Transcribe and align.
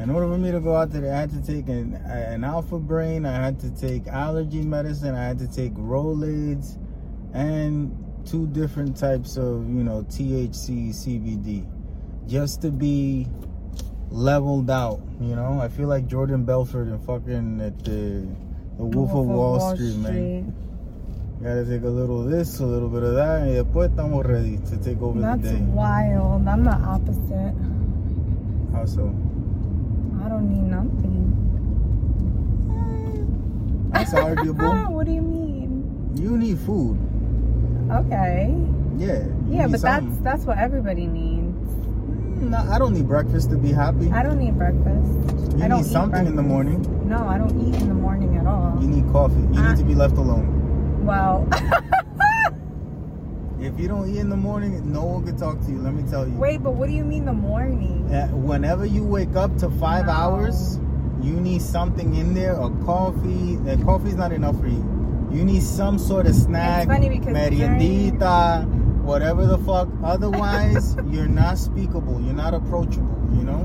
In 0.00 0.10
order 0.10 0.26
for 0.26 0.38
me 0.38 0.50
to 0.50 0.60
go 0.60 0.74
out 0.74 0.90
there, 0.90 1.12
I 1.12 1.20
had 1.20 1.30
to 1.30 1.40
take 1.40 1.68
an, 1.68 1.94
an 1.94 2.42
alpha 2.42 2.78
brain, 2.78 3.24
I 3.24 3.36
had 3.36 3.60
to 3.60 3.70
take 3.70 4.08
allergy 4.08 4.62
medicine, 4.62 5.14
I 5.14 5.24
had 5.24 5.38
to 5.38 5.46
take 5.46 5.72
Rolaids, 5.74 6.78
and 7.32 7.96
two 8.26 8.46
different 8.48 8.96
types 8.96 9.36
of, 9.36 9.68
you 9.68 9.84
know, 9.84 10.02
THC, 10.02 10.90
CBD, 10.90 11.66
just 12.26 12.60
to 12.62 12.70
be 12.70 13.28
leveled 14.10 14.70
out. 14.70 15.00
You 15.20 15.36
know, 15.36 15.60
I 15.60 15.68
feel 15.68 15.88
like 15.88 16.06
Jordan 16.06 16.44
Belfort 16.44 16.88
and 16.88 17.04
fucking 17.04 17.60
at 17.60 17.84
the 17.84 18.26
the 18.76 18.84
Wolf, 18.84 19.10
of 19.10 19.26
Wall, 19.26 19.74
Street, 19.74 19.96
man. 19.96 20.54
Gotta 21.42 21.64
take 21.64 21.82
a 21.82 21.88
little 21.88 22.22
of 22.22 22.30
this, 22.30 22.58
a 22.58 22.66
little 22.66 22.88
bit 22.88 23.02
of 23.02 23.14
that, 23.14 23.42
and 23.42 23.54
después 23.54 23.90
estamos 23.90 24.24
ready 24.26 24.56
to 24.56 24.76
take 24.78 25.00
over 25.00 25.20
That's 25.20 25.42
the 25.42 25.50
day. 25.50 25.54
That's 25.56 25.70
wild. 25.70 26.48
I'm 26.48 26.64
the 26.64 26.70
opposite. 26.70 27.54
How 28.72 28.86
so? 28.86 29.23
I 30.24 30.28
don't 30.28 30.48
need 30.48 30.62
nothing. 30.70 31.30
That's 33.92 34.14
arguable. 34.14 34.72
what 34.90 35.06
do 35.06 35.12
you 35.12 35.20
mean? 35.22 36.10
You 36.16 36.38
need 36.38 36.58
food. 36.60 36.98
Okay. 37.90 38.54
Yeah. 38.96 39.26
Yeah, 39.48 39.66
but 39.68 39.80
something. 39.80 40.10
that's 40.10 40.22
that's 40.22 40.44
what 40.44 40.58
everybody 40.58 41.06
needs. 41.06 41.68
Mm, 42.40 42.50
nah, 42.50 42.74
I 42.74 42.78
don't 42.78 42.94
need 42.94 43.06
breakfast 43.06 43.50
to 43.50 43.56
be 43.56 43.72
happy. 43.72 44.10
I 44.10 44.22
don't 44.22 44.38
need 44.38 44.56
breakfast. 44.56 45.56
You 45.58 45.64
I 45.64 45.68
don't 45.68 45.82
need 45.82 45.90
something 45.92 46.26
in 46.26 46.36
the 46.36 46.42
morning. 46.42 46.80
No, 47.08 47.28
I 47.28 47.36
don't 47.38 47.54
eat 47.68 47.74
in 47.82 47.88
the 47.88 47.94
morning 47.94 48.36
at 48.36 48.46
all. 48.46 48.78
You 48.80 48.88
need 48.88 49.10
coffee. 49.12 49.34
You 49.52 49.60
I- 49.60 49.68
need 49.70 49.78
to 49.78 49.84
be 49.84 49.94
left 49.94 50.16
alone. 50.16 51.04
well, 51.04 51.46
If 53.64 53.80
you 53.80 53.88
don't 53.88 54.10
eat 54.10 54.18
in 54.18 54.28
the 54.28 54.36
morning, 54.36 54.92
no 54.92 55.04
one 55.04 55.24
can 55.24 55.38
talk 55.38 55.58
to 55.62 55.70
you. 55.70 55.78
Let 55.78 55.94
me 55.94 56.02
tell 56.10 56.28
you. 56.28 56.34
wait, 56.34 56.62
but 56.62 56.72
what 56.74 56.86
do 56.86 56.94
you 56.94 57.02
mean 57.04 57.24
the 57.24 57.32
morning? 57.32 58.12
Uh, 58.12 58.26
Whenever 58.28 58.84
you 58.84 59.02
wake 59.02 59.36
up 59.36 59.56
to 59.58 59.70
five 59.70 60.04
No. 60.04 60.12
hours, 60.12 60.78
you 61.22 61.32
need 61.40 61.62
something 61.62 62.14
in 62.14 62.34
there. 62.34 62.52
A 62.60 62.68
coffee. 62.84 63.54
And 63.66 63.82
coffee's 63.82 64.16
not 64.16 64.32
enough 64.32 64.60
for 64.60 64.66
you. 64.66 64.84
You 65.32 65.44
need 65.46 65.62
some 65.62 65.98
sort 65.98 66.26
of 66.26 66.34
snack, 66.34 66.88
funny 66.88 67.08
because 67.08 67.34
meriendita, 67.34 68.66
whatever 69.02 69.46
the 69.46 69.56
fuck. 69.58 69.88
Otherwise, 70.04 70.94
you're 71.10 71.26
not 71.26 71.56
speakable. 71.56 72.20
You're 72.20 72.34
not 72.34 72.52
approachable. 72.52 73.16
You 73.32 73.44
know. 73.44 73.62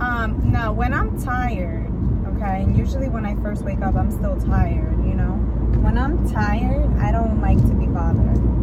Um, 0.00 0.50
no, 0.52 0.72
when 0.72 0.92
I'm 0.92 1.20
tired, 1.22 1.86
okay, 2.34 2.62
and 2.62 2.76
usually 2.76 3.08
when 3.08 3.24
I 3.24 3.36
first 3.36 3.62
wake 3.62 3.82
up, 3.82 3.94
I'm 3.94 4.10
still 4.10 4.38
tired, 4.40 4.98
you 5.06 5.14
know. 5.14 5.34
When 5.80 5.96
I'm 5.96 6.28
tired, 6.28 6.92
I 6.98 7.12
don't 7.12 7.40
like 7.40 7.58
to 7.58 7.74
be 7.74 7.86
bothered. 7.86 8.57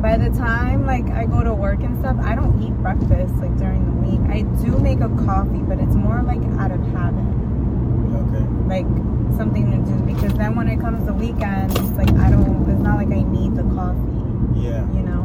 By 0.00 0.16
the 0.16 0.30
time 0.30 0.86
like 0.86 1.06
I 1.10 1.26
go 1.26 1.42
to 1.44 1.52
work 1.54 1.80
and 1.82 1.98
stuff, 2.00 2.16
I 2.22 2.34
don't 2.34 2.62
eat 2.62 2.72
breakfast 2.78 3.34
like 3.36 3.56
during 3.58 3.84
the 3.84 3.92
week. 4.08 4.20
I 4.30 4.42
do 4.62 4.78
make 4.78 5.00
a 5.00 5.08
coffee, 5.26 5.58
but 5.60 5.78
it's 5.78 5.94
more 5.94 6.22
like 6.22 6.40
out 6.58 6.70
of 6.72 6.80
habit, 6.92 7.24
Okay. 8.14 8.44
like 8.66 8.86
something 9.36 9.70
to 9.70 9.76
do. 9.76 9.96
Because 10.06 10.32
then 10.34 10.54
when 10.56 10.68
it 10.68 10.80
comes 10.80 11.06
to 11.06 11.12
weekends, 11.12 11.78
like 11.92 12.10
I 12.14 12.30
don't. 12.30 12.68
It's 12.70 12.80
not 12.80 12.96
like 12.96 13.08
I 13.12 13.22
need 13.22 13.54
the 13.56 13.62
coffee 13.62 14.60
Yeah. 14.60 14.86
you 14.92 15.02
know. 15.02 15.20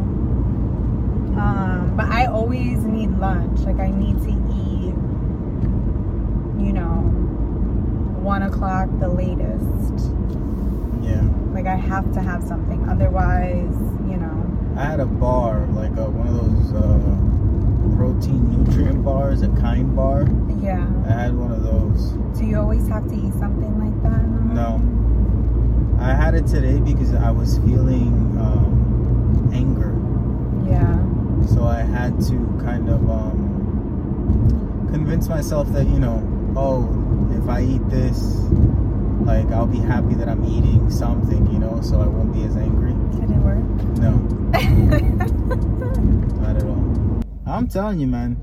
Um, 1.39 1.93
but 1.95 2.07
I 2.07 2.25
always 2.25 2.79
need 2.83 3.11
lunch. 3.17 3.59
Like 3.61 3.79
I 3.79 3.89
need 3.91 4.21
to 4.23 4.29
eat, 4.29 4.93
you 6.65 6.73
know, 6.73 6.95
one 8.21 8.43
o'clock 8.43 8.89
the 8.99 9.07
latest. 9.07 10.11
Yeah. 11.01 11.21
Like 11.53 11.65
I 11.65 11.75
have 11.75 12.11
to 12.13 12.21
have 12.21 12.43
something, 12.43 12.87
otherwise. 12.89 13.73
I 14.77 14.85
had 14.85 14.99
a 14.99 15.05
bar, 15.05 15.65
like 15.67 15.91
uh 15.91 16.09
one 16.09 16.27
of 16.27 16.35
those 16.35 16.73
uh, 16.73 17.95
protein 17.95 18.65
nutrient 18.65 19.03
bars, 19.05 19.41
a 19.41 19.47
kind 19.49 19.95
bar. 19.95 20.27
Yeah. 20.61 20.85
I 21.05 21.11
had 21.11 21.33
one 21.33 21.51
of 21.51 21.63
those. 21.63 22.11
Do 22.37 22.45
you 22.45 22.59
always 22.59 22.87
have 22.89 23.07
to 23.07 23.15
eat 23.15 23.33
something 23.39 23.73
like 23.79 24.03
that? 24.03 24.23
No. 24.53 24.81
I 25.99 26.13
had 26.13 26.35
it 26.35 26.45
today 26.45 26.79
because 26.79 27.13
I 27.13 27.31
was 27.31 27.57
feeling 27.59 28.37
um, 28.37 29.49
anger. 29.53 29.95
Yeah. 30.69 30.99
So 31.55 31.63
I 31.63 31.81
had 31.81 32.19
to 32.27 32.35
kind 32.61 32.89
of 32.89 33.09
um, 33.09 34.87
convince 34.91 35.29
myself 35.29 35.71
that, 35.71 35.85
you 35.85 35.99
know, 35.99 36.21
oh, 36.57 36.83
if 37.41 37.47
I 37.49 37.61
eat 37.61 37.87
this, 37.89 38.41
like 39.25 39.51
I'll 39.51 39.67
be 39.67 39.79
happy 39.79 40.15
that 40.15 40.29
I'm 40.29 40.43
eating 40.45 40.89
something, 40.89 41.45
you 41.51 41.59
know, 41.59 41.81
so 41.81 42.01
I 42.01 42.07
won't 42.07 42.33
be 42.33 42.43
as 42.43 42.55
angry. 42.55 42.93
Did 43.19 43.29
it 43.29 43.37
work? 43.41 43.63
No, 43.99 44.11
not 46.41 46.55
at 46.57 46.63
all. 46.63 47.21
I'm 47.45 47.67
telling 47.67 47.99
you, 47.99 48.07
man, 48.07 48.37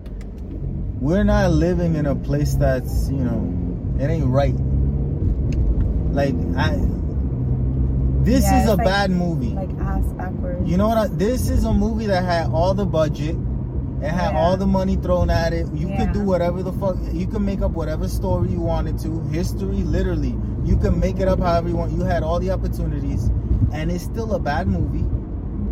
we're 1.00 1.24
not 1.24 1.50
living 1.52 1.94
in 1.96 2.06
a 2.06 2.14
place 2.14 2.54
that's, 2.54 3.08
you 3.10 3.24
know, 3.24 3.48
it 4.00 4.08
ain't 4.08 4.26
right. 4.26 4.54
Like, 6.12 6.34
I, 6.56 6.76
this 8.24 8.44
Yeah, 8.44 8.62
is 8.62 8.68
a 8.68 8.74
like- 8.76 8.86
bad 8.86 9.10
movie. 9.10 9.50
like 9.50 9.70
ass 9.80 10.04
backwards. 10.12 10.68
You 10.68 10.76
know 10.76 10.88
what? 10.88 10.98
I, 10.98 11.06
this 11.08 11.48
is 11.48 11.64
a 11.64 11.72
movie 11.72 12.06
that 12.06 12.24
had 12.24 12.50
all 12.50 12.74
the 12.74 12.86
budget. 12.86 13.36
It 14.00 14.08
had 14.10 14.32
Yeah. 14.32 14.38
all 14.38 14.56
the 14.56 14.66
money 14.66 14.96
thrown 14.96 15.30
at 15.30 15.52
it. 15.52 15.66
You 15.72 15.94
could 15.96 16.12
do 16.12 16.22
whatever 16.22 16.62
the 16.62 16.72
fuck. 16.72 16.96
You 17.12 17.26
could 17.26 17.42
make 17.42 17.62
up 17.62 17.72
whatever 17.72 18.08
story 18.08 18.50
you 18.50 18.60
wanted 18.60 18.98
to. 19.00 19.20
History, 19.28 19.82
literally, 19.84 20.34
you 20.64 20.76
can 20.76 20.98
make 20.98 21.18
it 21.20 21.28
up 21.28 21.40
however 21.40 21.68
you 21.68 21.76
want. 21.76 21.92
You 21.92 22.02
had 22.02 22.22
all 22.22 22.38
the 22.38 22.50
opportunities, 22.50 23.26
and 23.72 23.90
it's 23.90 24.04
still 24.04 24.34
a 24.34 24.38
bad 24.38 24.68
movie. 24.68 25.06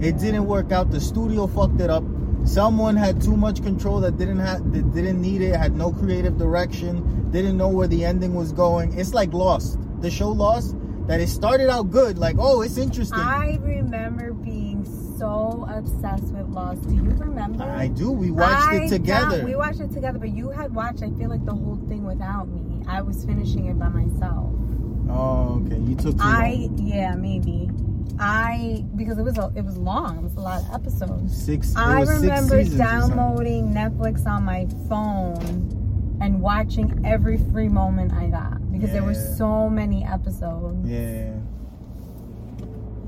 It 0.07 0.19
didn't 0.19 0.47
work 0.47 0.73
out. 0.73 0.91
The 0.91 1.01
studio 1.01 1.47
fucked 1.47 1.81
it 1.81 1.91
up. 1.91 2.05
Someone 2.45 2.97
had 2.97 3.21
too 3.21 3.37
much 3.37 3.63
control 3.63 4.01
that 4.01 4.17
didn't 4.17 4.39
have 4.39 4.73
that 4.73 4.95
didn't 4.95 5.21
need 5.21 5.43
it. 5.43 5.55
Had 5.55 5.77
no 5.77 5.93
creative 5.93 6.39
direction. 6.39 7.31
Didn't 7.31 7.57
know 7.57 7.69
where 7.69 7.87
the 7.87 8.05
ending 8.05 8.35
was 8.35 8.53
going. 8.53 8.99
It's 8.99 9.13
like 9.13 9.33
Lost. 9.33 9.79
The 10.01 10.11
show 10.11 10.31
Lost. 10.31 10.77
That 11.07 11.21
it 11.21 11.29
started 11.29 11.69
out 11.69 11.91
good. 11.91 12.19
Like, 12.19 12.37
oh, 12.39 12.63
it's 12.63 12.77
interesting. 12.79 13.19
I 13.19 13.59
remember 13.63 14.33
being 14.33 14.85
so 15.19 15.67
obsessed 15.69 16.33
with 16.33 16.47
Lost. 16.49 16.87
Do 16.89 16.95
you 16.95 17.03
remember? 17.03 17.65
I 17.65 17.89
do. 17.89 18.11
We 18.13 18.31
watched 18.31 18.69
I 18.69 18.85
it 18.85 18.89
together. 18.89 19.45
we 19.45 19.57
watched 19.57 19.81
it 19.81 19.91
together, 19.91 20.19
but 20.19 20.31
you 20.31 20.51
had 20.51 20.75
watched. 20.75 21.03
I 21.03 21.11
feel 21.11 21.29
like 21.29 21.45
the 21.45 21.55
whole 21.55 21.81
thing 21.89 22.05
without 22.05 22.49
me. 22.49 22.85
I 22.87 23.03
was 23.03 23.25
finishing 23.25 23.67
it 23.67 23.79
by 23.79 23.89
myself. 23.89 24.55
Oh, 25.11 25.63
okay. 25.67 25.79
You 25.79 25.95
took 25.97 26.17
too 26.17 26.23
I 26.23 26.67
long. 26.69 26.79
yeah 26.87 27.15
maybe. 27.15 27.71
I 28.19 28.85
because 28.97 29.19
it 29.19 29.23
was 29.23 29.39
a, 29.39 29.51
it 29.57 29.65
was 29.65 29.77
long. 29.79 30.19
It 30.19 30.23
was 30.23 30.35
a 30.37 30.41
lot 30.41 30.63
of 30.63 30.75
episodes. 30.75 31.45
Six. 31.45 31.71
It 31.71 31.77
I 31.79 32.05
six 32.05 32.21
remember 32.21 32.61
something. 32.65 32.79
downloading 32.79 33.73
Netflix 33.73 34.27
on 34.27 34.45
my 34.45 34.67
phone 34.89 36.19
and 36.21 36.41
watching 36.43 37.01
every 37.05 37.39
free 37.39 37.69
moment 37.69 38.13
I 38.13 38.27
got 38.27 38.71
because 38.73 38.93
there 38.93 39.03
were 39.03 39.15
so 39.15 39.71
many 39.71 40.05
episodes. 40.05 40.87
Yeah. 40.89 41.33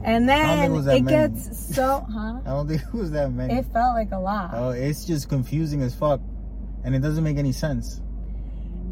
And 0.04 0.24
it 0.24 0.26
then 0.26 0.72
it 0.74 0.84
many. 0.84 1.02
gets 1.02 1.74
so 1.76 2.04
huh? 2.12 2.40
I 2.46 2.48
don't 2.48 2.68
think 2.68 2.82
it 2.82 2.94
was 2.94 3.10
that 3.12 3.30
many. 3.32 3.54
It 3.54 3.66
felt 3.66 3.94
like 3.94 4.10
a 4.12 4.18
lot. 4.18 4.50
oh, 4.54 4.70
it's 4.70 5.04
just 5.04 5.28
confusing 5.28 5.82
as 5.82 5.94
fuck, 5.94 6.20
and 6.84 6.94
it 6.94 7.00
doesn't 7.00 7.22
make 7.22 7.36
any 7.36 7.52
sense. 7.52 8.00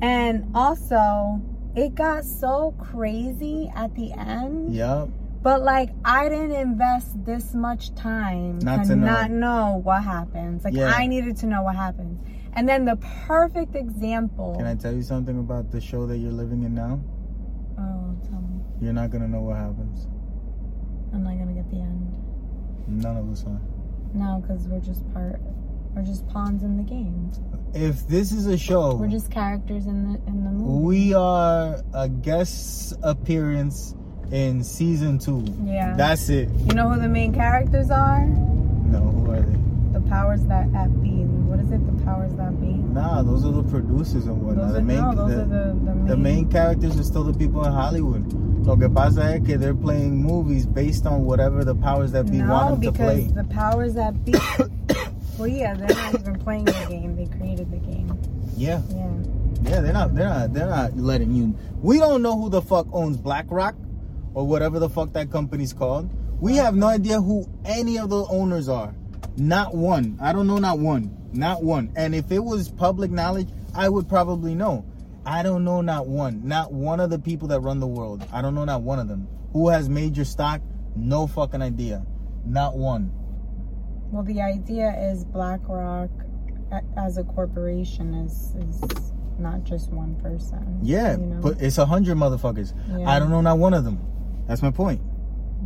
And 0.03 0.51
also, 0.55 1.41
it 1.77 1.95
got 1.95 2.25
so 2.25 2.75
crazy 2.79 3.71
at 3.75 3.95
the 3.95 4.13
end. 4.13 4.75
Yup. 4.75 5.09
But 5.43 5.63
like, 5.63 5.91
I 6.05 6.29
didn't 6.29 6.53
invest 6.53 7.25
this 7.25 7.55
much 7.55 7.95
time 7.95 8.59
Not 8.59 8.83
to, 8.85 8.91
to 8.91 8.97
know. 8.97 9.07
not 9.07 9.31
know 9.31 9.81
what 9.83 10.03
happens. 10.05 10.65
Like, 10.65 10.75
Yeah. 10.75 10.93
I 10.95 11.07
needed 11.07 11.37
to 11.39 11.47
know 11.47 11.63
what 11.63 11.77
happens. 11.77 12.21
And 12.53 12.69
then 12.69 12.85
the 12.85 12.97
perfect 13.27 13.75
example. 13.75 14.55
Can 14.59 14.67
I 14.67 14.75
tell 14.75 14.93
you 14.93 15.03
something 15.03 15.39
about 15.39 15.71
the 15.71 15.81
show 15.81 16.07
that 16.07 16.19
you're 16.19 16.33
living 16.33 16.65
in 16.65 16.75
now? 16.75 17.01
Oh, 17.79 18.17
tell 18.29 18.41
me. 18.43 18.61
You're 18.83 18.93
not 18.93 19.11
gonna 19.11 19.29
know 19.29 19.41
what 19.41 19.57
happens. 19.57 20.09
I'm 21.15 21.23
not 21.25 21.39
gonna 21.39 21.55
get 21.55 21.71
the 21.71 21.77
end. 21.81 22.13
None 22.89 23.17
of 23.17 23.31
us 23.31 23.45
are. 23.47 23.61
No, 24.13 24.43
because 24.43 24.67
we're 24.69 24.81
just 24.81 25.11
part. 25.15 25.41
We're 25.95 26.03
just 26.03 26.27
pawns 26.29 26.63
in 26.65 26.77
the 26.77 26.83
game. 26.83 27.31
If 27.73 28.09
this 28.09 28.33
is 28.33 28.47
a 28.47 28.59
show, 28.59 28.97
We're 28.97 29.07
just 29.09 29.31
characters 29.31 29.87
in 29.87 30.13
the 30.13 30.19
in 30.27 30.45
the 30.45 30.51
movie. 30.51 30.85
we 30.87 31.15
are 31.15 31.81
a 31.95 32.09
guest 32.09 32.95
appearance 33.03 33.95
in 34.33 34.65
season 34.65 35.19
two. 35.19 35.45
Yeah. 35.65 35.95
That's 35.97 36.29
it. 36.29 36.49
You 36.51 36.75
know 36.75 36.89
who 36.89 37.01
the 37.01 37.09
main 37.09 37.33
characters 37.33 37.91
are? 37.91 38.27
No, 38.27 38.99
who 39.01 39.31
are 39.31 39.41
they? 39.41 39.59
The 39.93 40.01
powers 40.09 40.45
that 40.47 40.73
that 40.73 41.01
be. 41.03 41.11
What 41.11 41.61
is 41.61 41.71
it? 41.71 41.85
The 41.87 42.05
powers 42.05 42.35
that 42.35 42.61
be. 42.61 42.73
Nah, 42.73 43.23
those 43.23 43.45
are 43.45 43.53
the 43.53 43.63
producers 43.63 44.27
and 44.27 44.43
whatnot. 44.43 44.67
Those 44.67 44.73
the 44.75 44.79
are, 44.81 44.83
main, 44.83 45.01
no, 45.01 45.15
those 45.15 45.31
the, 45.31 45.43
are 45.43 45.47
the, 45.47 45.65
the 45.73 45.95
main. 45.95 46.07
the 46.07 46.17
main 46.17 46.51
characters 46.51 46.99
are 46.99 47.05
still 47.05 47.25
the 47.25 47.39
people 47.39 47.65
in 47.65 47.73
Hollywood. 47.73 48.33
Lo 48.67 48.77
que 48.77 48.89
pasa 48.89 49.35
es 49.35 49.47
que 49.47 49.57
they're 49.57 49.75
playing 49.75 50.23
movies 50.23 50.67
based 50.67 51.07
on 51.07 51.25
whatever 51.25 51.65
the 51.65 51.75
powers 51.75 52.13
that 52.13 52.31
be 52.31 52.39
no, 52.39 52.53
want 52.53 52.81
them 52.83 52.93
to 52.93 52.99
play. 52.99 53.27
because 53.29 53.35
the 53.35 53.55
powers 53.55 53.95
that 53.95 54.25
be. 54.25 54.35
well, 55.41 55.49
yeah, 55.49 55.75
they're 55.75 55.89
not 55.89 56.15
even 56.15 56.39
playing 56.39 56.65
the 56.67 56.87
game. 56.89 57.17
They 57.17 57.27
created 57.37 57.71
the 57.71 57.79
game. 57.79 58.19
Yeah, 58.57 58.83
Yeah. 58.91 59.11
yeah, 59.63 59.81
they're 59.81 59.93
not, 59.93 60.15
they're 60.15 60.29
not, 60.29 60.53
they're 60.53 60.69
not 60.69 60.97
letting 60.97 61.35
you. 61.35 61.57
We 61.81 61.99
don't 61.99 62.23
know 62.23 62.39
who 62.39 62.51
the 62.51 62.61
fuck 62.63 62.87
owns 62.93 63.17
BlackRock 63.17 63.75
or 64.35 64.47
whatever 64.47 64.79
the 64.79 64.89
fuck 64.91 65.13
that 65.15 65.31
company's 65.31 65.73
called. 65.73 66.11
We 66.41 66.57
have 66.57 66.75
no 66.77 66.87
idea 66.89 67.21
who 67.21 67.47
any 67.65 67.99
of 67.99 68.11
the 68.11 68.25
owners 68.27 68.69
are. 68.69 68.95
Not 69.37 69.75
one. 69.75 70.19
I 70.21 70.33
don't 70.33 70.47
know, 70.47 70.59
not 70.59 70.79
one, 70.79 71.17
not 71.33 71.63
one. 71.63 71.93
And 71.97 72.15
if 72.15 72.31
it 72.31 72.41
was 72.45 72.69
public 72.71 73.11
knowledge, 73.11 73.49
I 73.75 73.89
would 73.89 74.09
probably 74.09 74.55
know. 74.55 74.85
I 75.25 75.43
don't 75.43 75.65
know 75.65 75.81
not 75.81 76.07
one, 76.07 76.47
not 76.47 76.73
one 76.73 76.99
of 76.99 77.11
the 77.11 77.19
people 77.19 77.49
that 77.49 77.61
run 77.61 77.79
the 77.79 77.87
world. 77.87 78.25
I 78.33 78.43
don't 78.43 78.55
know 78.55 78.65
not 78.65 78.83
one 78.83 78.99
of 78.99 79.09
them. 79.09 79.29
Who 79.53 79.69
has 79.69 79.89
major 79.89 80.25
stock? 80.25 80.61
No 80.97 81.27
fucking 81.27 81.61
idea. 81.63 82.05
Not 82.45 82.77
one. 82.77 83.13
Well, 84.11 84.23
the 84.25 84.41
idea 84.41 84.91
is 85.11 85.25
BlackRock 85.25 86.11
as 86.97 87.19
a 87.19 87.25
corporation 87.25 88.15
is 88.15 88.55
is 88.59 89.13
not 89.39 89.65
just 89.65 89.91
one 89.93 90.17
person. 90.17 90.79
Yeah, 90.83 91.13
you 91.17 91.27
know? 91.27 91.41
but 91.41 91.61
it's 91.61 91.79
a 91.79 91.87
hundred 91.87 92.17
motherfuckers. 92.17 92.75
Yeah. 92.99 93.09
I 93.09 93.19
don't 93.19 93.31
know 93.31 93.41
not 93.41 93.59
one 93.59 93.75
of 93.75 93.85
them. 93.85 93.99
That's 94.47 94.63
my 94.63 94.71
point. 94.71 95.01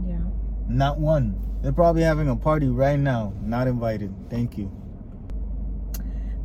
yeah. 0.07 0.19
Not 0.69 0.99
one. 0.99 1.41
They're 1.63 1.73
probably 1.73 2.03
having 2.03 2.29
a 2.29 2.37
party 2.37 2.69
right 2.69 2.99
now. 2.99 3.33
Not 3.43 3.67
invited. 3.67 4.15
Thank 4.31 4.59
you. 4.59 4.71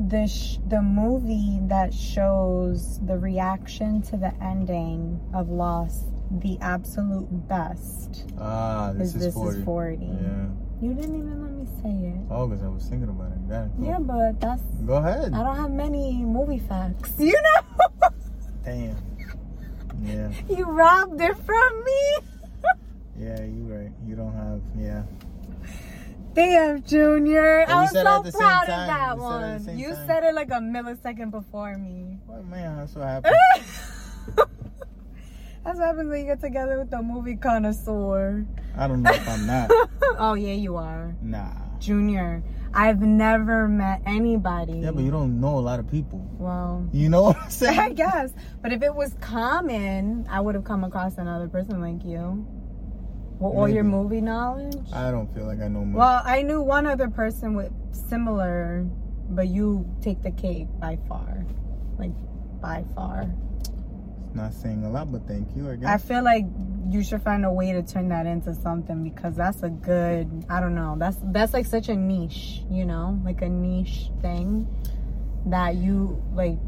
The 0.08 0.28
sh- 0.28 0.60
the 0.68 0.82
movie 0.82 1.60
that 1.68 1.94
shows 1.94 3.00
the 3.06 3.18
reaction 3.18 4.02
to 4.04 4.18
the 4.18 4.34
ending 4.42 5.20
of 5.34 5.50
Lost, 5.50 6.06
the 6.32 6.58
absolute 6.62 7.28
best 7.50 8.26
Ah, 8.40 8.94
this 8.96 9.10
is 9.10 9.16
is 9.16 9.22
This 9.26 9.34
40. 9.34 9.58
is 9.60 9.66
40. 9.66 10.06
Yeah. 10.06 10.46
You 10.82 10.94
didn't 10.94 11.16
even 11.16 11.42
let 11.42 11.52
me 11.52 11.68
say 11.84 12.08
it. 12.10 12.16
Oh, 12.32 12.48
because 12.48 12.64
I 12.64 12.70
was 12.70 12.86
thinking 12.86 13.10
about 13.10 13.32
it. 13.34 13.38
Yeah. 13.50 13.68
cool. 13.76 13.86
Yeah, 13.86 14.00
but 14.00 14.40
that's 14.40 14.62
Go 14.86 14.96
ahead. 14.96 15.34
I 15.34 15.44
don't 15.44 15.56
have 15.58 15.72
many 15.72 16.14
movie 16.24 16.60
facts. 16.60 17.12
You 17.20 17.34
know, 17.34 18.10
Damn. 18.64 18.96
Yeah. 20.02 20.32
you 20.50 20.64
robbed 20.66 21.20
it 21.22 21.36
from 21.38 21.84
me. 21.84 22.18
Yeah, 23.20 23.42
you 23.44 23.64
right. 23.68 23.92
You 24.08 24.16
don't 24.16 24.32
have. 24.34 24.62
Yeah. 24.78 25.04
Damn, 26.34 26.82
Junior. 26.84 27.66
But 27.68 27.76
I 27.76 27.82
was 27.82 27.92
said 27.92 28.06
it 28.06 28.08
at 28.08 28.32
so 28.32 28.40
proud 28.40 28.62
of 28.62 28.68
that 28.68 29.18
We 29.18 29.22
said 29.22 29.42
it 29.42 29.44
at 29.44 29.60
the 29.60 29.66
one. 29.72 29.78
You 29.78 29.88
time. 29.94 30.08
said 30.08 30.24
it 30.24 30.34
like 30.36 30.48
a 30.52 30.62
millisecond 30.62 31.32
before 31.32 31.78
me. 31.78 32.18
Well, 32.28 32.44
man, 32.44 32.78
that's 32.78 32.96
what 32.96 33.08
happened. 33.08 33.36
That's 35.70 35.78
what 35.78 35.86
happens 35.86 36.10
when 36.10 36.22
you 36.22 36.26
get 36.26 36.42
together 36.42 36.80
with 36.80 36.90
the 36.90 37.00
movie 37.00 37.36
connoisseur. 37.36 38.44
I 38.76 38.88
don't 38.88 39.04
know 39.04 39.12
if 39.12 39.30
I'm 39.30 39.46
not. 39.46 39.70
oh 40.18 40.34
yeah, 40.34 40.54
you 40.54 40.78
are, 40.78 41.16
Nah. 41.22 41.78
Junior. 41.78 42.42
I've 42.74 43.02
never 43.02 43.68
met 43.68 44.02
anybody. 44.04 44.80
Yeah, 44.80 44.90
but 44.90 45.04
you 45.04 45.12
don't 45.12 45.40
know 45.40 45.60
a 45.60 45.62
lot 45.62 45.80
of 45.80 45.88
people. 45.88 46.28
Well, 46.40 46.90
You 46.92 47.10
know 47.10 47.22
what 47.22 47.38
I'm 47.38 47.52
saying? 47.52 47.80
I 47.80 47.90
guess. 47.92 48.34
But 48.64 48.74
if 48.74 48.82
it 48.82 48.96
was 48.96 49.14
common, 49.22 50.26
I 50.28 50.40
would 50.40 50.56
have 50.56 50.64
come 50.64 50.84
across 50.84 51.20
another 51.20 51.48
person 51.48 51.80
like 51.82 52.04
you. 52.04 52.48
With 53.38 53.54
all 53.54 53.70
your 53.70 53.84
movie 53.84 54.22
knowledge. 54.22 54.76
I 54.92 55.12
don't 55.12 55.32
feel 55.36 55.46
like 55.46 55.62
I 55.62 55.68
know 55.68 55.86
much. 55.86 56.00
Well, 56.00 56.22
I 56.26 56.42
knew 56.42 56.64
one 56.64 56.88
other 56.88 57.12
person 57.12 57.54
with 57.54 57.72
similar, 57.92 58.88
but 59.30 59.50
you 59.50 59.88
take 60.02 60.24
the 60.24 60.32
cake 60.32 60.66
by 60.80 60.98
far. 61.08 61.46
Like, 62.00 62.14
by 62.60 62.86
far. 62.96 63.30
Not 64.34 64.54
saying 64.54 64.84
a 64.84 64.90
lot, 64.90 65.12
but 65.12 65.28
thank 65.28 65.56
you. 65.56 65.70
I 65.70 65.94
I 65.96 65.98
feel 65.98 66.24
like 66.24 66.46
you 66.90 67.04
should 67.04 67.22
find 67.22 67.46
a 67.46 67.52
way 67.52 67.72
to 67.74 67.84
turn 67.84 68.10
that 68.10 68.26
into 68.26 68.54
something 68.54 69.04
because 69.04 69.36
that's 69.36 69.64
a 69.64 69.70
good, 69.70 70.46
I 70.50 70.60
don't 70.60 70.76
know, 70.76 70.96
that's 70.98 71.18
that's 71.24 71.54
like 71.54 71.66
such 71.66 71.90
a 71.90 71.96
niche, 71.96 72.62
you 72.70 72.86
know? 72.86 73.20
Like 73.24 73.42
a 73.42 73.50
niche 73.50 74.10
thing 74.22 74.68
that 75.46 75.76
you 75.76 76.22
like 76.34 76.60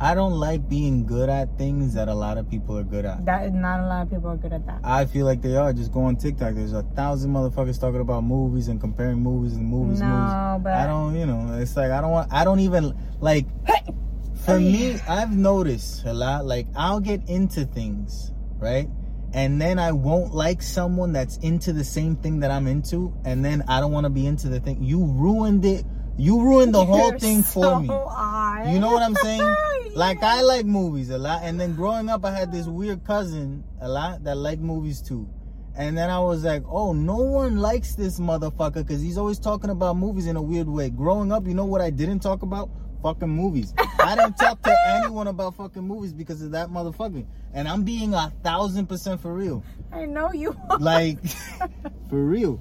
I 0.00 0.14
don't 0.14 0.34
like 0.34 0.68
being 0.68 1.06
good 1.06 1.28
at 1.28 1.58
things 1.58 1.94
that 1.94 2.06
a 2.06 2.14
lot 2.14 2.38
of 2.38 2.48
people 2.48 2.78
are 2.78 2.84
good 2.84 3.04
at. 3.04 3.24
that 3.24 3.52
not 3.52 3.80
a 3.80 3.86
lot 3.88 4.02
of 4.02 4.10
people 4.10 4.30
are 4.30 4.36
good 4.36 4.52
at 4.52 4.64
that. 4.66 4.80
I 4.84 5.06
feel 5.06 5.26
like 5.26 5.42
they 5.42 5.56
are. 5.56 5.72
Just 5.72 5.90
go 5.90 6.02
on 6.02 6.14
TikTok. 6.14 6.54
There's 6.54 6.72
a 6.72 6.84
thousand 6.94 7.32
motherfuckers 7.32 7.80
talking 7.80 8.00
about 8.00 8.22
movies 8.22 8.68
and 8.68 8.80
comparing 8.80 9.18
movies 9.18 9.54
and 9.54 9.66
movies. 9.66 10.00
No, 10.00 10.06
movies. 10.06 10.62
but- 10.62 10.72
I 10.74 10.86
don't. 10.86 11.16
You 11.16 11.26
know, 11.26 11.58
it's 11.60 11.76
like 11.76 11.90
I 11.90 12.00
don't 12.00 12.12
want. 12.12 12.32
I 12.32 12.44
don't 12.44 12.60
even 12.60 12.96
like. 13.20 13.46
For 14.48 14.54
oh, 14.54 14.60
me, 14.60 14.98
I've 15.06 15.36
noticed 15.36 16.06
a 16.06 16.14
lot. 16.14 16.46
Like 16.46 16.68
I'll 16.74 17.00
get 17.00 17.20
into 17.28 17.66
things, 17.66 18.32
right? 18.56 18.88
And 19.34 19.60
then 19.60 19.78
I 19.78 19.92
won't 19.92 20.32
like 20.34 20.62
someone 20.62 21.12
that's 21.12 21.36
into 21.42 21.74
the 21.74 21.84
same 21.84 22.16
thing 22.16 22.40
that 22.40 22.50
I'm 22.50 22.66
into, 22.66 23.12
and 23.26 23.44
then 23.44 23.62
I 23.68 23.78
don't 23.78 23.92
want 23.92 24.04
to 24.04 24.10
be 24.10 24.24
into 24.24 24.48
the 24.48 24.58
thing. 24.58 24.82
You 24.82 25.04
ruined 25.04 25.66
it. 25.66 25.84
You 26.16 26.40
ruined 26.40 26.72
the 26.72 26.82
whole 26.86 27.10
You're 27.10 27.18
thing 27.18 27.42
for 27.42 27.78
me. 27.78 27.88
odd. 27.90 28.72
You 28.72 28.78
know 28.78 28.90
what 28.90 29.02
I'm 29.02 29.16
saying? 29.16 29.56
Like 29.94 30.22
I 30.22 30.42
like 30.42 30.64
movies 30.64 31.10
a 31.10 31.18
lot, 31.18 31.42
and 31.42 31.60
then 31.60 31.74
growing 31.74 32.08
up, 32.08 32.24
I 32.24 32.30
had 32.30 32.50
this 32.50 32.66
weird 32.66 33.04
cousin 33.04 33.64
a 33.80 33.88
lot 33.88 34.24
that 34.24 34.36
liked 34.36 34.62
movies 34.62 35.02
too. 35.02 35.28
And 35.76 35.98
then 35.98 36.08
I 36.08 36.20
was 36.20 36.44
like, 36.44 36.62
oh, 36.68 36.92
no 36.92 37.16
one 37.16 37.58
likes 37.58 37.96
this 37.96 38.18
motherfucker 38.18 38.74
because 38.74 39.02
he's 39.02 39.18
always 39.18 39.38
talking 39.38 39.70
about 39.70 39.96
movies 39.96 40.26
in 40.26 40.36
a 40.36 40.42
weird 40.42 40.68
way. 40.68 40.88
Growing 40.88 41.32
up, 41.32 41.46
you 41.46 41.54
know 41.54 41.64
what 41.64 41.80
I 41.80 41.90
didn't 41.90 42.20
talk 42.20 42.42
about? 42.42 42.70
Fucking 43.02 43.28
movies. 43.28 43.74
I 44.00 44.16
didn't 44.16 44.36
talk 44.38 44.60
to 44.62 44.76
anyone 44.88 45.28
about 45.28 45.54
fucking 45.56 45.82
movies 45.82 46.12
because 46.12 46.42
of 46.42 46.50
that 46.52 46.68
motherfucker. 46.68 47.24
And 47.54 47.68
I'm 47.68 47.84
being 47.84 48.12
a 48.14 48.32
thousand 48.42 48.86
percent 48.88 49.20
for 49.20 49.32
real. 49.32 49.62
I 49.92 50.04
know 50.04 50.32
you 50.32 50.56
are. 50.68 50.78
Like, 50.78 51.18
for 52.10 52.24
real. 52.24 52.60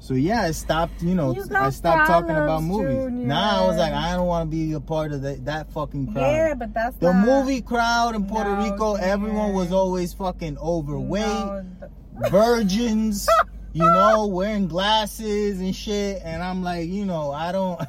So 0.00 0.14
yeah, 0.14 0.42
I 0.42 0.52
stopped, 0.52 1.02
you 1.02 1.14
know, 1.14 1.34
You 1.34 1.44
I 1.54 1.70
stopped 1.70 2.06
talking 2.06 2.30
about 2.30 2.62
movies. 2.62 2.96
Junior. 2.96 3.26
Now 3.26 3.64
I 3.64 3.66
was 3.66 3.76
like, 3.76 3.92
I 3.92 4.12
don't 4.12 4.26
want 4.26 4.50
to 4.50 4.56
be 4.56 4.72
a 4.72 4.80
part 4.80 5.12
of 5.12 5.22
that, 5.22 5.44
that 5.46 5.72
fucking 5.72 6.12
crowd. 6.12 6.22
Yeah, 6.22 6.54
but 6.54 6.72
that's 6.72 6.96
The 6.96 7.12
not, 7.12 7.26
movie 7.26 7.60
crowd 7.60 8.14
in 8.14 8.24
Puerto 8.26 8.54
No, 8.54 8.70
Rico, 8.70 8.94
everyone 8.94 9.52
was 9.54 9.72
always 9.72 10.14
fucking 10.14 10.56
overweight, 10.58 11.26
No, 11.26 11.64
virgins, 12.30 13.28
you 13.72 13.84
know, 13.84 14.26
wearing 14.28 14.68
glasses 14.68 15.60
and 15.60 15.74
shit. 15.74 16.22
And 16.24 16.42
I'm 16.42 16.62
like, 16.62 16.88
you 16.88 17.04
know, 17.04 17.32
I 17.32 17.52
don't, 17.52 17.80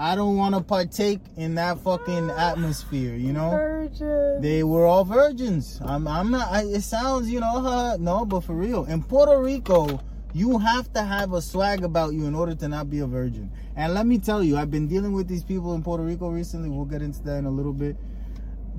I 0.00 0.14
don't 0.14 0.38
want 0.38 0.54
to 0.54 0.62
partake 0.62 1.20
in 1.36 1.56
that 1.56 1.78
fucking 1.80 2.30
atmosphere, 2.38 3.14
you 3.16 3.34
know. 3.34 3.50
virgin. 3.50 4.40
They 4.40 4.62
were 4.62 4.86
all 4.86 5.04
virgins. 5.04 5.78
I'm, 5.84 6.08
I'm 6.08 6.30
not. 6.30 6.50
I, 6.50 6.62
it 6.62 6.80
sounds, 6.80 7.30
you 7.30 7.38
know, 7.38 7.58
uh, 7.58 7.98
no, 8.00 8.24
but 8.24 8.40
for 8.40 8.54
real, 8.54 8.86
in 8.86 9.02
Puerto 9.02 9.38
Rico, 9.38 10.00
you 10.32 10.58
have 10.58 10.90
to 10.94 11.02
have 11.02 11.34
a 11.34 11.42
swag 11.42 11.84
about 11.84 12.14
you 12.14 12.24
in 12.24 12.34
order 12.34 12.54
to 12.54 12.66
not 12.66 12.88
be 12.88 13.00
a 13.00 13.06
virgin. 13.06 13.50
And 13.76 13.92
let 13.92 14.06
me 14.06 14.16
tell 14.16 14.42
you, 14.42 14.56
I've 14.56 14.70
been 14.70 14.88
dealing 14.88 15.12
with 15.12 15.28
these 15.28 15.44
people 15.44 15.74
in 15.74 15.82
Puerto 15.82 16.02
Rico 16.02 16.30
recently. 16.30 16.70
We'll 16.70 16.86
get 16.86 17.02
into 17.02 17.22
that 17.24 17.36
in 17.36 17.44
a 17.44 17.50
little 17.50 17.74
bit. 17.74 17.94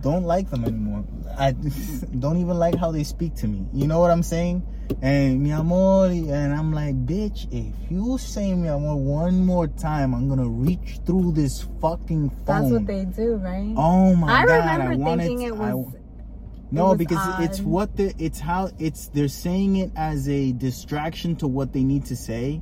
Don't 0.02 0.24
like 0.24 0.50
them 0.50 0.64
anymore. 0.66 1.04
I 1.38 1.52
don't 2.20 2.38
even 2.38 2.58
like 2.58 2.76
how 2.76 2.92
they 2.92 3.04
speak 3.04 3.36
to 3.36 3.48
me. 3.48 3.66
You 3.74 3.88
know 3.88 4.00
what 4.00 4.12
I'm 4.12 4.24
saying? 4.24 4.64
And 5.02 5.42
mi 5.42 5.52
amor, 5.52 6.08
and 6.08 6.54
I'm 6.54 6.74
like, 6.74 7.06
bitch, 7.06 7.48
if 7.52 7.74
you 7.92 8.18
say 8.18 8.54
mi 8.54 8.68
amor 8.68 8.96
one 8.96 9.46
more 9.46 9.68
time, 9.68 10.14
I'm 10.14 10.28
gonna 10.28 10.50
reach 10.50 11.00
through 11.06 11.32
this 11.34 11.66
fucking 11.80 12.30
phone. 12.46 12.46
That's 12.46 12.72
what 12.72 12.88
they 12.88 13.06
do, 13.06 13.36
right? 13.36 13.74
Oh 13.78 14.16
my 14.16 14.42
I 14.42 14.46
god! 14.46 14.62
I 14.68 14.76
remember 14.86 15.18
thinking 15.24 15.42
it 15.44 15.54
I- 15.54 15.74
was. 15.74 15.94
no, 16.72 16.86
was 16.90 16.98
because 16.98 17.40
it's 17.42 17.60
what 17.62 17.96
the 17.96 18.14
it's 18.18 18.40
how 18.40 18.70
it's 18.80 19.08
they're 19.10 19.28
saying 19.30 19.78
it 19.78 19.92
as 19.96 20.28
a 20.28 20.52
distraction 20.54 21.36
to 21.38 21.48
what 21.48 21.72
they 21.74 21.84
need 21.84 22.06
to 22.08 22.16
say. 22.16 22.62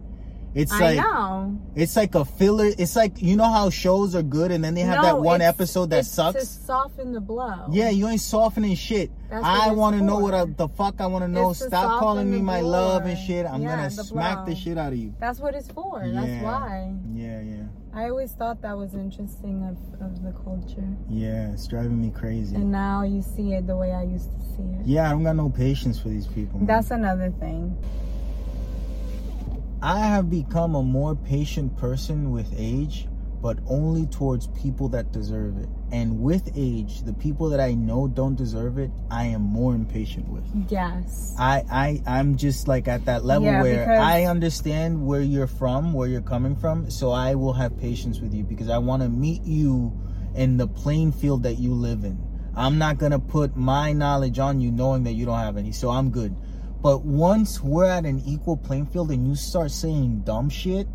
It's 0.60 0.72
I 0.74 0.80
like 0.80 0.98
know. 0.98 1.60
it's 1.76 1.96
like 1.96 2.16
a 2.16 2.26
filler. 2.26 2.70
It's 2.78 2.96
like 2.96 3.22
you 3.22 3.36
know 3.38 3.50
how 3.52 3.70
shows 3.70 4.14
are 4.16 4.22
good 4.24 4.52
and 4.52 4.64
then 4.64 4.74
they 4.74 4.82
have 4.82 4.98
No, 4.98 5.04
that 5.04 5.20
one 5.22 5.42
episode 5.42 5.90
that 5.92 6.00
it's 6.00 6.10
To 6.10 6.14
sucks. 6.16 6.48
soften 6.50 7.14
the 7.14 7.22
blow. 7.22 7.68
Yeah, 7.72 7.90
you 7.90 8.08
ain't 8.08 8.20
softening 8.22 8.76
shit. 8.76 9.10
That's 9.30 9.46
I 9.46 9.72
want 9.72 9.96
to 9.98 10.02
know 10.04 10.18
what 10.20 10.34
I, 10.34 10.46
the 10.46 10.68
fuck 10.68 11.00
I 11.00 11.06
want 11.08 11.24
to 11.24 11.28
know. 11.28 11.52
It's 11.52 11.66
Stop 11.66 12.00
calling 12.00 12.30
me 12.30 12.42
my 12.42 12.60
blow. 12.62 12.72
love 12.72 13.06
and 13.06 13.18
shit. 13.18 13.46
I'm 13.46 13.62
Yeah, 13.62 13.76
gonna 13.78 13.90
the 13.90 14.04
smack 14.04 14.46
the 14.46 14.56
shit 14.56 14.78
out 14.78 14.92
of 14.92 15.00
you. 15.00 15.14
That's 15.20 15.40
what 15.40 15.56
it's 15.56 15.70
for. 15.72 16.04
yeah. 16.04 16.22
That's 16.26 16.44
why. 16.44 16.94
Yeah, 17.14 17.42
yeah, 17.42 17.64
I 17.94 18.10
always 18.10 18.32
thought 18.34 18.62
that 18.64 18.76
was 18.78 18.94
interesting 18.96 19.64
of, 19.64 19.78
of 20.02 20.24
the 20.24 20.32
culture. 20.44 20.88
yeah. 21.10 21.52
It's 21.54 21.68
driving 21.68 22.02
me 22.02 22.12
crazy. 22.12 22.56
And 22.56 22.72
now 22.72 23.04
you 23.04 23.22
see 23.22 23.54
it 23.54 23.66
the 23.68 23.78
way 23.78 23.92
I 23.94 24.04
used 24.04 24.30
to 24.32 24.40
see 24.56 24.64
it. 24.80 24.86
yeah, 24.86 25.08
I 25.08 25.12
don't 25.12 25.24
got 25.24 25.36
no 25.36 25.50
patience 25.50 26.00
for 26.00 26.10
these 26.10 26.28
people. 26.28 26.60
man. 26.60 26.68
That's 26.68 26.92
another 26.92 27.30
thing. 27.40 27.78
I 29.82 30.00
have 30.00 30.30
become 30.30 30.76
a 30.76 30.84
more 30.84 31.16
patient 31.16 31.78
person 31.78 32.32
with 32.32 32.54
age, 32.58 33.08
but 33.42 33.60
only 33.68 34.06
towards 34.08 34.48
people 34.48 34.90
that 34.90 35.14
deserve 35.14 35.58
it. 35.58 35.70
And 35.92 36.20
with 36.20 36.52
age, 36.56 37.04
the 37.04 37.14
people 37.14 37.50
that 37.50 37.62
I 37.62 37.74
know 37.74 38.08
don't 38.08 38.36
deserve 38.36 38.78
it, 38.78 38.92
I 39.10 39.26
am 39.26 39.42
more 39.42 39.74
impatient 39.74 40.28
with. 40.28 40.44
Yes. 40.70 41.34
I, 41.40 41.64
I 41.72 42.02
I'm 42.06 42.36
just 42.36 42.68
like 42.68 42.90
at 42.90 43.06
that 43.06 43.24
level 43.24 43.48
Yeah, 43.48 43.62
where 43.62 44.00
I 44.02 44.26
understand 44.26 45.06
where 45.06 45.22
you're 45.22 45.48
from, 45.48 45.94
where 45.94 46.10
you're 46.10 46.22
coming 46.22 46.58
from, 46.58 46.90
so 46.90 47.12
I 47.12 47.36
will 47.36 47.54
have 47.54 47.78
patience 47.80 48.20
with 48.20 48.34
you 48.34 48.44
because 48.44 48.70
I 48.70 48.80
want 48.80 49.02
to 49.04 49.10
meet 49.10 49.44
you 49.44 49.98
in 50.36 50.58
the 50.58 50.68
playing 50.68 51.14
field 51.14 51.44
that 51.44 51.56
you 51.56 51.74
live 51.74 52.04
in. 52.04 52.22
I'm 52.56 52.78
not 52.78 52.98
gonna 52.98 53.20
put 53.20 53.56
my 53.56 53.94
knowledge 53.94 54.38
on 54.40 54.60
you 54.60 54.72
knowing 54.72 55.06
that 55.06 55.14
you 55.14 55.26
don't 55.26 55.40
have 55.40 55.56
any, 55.56 55.72
so 55.72 55.90
I'm 55.90 56.10
good. 56.12 56.36
But 56.82 57.04
once 57.04 57.62
we're 57.62 57.86
at 57.86 58.06
an 58.06 58.22
equal 58.26 58.58
playing 58.58 58.88
field 58.88 59.12
and 59.12 59.28
you 59.28 59.36
start 59.36 59.72
saying 59.72 60.22
dumb 60.22 60.50
shit, 60.50 60.88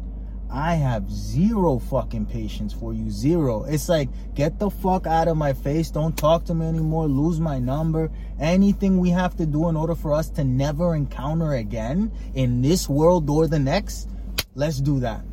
I 0.50 0.74
have 0.76 1.10
zero 1.10 1.78
fucking 1.78 2.26
patience 2.26 2.72
for 2.72 2.94
you. 2.94 3.10
Zero. 3.10 3.64
It's 3.64 3.88
like, 3.88 4.08
get 4.34 4.58
the 4.58 4.70
fuck 4.70 5.06
out 5.06 5.26
of 5.26 5.36
my 5.36 5.52
face. 5.52 5.90
Don't 5.90 6.16
talk 6.16 6.44
to 6.44 6.54
me 6.54 6.66
anymore. 6.66 7.06
Lose 7.08 7.40
my 7.40 7.58
number. 7.58 8.10
Anything 8.38 8.98
we 8.98 9.10
have 9.10 9.36
to 9.36 9.46
do 9.46 9.68
in 9.68 9.76
order 9.76 9.94
for 9.96 10.12
us 10.12 10.30
to 10.30 10.44
never 10.44 10.94
encounter 10.94 11.54
again 11.54 12.12
in 12.34 12.62
this 12.62 12.88
world 12.88 13.28
or 13.28 13.48
the 13.48 13.58
next, 13.58 14.08
let's 14.54 14.80
do 14.80 15.00
that. 15.00 15.24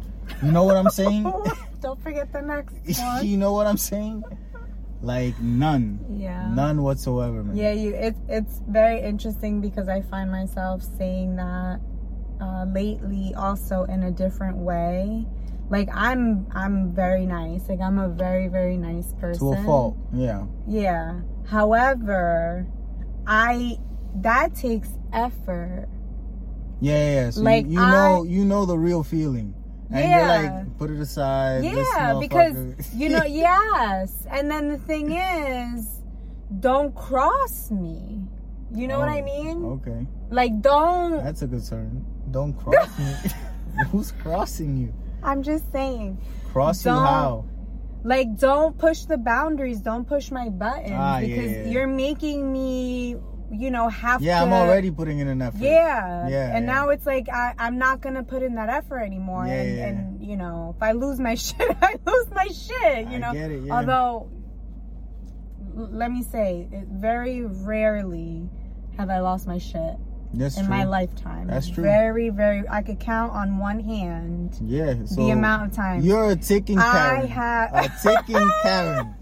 You 0.41 0.51
know 0.51 0.63
what 0.63 0.75
I'm 0.75 0.89
saying? 0.89 1.23
Don't 1.81 2.01
forget 2.01 2.31
the 2.33 2.41
next 2.41 2.73
one. 2.99 3.25
you 3.25 3.37
know 3.37 3.53
what 3.53 3.67
I'm 3.67 3.77
saying? 3.77 4.23
Like 5.01 5.39
none. 5.41 5.99
Yeah. 6.15 6.47
None 6.53 6.83
whatsoever, 6.83 7.43
man. 7.43 7.55
Yeah, 7.57 7.71
you. 7.71 7.93
It's 7.95 8.19
it's 8.29 8.61
very 8.67 9.01
interesting 9.01 9.59
because 9.61 9.89
I 9.89 10.01
find 10.01 10.29
myself 10.31 10.83
saying 10.97 11.35
that 11.37 11.79
uh, 12.39 12.65
lately, 12.71 13.33
also 13.35 13.83
in 13.85 14.03
a 14.03 14.11
different 14.11 14.57
way. 14.57 15.25
Like 15.69 15.87
I'm, 15.93 16.47
I'm 16.53 16.93
very 16.93 17.25
nice. 17.25 17.69
Like 17.69 17.79
I'm 17.79 17.97
a 17.97 18.09
very, 18.09 18.47
very 18.49 18.75
nice 18.77 19.13
person. 19.13 19.53
To 19.53 19.59
a 19.59 19.63
fault. 19.63 19.97
Yeah. 20.13 20.43
Yeah. 20.67 21.21
However, 21.47 22.67
I 23.25 23.77
that 24.15 24.53
takes 24.55 24.89
effort. 25.13 25.87
Yeah, 26.81 26.93
yeah. 26.97 27.13
yeah. 27.23 27.29
So 27.29 27.41
Like, 27.41 27.65
you, 27.67 27.73
you 27.73 27.79
I- 27.79 27.91
know, 27.91 28.23
you 28.23 28.43
know 28.43 28.65
the 28.65 28.77
real 28.77 29.01
feeling, 29.03 29.53
and 29.91 30.09
Yeah. 30.09 30.17
you're 30.41 30.51
like, 30.53 30.77
put 30.77 30.89
it 30.91 30.99
aside. 30.99 31.63
Yeah, 31.63 32.17
because 32.19 32.55
you 32.95 33.09
know, 33.09 33.23
yes. 33.27 34.25
And 34.29 34.49
then 34.49 34.69
the 34.69 34.77
thing 34.77 35.11
is, 35.11 35.87
don't 36.59 36.93
cross 36.95 37.71
me. 37.71 38.21
You 38.73 38.87
know 38.87 38.99
what 38.99 39.09
I 39.09 39.19
Oh, 39.21 39.25
mean? 39.25 39.65
Okay, 39.81 40.07
Like 40.29 40.61
don't 40.61 41.23
that's 41.23 41.41
a 41.41 41.47
concern. 41.47 42.05
Don't 42.31 42.53
cross 42.53 42.97
me. 42.97 43.13
Who's 43.91 44.11
crossing 44.13 44.77
you? 44.77 44.93
I'm 45.23 45.43
just 45.43 45.69
saying. 45.71 46.17
Cross 46.53 46.85
you 46.85 46.91
how? 46.91 47.45
Like 48.03 48.37
don't 48.37 48.77
push 48.77 49.01
the 49.05 49.17
boundaries, 49.17 49.79
don't 49.81 50.07
push 50.07 50.31
my 50.31 50.49
buttons 50.49 50.93
Ah, 50.95 51.19
yeah, 51.19 51.27
because 51.27 51.51
yeah. 51.51 51.63
you're 51.67 51.87
making 51.87 52.51
me, 52.51 53.17
you 53.51 53.69
know, 53.69 53.89
have 53.89 54.21
Yeah, 54.21 54.39
to 54.39 54.45
I'm 54.45 54.53
already 54.53 54.89
putting 54.91 55.19
in 55.19 55.27
an 55.27 55.41
effort. 55.41 55.59
Yeah. 55.59 56.27
Yeah, 56.29 56.55
And 56.55 56.65
yeah. 56.65 56.73
now 56.73 56.89
it's 56.89 57.05
like 57.05 57.27
I, 57.29 57.53
I'm 57.57 57.77
not 57.77 57.99
gonna 58.01 58.23
put 58.23 58.41
in 58.43 58.55
that 58.55 58.69
effort 58.69 58.99
anymore. 58.99 59.45
Yeah, 59.45 59.53
and, 59.61 59.77
yeah. 59.77 59.87
and 59.87 60.23
you 60.25 60.37
know, 60.37 60.73
if 60.77 60.81
I 60.81 60.93
lose 60.93 61.19
my 61.19 61.35
shit, 61.45 61.55
I 61.81 61.95
lose 62.05 62.27
my 62.31 62.47
shit. 62.47 63.07
You 63.09 63.15
I 63.15 63.17
know. 63.17 63.33
get 63.33 63.51
it, 63.51 63.63
yeah. 63.65 63.73
Although, 63.75 64.29
let 65.73 66.11
me 66.11 66.23
say, 66.23 66.67
very 66.91 67.41
rarely 67.45 68.49
have 68.97 69.09
I 69.09 69.19
lost 69.19 69.47
my 69.47 69.57
shit 69.57 69.95
That's 70.33 70.57
in 70.57 70.65
true. 70.65 70.75
my 70.75 70.83
lifetime. 70.83 71.47
That's 71.47 71.69
true. 71.69 71.83
Very, 71.83 72.29
very. 72.29 72.63
I 72.69 72.81
could 72.81 72.99
count 72.99 73.31
on 73.33 73.57
one 73.57 73.79
hand 73.79 74.57
Yeah. 74.61 74.95
So 75.05 75.15
the 75.25 75.29
amount 75.31 75.69
of 75.71 75.75
times 75.75 76.05
You're 76.05 76.31
a 76.31 76.35
ticking 76.35 76.77
I 76.77 76.91
Karen. 76.91 77.27
have. 77.29 77.73
a 77.73 77.91
ticking 78.01 78.49
Karen. 78.63 79.15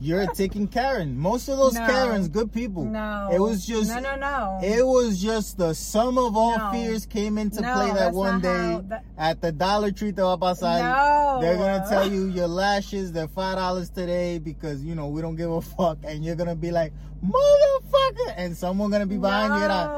You're 0.00 0.22
a 0.22 0.26
ticking 0.34 0.66
Karen. 0.68 1.16
Most 1.18 1.48
of 1.48 1.58
those 1.58 1.74
No. 1.74 1.86
Karens, 1.86 2.28
good 2.28 2.52
people. 2.52 2.84
no. 2.84 3.28
It 3.32 3.38
was 3.40 3.64
just. 3.66 3.88
no, 3.88 4.00
no, 4.00 4.16
no. 4.16 4.58
It 4.62 4.84
was 4.86 5.20
just 5.22 5.58
the 5.58 5.74
sum 5.74 6.18
of 6.18 6.36
all 6.36 6.58
No. 6.58 6.70
fears 6.72 7.06
came 7.06 7.38
into 7.38 7.60
No, 7.60 7.72
play 7.74 7.90
that 7.92 8.12
one 8.12 8.40
day 8.40 8.80
that- 8.88 9.04
at 9.16 9.40
the 9.40 9.52
Dollar 9.52 9.90
Tree 9.92 10.10
va 10.10 10.32
a 10.32 10.38
pasar. 10.38 10.80
no. 10.80 11.38
They're 11.40 11.56
gonna 11.56 11.86
tell 11.88 12.10
you 12.10 12.26
your 12.26 12.48
lashes 12.48 13.12
they're 13.12 13.28
five 13.28 13.56
dollars 13.56 13.90
today 13.90 14.38
because 14.38 14.82
you 14.82 14.94
know 14.94 15.06
we 15.08 15.22
don't 15.22 15.36
give 15.36 15.50
a 15.50 15.60
fuck, 15.62 15.98
and 16.04 16.24
you're 16.24 16.36
gonna 16.36 16.56
be 16.56 16.70
like 16.70 16.92
motherfucker, 17.24 18.34
and 18.36 18.56
someone 18.56 18.90
gonna 18.90 19.06
be 19.06 19.18
behind 19.18 19.54
you 19.54 19.68
like 19.68 19.88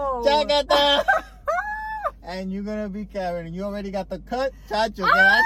"Chacata," 0.68 1.04
and 2.22 2.52
you're 2.52 2.62
gonna 2.62 2.88
be 2.88 3.04
Karen, 3.06 3.46
and 3.46 3.54
you 3.54 3.62
already 3.64 3.90
got 3.90 4.08
the 4.08 4.18
cut, 4.20 4.52
chacho. 4.68 5.06
quedaste- 5.06 5.40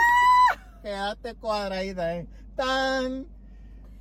Quedaste 0.84 1.34
cuadradita, 1.42 1.98
eh? 1.98 2.24
Tan, 2.56 3.26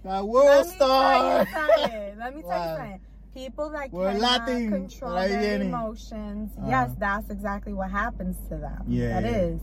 the 0.04 0.26
world 0.26 0.48
Let 0.48 0.66
me 0.68 0.72
star. 0.76 1.14
Tell 1.14 1.40
you 1.40 1.54
something. 1.54 2.20
Let 2.20 2.36
me 2.36 2.42
tell 2.42 2.50
Wow. 2.60 2.72
you 2.74 2.78
something. 2.78 3.00
People 3.34 3.70
that 3.72 3.92
We're 3.92 4.12
cannot 4.14 4.48
Latin. 4.48 4.70
control 4.72 5.12
Ahí 5.14 5.30
their 5.30 5.62
emotions, 5.62 6.52
Uh-huh. 6.58 6.68
yes, 6.70 6.92
that's 6.98 7.30
exactly 7.30 7.72
what 7.74 7.92
happens 7.92 8.36
to 8.50 8.58
them. 8.58 8.84
Yeah, 8.88 9.20
that 9.22 9.30
yeah. 9.30 9.38
is. 9.38 9.62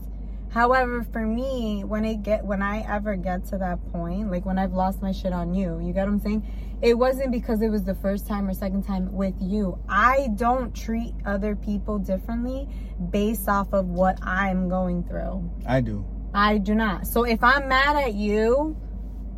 However, 0.51 1.03
for 1.11 1.25
me, 1.25 1.83
when 1.83 2.05
it 2.05 2.23
get 2.23 2.45
when 2.45 2.61
I 2.61 2.85
ever 2.87 3.17
get 3.17 3.43
to 3.47 3.57
that 3.57 3.79
point, 3.91 4.31
like 4.31 4.45
when 4.45 4.57
I've 4.57 4.71
lost 4.71 5.01
my 5.01 5.11
shit 5.11 5.33
on 5.33 5.53
you, 5.53 5.81
you 5.83 5.91
get 5.91 6.05
what 6.05 6.13
I'm 6.13 6.19
saying? 6.21 6.77
It 6.81 6.97
wasn't 6.97 7.31
because 7.31 7.61
it 7.61 7.67
was 7.69 7.83
the 7.83 7.95
first 7.95 8.25
time 8.27 8.47
or 8.47 8.53
second 8.53 8.83
time 8.83 9.11
with 9.11 9.33
you. 9.41 9.77
I 9.89 10.29
don't 10.35 10.73
treat 10.73 11.13
other 11.25 11.55
people 11.57 11.99
differently 11.99 12.69
based 13.09 13.49
off 13.49 13.73
of 13.73 13.87
what 13.87 14.17
I'm 14.23 14.69
going 14.69 15.03
through. 15.03 15.49
I 15.67 15.81
do. 15.81 16.05
I 16.33 16.57
do 16.59 16.75
not. 16.75 17.07
So 17.07 17.23
if 17.23 17.43
I'm 17.43 17.67
mad 17.67 17.97
at 17.97 18.13
you, 18.13 18.77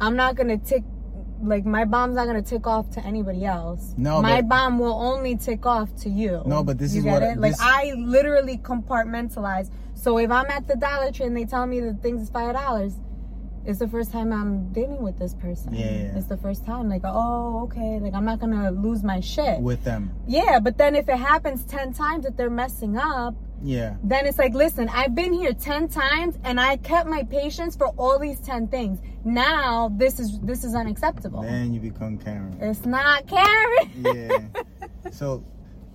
I'm 0.01 0.15
not 0.15 0.35
gonna 0.35 0.57
tick 0.57 0.83
like 1.41 1.65
my 1.65 1.85
bomb's 1.85 2.15
not 2.15 2.25
gonna 2.25 2.41
tick 2.41 2.65
off 2.65 2.89
to 2.91 3.05
anybody 3.05 3.45
else. 3.45 3.93
No, 3.97 4.21
my 4.21 4.41
but- 4.41 4.49
bomb 4.49 4.79
will 4.79 4.93
only 4.99 5.35
tick 5.37 5.65
off 5.65 5.95
to 5.97 6.09
you. 6.09 6.41
No, 6.45 6.63
but 6.63 6.77
this 6.79 6.93
You 6.93 6.99
is 6.99 7.03
get 7.05 7.13
what 7.13 7.23
it? 7.23 7.37
like 7.39 7.51
this- 7.51 7.61
I 7.61 7.93
literally 7.97 8.57
compartmentalize. 8.57 9.69
So 9.93 10.17
if 10.17 10.31
I'm 10.31 10.45
at 10.47 10.67
the 10.67 10.75
Dollar 10.75 11.11
Tree 11.11 11.25
and 11.25 11.35
they 11.37 11.45
tell 11.45 11.65
me 11.65 11.79
that 11.81 12.01
things 12.01 12.21
is 12.23 12.29
five 12.29 12.53
dollars, 12.53 12.95
it's 13.65 13.79
the 13.79 13.87
first 13.87 14.11
time 14.11 14.31
I'm 14.31 14.69
dealing 14.71 15.01
with 15.01 15.19
this 15.19 15.33
person. 15.33 15.73
Yeah, 15.73 15.85
yeah. 15.85 16.17
It's 16.17 16.27
the 16.27 16.37
first 16.37 16.65
time. 16.65 16.87
Like, 16.89 17.01
oh, 17.03 17.63
okay. 17.65 17.99
Like 17.99 18.13
I'm 18.13 18.25
not 18.25 18.39
gonna 18.39 18.71
lose 18.71 19.03
my 19.03 19.19
shit. 19.19 19.59
With 19.59 19.83
them. 19.83 20.11
yeah, 20.27 20.59
but 20.59 20.77
then 20.77 20.95
if 20.95 21.09
it 21.09 21.17
happens 21.17 21.63
ten 21.65 21.93
times 21.93 22.23
that 22.25 22.37
they're 22.37 22.49
messing 22.49 22.97
up, 22.97 23.35
Yeah. 23.63 23.95
then 24.03 24.25
it's 24.25 24.37
like, 24.37 24.53
listen, 24.53 24.89
I've 24.89 25.15
been 25.15 25.33
here 25.33 25.53
10 25.53 25.87
times 25.89 26.37
and 26.43 26.59
I 26.59 26.77
kept 26.77 27.07
my 27.09 27.23
patience 27.23 27.75
for 27.75 27.87
all 27.97 28.19
these 28.19 28.39
10 28.41 28.67
things. 28.67 28.99
Now 29.25 29.89
this 29.95 30.19
is 30.19 30.39
this 30.41 30.63
is 30.63 30.73
unacceptable. 30.75 31.41
Then 31.41 31.73
you 31.73 31.79
become 31.79 32.17
Karen. 32.17 32.57
It's 32.61 32.85
not 32.85 33.27
Karen. 33.27 33.91
yeah. 33.95 34.39
So, 35.11 35.43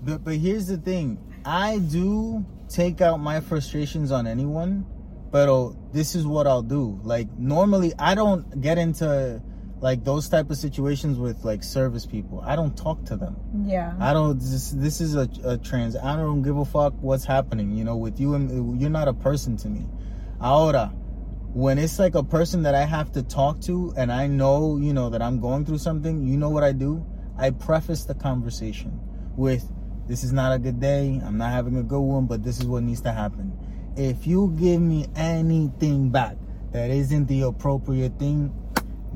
but 0.03 0.25
but 0.25 0.37
here's 0.37 0.67
the 0.67 0.79
thing. 0.79 1.19
I 1.45 1.79
do 1.79 2.45
take 2.69 3.01
out 3.01 3.19
my 3.21 3.41
frustrations 3.41 4.11
on 4.11 4.27
anyone, 4.27 4.87
but 5.31 5.49
oh, 5.49 5.77
this 5.93 6.15
is 6.15 6.27
what 6.27 6.47
I'll 6.47 6.63
do. 6.63 6.99
Like 7.03 7.29
normally, 7.39 7.93
I 7.99 8.15
don't 8.15 8.61
get 8.61 8.79
into 8.79 9.43
like 9.83 10.05
those 10.05 10.29
type 10.29 10.49
of 10.49 10.57
situations 10.57 11.19
with 11.19 11.45
like 11.45 11.65
service 11.65 12.07
people. 12.07 12.41
I 12.47 12.55
don't 12.55 12.77
talk 12.77 13.05
to 13.07 13.17
them. 13.17 13.37
yeah. 13.67 13.95
I 13.99 14.13
don't. 14.13 14.39
This, 14.39 14.71
this 14.71 15.01
is 15.01 15.17
a, 15.17 15.29
a 15.45 15.59
trans. 15.59 15.97
I 15.97 16.17
don't 16.17 16.43
give 16.43 16.57
a 16.57 16.65
fuck 16.65 16.95
what's 17.01 17.25
happening. 17.25 17.77
You 17.77 17.83
know, 17.83 17.97
with 17.97 18.21
you 18.21 18.35
and 18.35 18.81
you're 18.81 18.91
not 18.91 19.09
a 19.09 19.13
person 19.13 19.57
to 19.59 19.69
me. 19.69 19.85
Ahora, 20.41 20.93
when 21.53 21.79
it's 21.79 21.99
like 21.99 22.15
a 22.15 22.23
person 22.23 22.63
that 22.63 22.77
I 22.77 22.85
have 22.85 23.11
to 23.13 23.25
talk 23.25 23.61
to, 23.63 23.93
and 23.97 24.13
I 24.13 24.29
know, 24.29 24.79
you 24.79 24.93
know, 24.95 25.11
that 25.11 25.21
I'm 25.21 25.41
going 25.41 25.67
through 25.67 25.79
something. 25.79 26.27
You 26.29 26.37
know 26.37 26.49
what 26.49 26.63
I 26.63 26.71
do? 26.71 27.05
I 27.37 27.51
preface 27.51 28.05
the 28.05 28.15
conversation 28.15 29.01
with, 29.37 29.69
"This 30.07 30.23
is 30.23 30.33
not 30.33 30.53
a 30.53 30.61
good 30.61 30.79
day. 30.79 31.21
I'm 31.25 31.39
not 31.39 31.51
having 31.51 31.77
a 31.77 31.83
good 31.83 32.01
one, 32.01 32.27
but 32.27 32.45
this 32.45 32.61
is 32.61 32.67
what 32.67 32.85
needs 32.85 33.01
to 33.01 33.11
happen." 33.11 33.53
If 33.97 34.29
you 34.29 34.55
give 34.57 34.81
me 34.81 35.07
anything 35.17 36.11
back 36.11 36.37
that 36.71 36.91
isn't 36.91 37.27
the 37.27 37.43
appropriate 37.43 38.19
thing, 38.19 38.55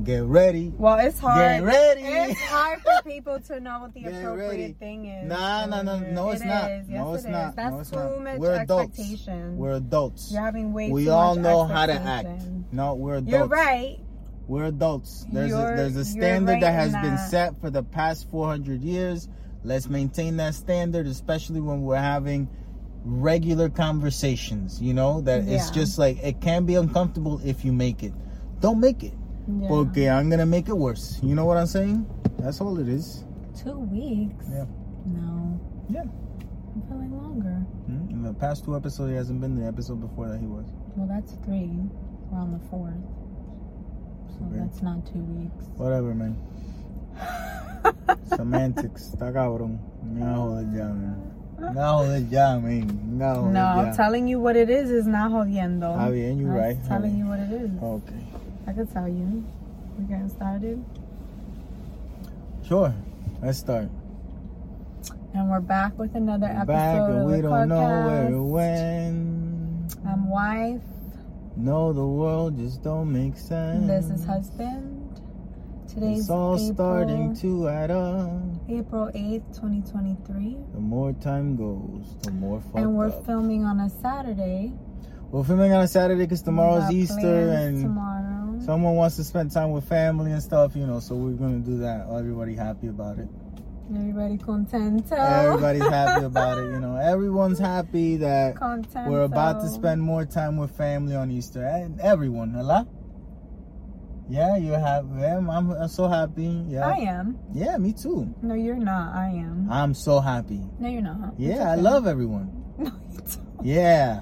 get 0.03 0.23
ready. 0.23 0.73
Well, 0.77 0.99
it's 0.99 1.19
hard. 1.19 1.39
Get 1.39 1.63
ready. 1.63 2.01
It's 2.01 2.41
hard 2.41 2.81
for 2.81 3.01
people 3.09 3.39
to 3.41 3.59
know 3.59 3.79
what 3.79 3.93
the 3.93 4.01
Get 4.03 4.13
appropriate 4.15 4.49
ready. 4.49 4.73
thing 4.73 5.05
is. 5.05 5.27
Nah, 5.27 5.65
nah, 5.65 5.81
nah, 5.81 5.99
no, 5.99 6.29
it's 6.31 6.41
It 6.41 6.45
not. 6.45 6.69
No, 6.87 7.13
it's 7.13 7.25
it 7.25 7.29
not. 7.29 7.55
That's 7.55 7.71
No, 7.73 7.79
it's 7.79 7.89
too 7.89 7.95
not. 7.97 8.23
much 8.23 8.37
We're 8.39 8.61
adults. 8.61 8.99
expectation. 8.99 9.57
We're 9.57 9.71
adults. 9.73 10.31
You're 10.31 10.41
having 10.41 10.73
way 10.73 10.91
we 10.91 11.05
too 11.05 11.11
all 11.11 11.35
much 11.35 11.43
know 11.43 11.63
how 11.65 11.85
to 11.85 11.93
act. 11.93 12.29
No, 12.71 12.95
we're 12.95 13.15
adults. 13.15 13.31
You're 13.31 13.47
right. 13.47 13.99
We're 14.47 14.65
adults. 14.65 15.25
There's 15.31 15.51
a, 15.51 15.55
there's 15.75 15.95
a 15.97 16.05
standard 16.05 16.53
right 16.53 16.61
that 16.61 16.73
has 16.73 16.93
been 16.93 17.15
that. 17.15 17.29
set 17.29 17.59
for 17.59 17.69
the 17.69 17.83
past 17.83 18.29
400 18.31 18.81
years. 18.81 19.27
Let's 19.63 19.89
maintain 19.89 20.37
that 20.37 20.55
standard, 20.55 21.05
especially 21.07 21.59
when 21.59 21.81
we're 21.81 21.97
having 21.97 22.47
regular 23.03 23.69
conversations. 23.69 24.81
You 24.81 24.93
know 24.93 25.19
that 25.21 25.47
it's 25.47 25.69
just 25.71 25.97
like 25.97 26.17
it 26.23 26.39
can 26.39 26.65
be 26.65 26.75
uncomfortable 26.75 27.41
if 27.43 27.65
you 27.65 27.73
make 27.73 28.03
it. 28.03 28.13
Don't 28.61 28.79
make 28.79 29.03
it. 29.03 29.13
Yeah. 29.47 29.69
Okay, 29.69 30.09
I'm 30.09 30.29
gonna 30.29 30.45
make 30.45 30.67
it 30.67 30.75
worse. 30.77 31.19
You 31.23 31.33
know 31.35 31.45
what 31.45 31.57
I'm 31.57 31.67
saying? 31.67 32.05
That's 32.39 32.59
all 32.61 32.77
it 32.79 32.87
is. 32.89 33.23
Two 33.55 33.79
weeks. 33.79 34.45
Yeah. 34.51 34.65
No. 35.05 35.59
Yeah. 35.89 36.03
I'm 36.03 36.81
feeling 36.89 37.15
longer. 37.17 37.63
Hmm? 37.87 38.09
In 38.11 38.21
the 38.23 38.33
past 38.33 38.65
two 38.65 38.75
episodes, 38.75 39.09
he 39.11 39.15
hasn't 39.15 39.39
been. 39.41 39.55
The 39.55 39.65
episode 39.65 40.01
before 40.01 40.27
that, 40.27 40.39
he 40.39 40.45
was. 40.47 40.65
Well, 40.95 41.07
that's 41.07 41.33
three. 41.45 41.71
We're 42.29 42.39
on 42.39 42.51
the 42.51 42.59
fourth. 42.69 42.93
So 44.37 44.45
Okay. 44.45 44.59
that's 44.59 44.81
not 44.83 45.05
two 45.07 45.23
weeks. 45.23 45.65
Whatever, 45.77 46.13
man. 46.13 46.35
Semantics. 48.35 49.13
Está 49.13 49.31
cabrón. 49.31 49.79
Me 50.03 50.21
va 50.21 50.33
a 50.33 50.35
joder 50.35 50.77
ya, 50.77 50.85
man. 50.89 51.15
Me 51.57 51.73
va 51.73 51.89
a 51.89 51.97
joder 51.97 52.29
ya, 52.29 52.59
man. 52.59 52.87
Me 53.17 53.17
va 53.25 53.31
a 53.31 53.35
joder 53.35 53.51
No, 53.53 53.83
ya. 53.85 53.91
telling 53.93 54.27
you 54.27 54.39
what 54.39 54.55
it 54.55 54.69
is 54.69 54.89
is 54.91 55.07
not 55.07 55.31
jodiendo. 55.31 55.95
Está 55.95 56.11
bien, 56.11 56.37
you're 56.37 56.51
I'm 56.51 56.57
right. 56.57 56.77
Telling 56.87 57.17
you 57.17 57.25
what 57.25 57.39
it 57.39 57.51
is. 57.51 57.71
Okay. 57.81 58.26
I 58.67 58.73
could 58.73 58.91
tell 58.91 59.07
you. 59.07 59.45
We're 59.97 60.05
getting 60.07 60.29
started. 60.29 60.83
Sure. 62.67 62.93
Let's 63.41 63.59
start. 63.59 63.89
And 65.33 65.49
we're 65.49 65.59
back 65.61 65.97
with 65.97 66.15
another 66.15 66.47
episode 66.47 66.67
Back 66.67 66.99
of 67.09 67.15
and 67.15 67.25
we 67.27 67.35
the 67.37 67.41
don't 67.43 67.69
know 67.69 68.05
where 68.07 68.27
it 68.27 68.31
podcast. 68.31 68.49
went. 68.49 69.95
I'm 70.07 70.29
wife. 70.29 70.81
No, 71.55 71.93
the 71.93 72.05
world 72.05 72.57
just 72.57 72.83
don't 72.83 73.11
make 73.11 73.37
sense. 73.37 73.87
This 73.87 74.09
is 74.09 74.25
husband. 74.25 75.21
Today's 75.87 76.21
It's 76.21 76.29
all 76.29 76.55
April, 76.55 76.73
starting 76.73 77.35
to 77.37 77.67
add 77.69 77.91
up. 77.91 78.29
April 78.69 79.09
8th, 79.15 79.55
2023. 79.55 80.57
The 80.73 80.79
more 80.79 81.13
time 81.13 81.55
goes, 81.55 82.15
the 82.23 82.31
more 82.31 82.59
fucked 82.61 82.75
and 82.77 82.95
we're 82.95 83.07
up. 83.07 83.25
filming 83.25 83.63
on 83.65 83.79
a 83.79 83.89
Saturday. 83.89 84.73
we're 85.31 85.43
filming 85.43 85.71
on 85.71 85.83
a 85.83 85.87
Saturday 85.87 86.23
because 86.25 86.41
tomorrow's 86.41 86.91
Easter 86.91 87.49
and 87.51 87.81
tomorrow. 87.83 88.16
Mm-hmm. 88.57 88.65
Someone 88.65 88.95
wants 88.95 89.15
to 89.17 89.23
spend 89.23 89.51
time 89.51 89.71
with 89.71 89.87
family 89.87 90.31
and 90.31 90.41
stuff, 90.41 90.75
you 90.75 90.85
know, 90.85 90.99
so 90.99 91.15
we're 91.15 91.31
gonna 91.31 91.59
do 91.59 91.77
that. 91.79 92.07
Everybody 92.11 92.55
happy 92.55 92.87
about 92.87 93.19
it. 93.19 93.27
Everybody 93.89 94.37
contento. 94.37 95.13
Everybody's 95.13 95.83
happy 95.83 96.25
about 96.31 96.57
it, 96.57 96.71
you 96.71 96.79
know. 96.79 96.97
Everyone's 96.97 97.59
happy 97.59 98.17
that 98.17 98.55
contento. 98.55 99.07
we're 99.07 99.23
about 99.23 99.61
to 99.61 99.69
spend 99.69 100.01
more 100.01 100.25
time 100.25 100.57
with 100.57 100.75
family 100.75 101.15
on 101.15 101.31
Easter. 101.31 101.63
And 101.63 101.99
everyone, 102.01 102.49
hello? 102.51 102.85
Yeah, 104.29 104.57
you're 104.57 104.79
happy. 104.79 105.07
Yeah, 105.19 105.37
I'm, 105.37 105.49
I'm 105.49 105.87
so 105.87 106.09
happy. 106.09 106.65
Yeah. 106.67 106.85
I 106.85 106.97
am. 106.97 107.39
Yeah, 107.53 107.77
me 107.77 107.93
too. 107.93 108.35
No, 108.41 108.55
you're 108.55 108.75
not. 108.75 109.15
I 109.15 109.27
am. 109.29 109.69
I'm 109.71 109.93
so 109.93 110.19
happy. 110.19 110.61
No, 110.79 110.89
you're 110.89 111.01
not. 111.01 111.35
Yeah, 111.37 111.71
I 111.71 111.75
love 111.75 112.07
everyone. 112.07 112.63
No, 112.77 112.91
you 113.11 113.19
don't. 113.21 113.65
Yeah. 113.65 114.21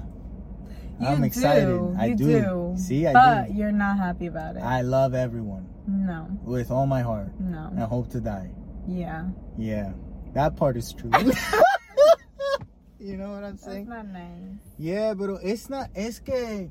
You 1.00 1.06
I'm 1.08 1.24
excited. 1.24 1.66
do. 1.66 1.94
I 1.98 2.10
do. 2.10 2.24
do. 2.24 2.74
See, 2.76 3.06
I 3.06 3.10
do 3.10 3.14
but 3.14 3.48
do. 3.48 3.54
you're 3.54 3.72
not 3.72 3.98
happy 3.98 4.26
about 4.26 4.56
it. 4.56 4.60
I 4.60 4.80
love 4.80 5.14
everyone 5.14 5.68
no, 5.86 6.26
with 6.42 6.70
all 6.70 6.86
my 6.86 7.02
heart 7.02 7.38
no. 7.38 7.68
and 7.70 7.80
hope 7.80 8.10
to 8.12 8.20
die. 8.20 8.50
Yeah. 8.88 9.26
Yeah, 9.58 9.92
that 10.32 10.56
part 10.56 10.76
is 10.76 10.94
true. 10.94 11.10
you 12.98 13.16
know 13.16 13.30
what 13.30 13.44
I'm 13.44 13.58
saying? 13.58 13.86
That's 13.86 14.06
not 14.06 14.12
nice. 14.12 14.58
Yeah, 14.78 15.14
but 15.14 15.30
it's 15.42 15.68
not. 15.68 15.90
Es 15.94 16.18
que, 16.18 16.70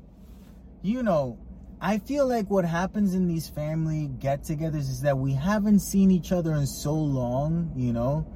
you 0.82 1.02
know, 1.04 1.38
I 1.80 1.98
feel 1.98 2.26
like 2.26 2.50
what 2.50 2.64
happens 2.64 3.14
in 3.14 3.28
these 3.28 3.48
family 3.48 4.10
get-togethers 4.18 4.88
is 4.88 5.02
that 5.02 5.16
we 5.16 5.34
haven't 5.34 5.80
seen 5.80 6.10
each 6.10 6.32
other 6.32 6.54
in 6.54 6.66
so 6.66 6.94
long. 6.94 7.70
You 7.76 7.92
know, 7.92 8.26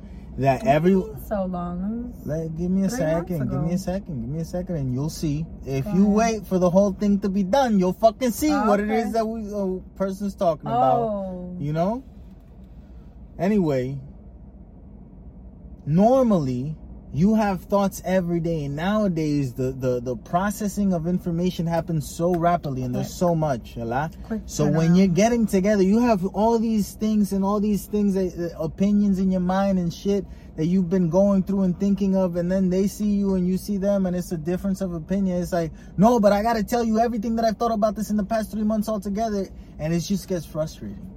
that 0.40 0.66
every. 0.66 0.92
so 1.28 1.44
long. 1.44 2.14
Let, 2.24 2.56
give 2.56 2.70
me 2.70 2.84
a 2.84 2.90
second. 2.90 3.50
Give 3.50 3.62
me 3.62 3.74
a 3.74 3.78
second. 3.78 4.20
Give 4.20 4.30
me 4.30 4.40
a 4.40 4.44
second, 4.44 4.76
and 4.76 4.92
you'll 4.92 5.10
see. 5.10 5.46
If 5.66 5.84
Go 5.84 5.94
you 5.94 6.04
ahead. 6.18 6.40
wait 6.40 6.46
for 6.46 6.58
the 6.58 6.70
whole 6.70 6.92
thing 6.92 7.20
to 7.20 7.28
be 7.28 7.42
done, 7.42 7.78
you'll 7.78 7.92
fucking 7.92 8.30
see 8.32 8.52
Oh, 8.52 8.66
what 8.66 8.80
it 8.80 8.90
is 8.90 9.12
that 9.12 9.26
we 9.26 9.46
a 9.52 9.80
person's 9.96 10.34
talking 10.34 10.66
about. 10.66 11.00
Oh. 11.00 11.56
You 11.58 11.72
know? 11.72 12.04
Anyway, 13.38 13.98
normally 15.86 16.76
you 17.12 17.34
have 17.34 17.62
thoughts 17.64 18.00
every 18.04 18.40
day. 18.40 18.64
And 18.64 18.76
nowadays 18.76 19.54
the, 19.54 19.72
the, 19.72 20.00
the 20.00 20.16
processing 20.16 20.92
of 20.92 21.06
information 21.06 21.66
happens 21.66 22.08
so 22.08 22.34
rapidly 22.34 22.82
and 22.82 22.94
there's 22.94 23.12
so 23.12 23.34
much 23.34 23.76
a 23.76 23.84
lot. 23.84 24.16
So 24.46 24.66
when 24.66 24.94
you're 24.94 25.08
getting 25.08 25.46
together 25.46 25.82
you 25.82 26.00
have 26.00 26.24
all 26.26 26.58
these 26.58 26.94
things 26.94 27.32
and 27.32 27.44
all 27.44 27.60
these 27.60 27.86
things 27.86 28.14
that, 28.14 28.54
uh, 28.54 28.62
opinions 28.62 29.18
in 29.18 29.30
your 29.30 29.40
mind 29.40 29.78
and 29.78 29.92
shit 29.92 30.24
that 30.56 30.66
you've 30.66 30.90
been 30.90 31.08
going 31.08 31.42
through 31.42 31.62
and 31.62 31.78
thinking 31.80 32.16
of 32.16 32.36
and 32.36 32.50
then 32.50 32.70
they 32.70 32.86
see 32.86 33.06
you 33.06 33.34
and 33.34 33.46
you 33.46 33.56
see 33.56 33.76
them 33.76 34.06
and 34.06 34.14
it's 34.14 34.32
a 34.32 34.36
difference 34.36 34.80
of 34.80 34.94
opinion. 34.94 35.42
It's 35.42 35.52
like 35.52 35.72
no 35.96 36.20
but 36.20 36.32
i 36.32 36.42
gotta 36.42 36.62
tell 36.62 36.84
you 36.84 36.98
everything 37.00 37.34
that 37.36 37.44
i've 37.44 37.56
thought 37.56 37.72
about 37.72 37.96
this 37.96 38.10
in 38.10 38.16
the 38.16 38.24
past 38.24 38.50
three 38.52 38.62
months 38.64 38.88
altogether. 38.88 39.48
And 39.78 39.92
it 39.94 40.00
just 40.00 40.28
gets 40.28 40.46
frustrating. 40.46 41.10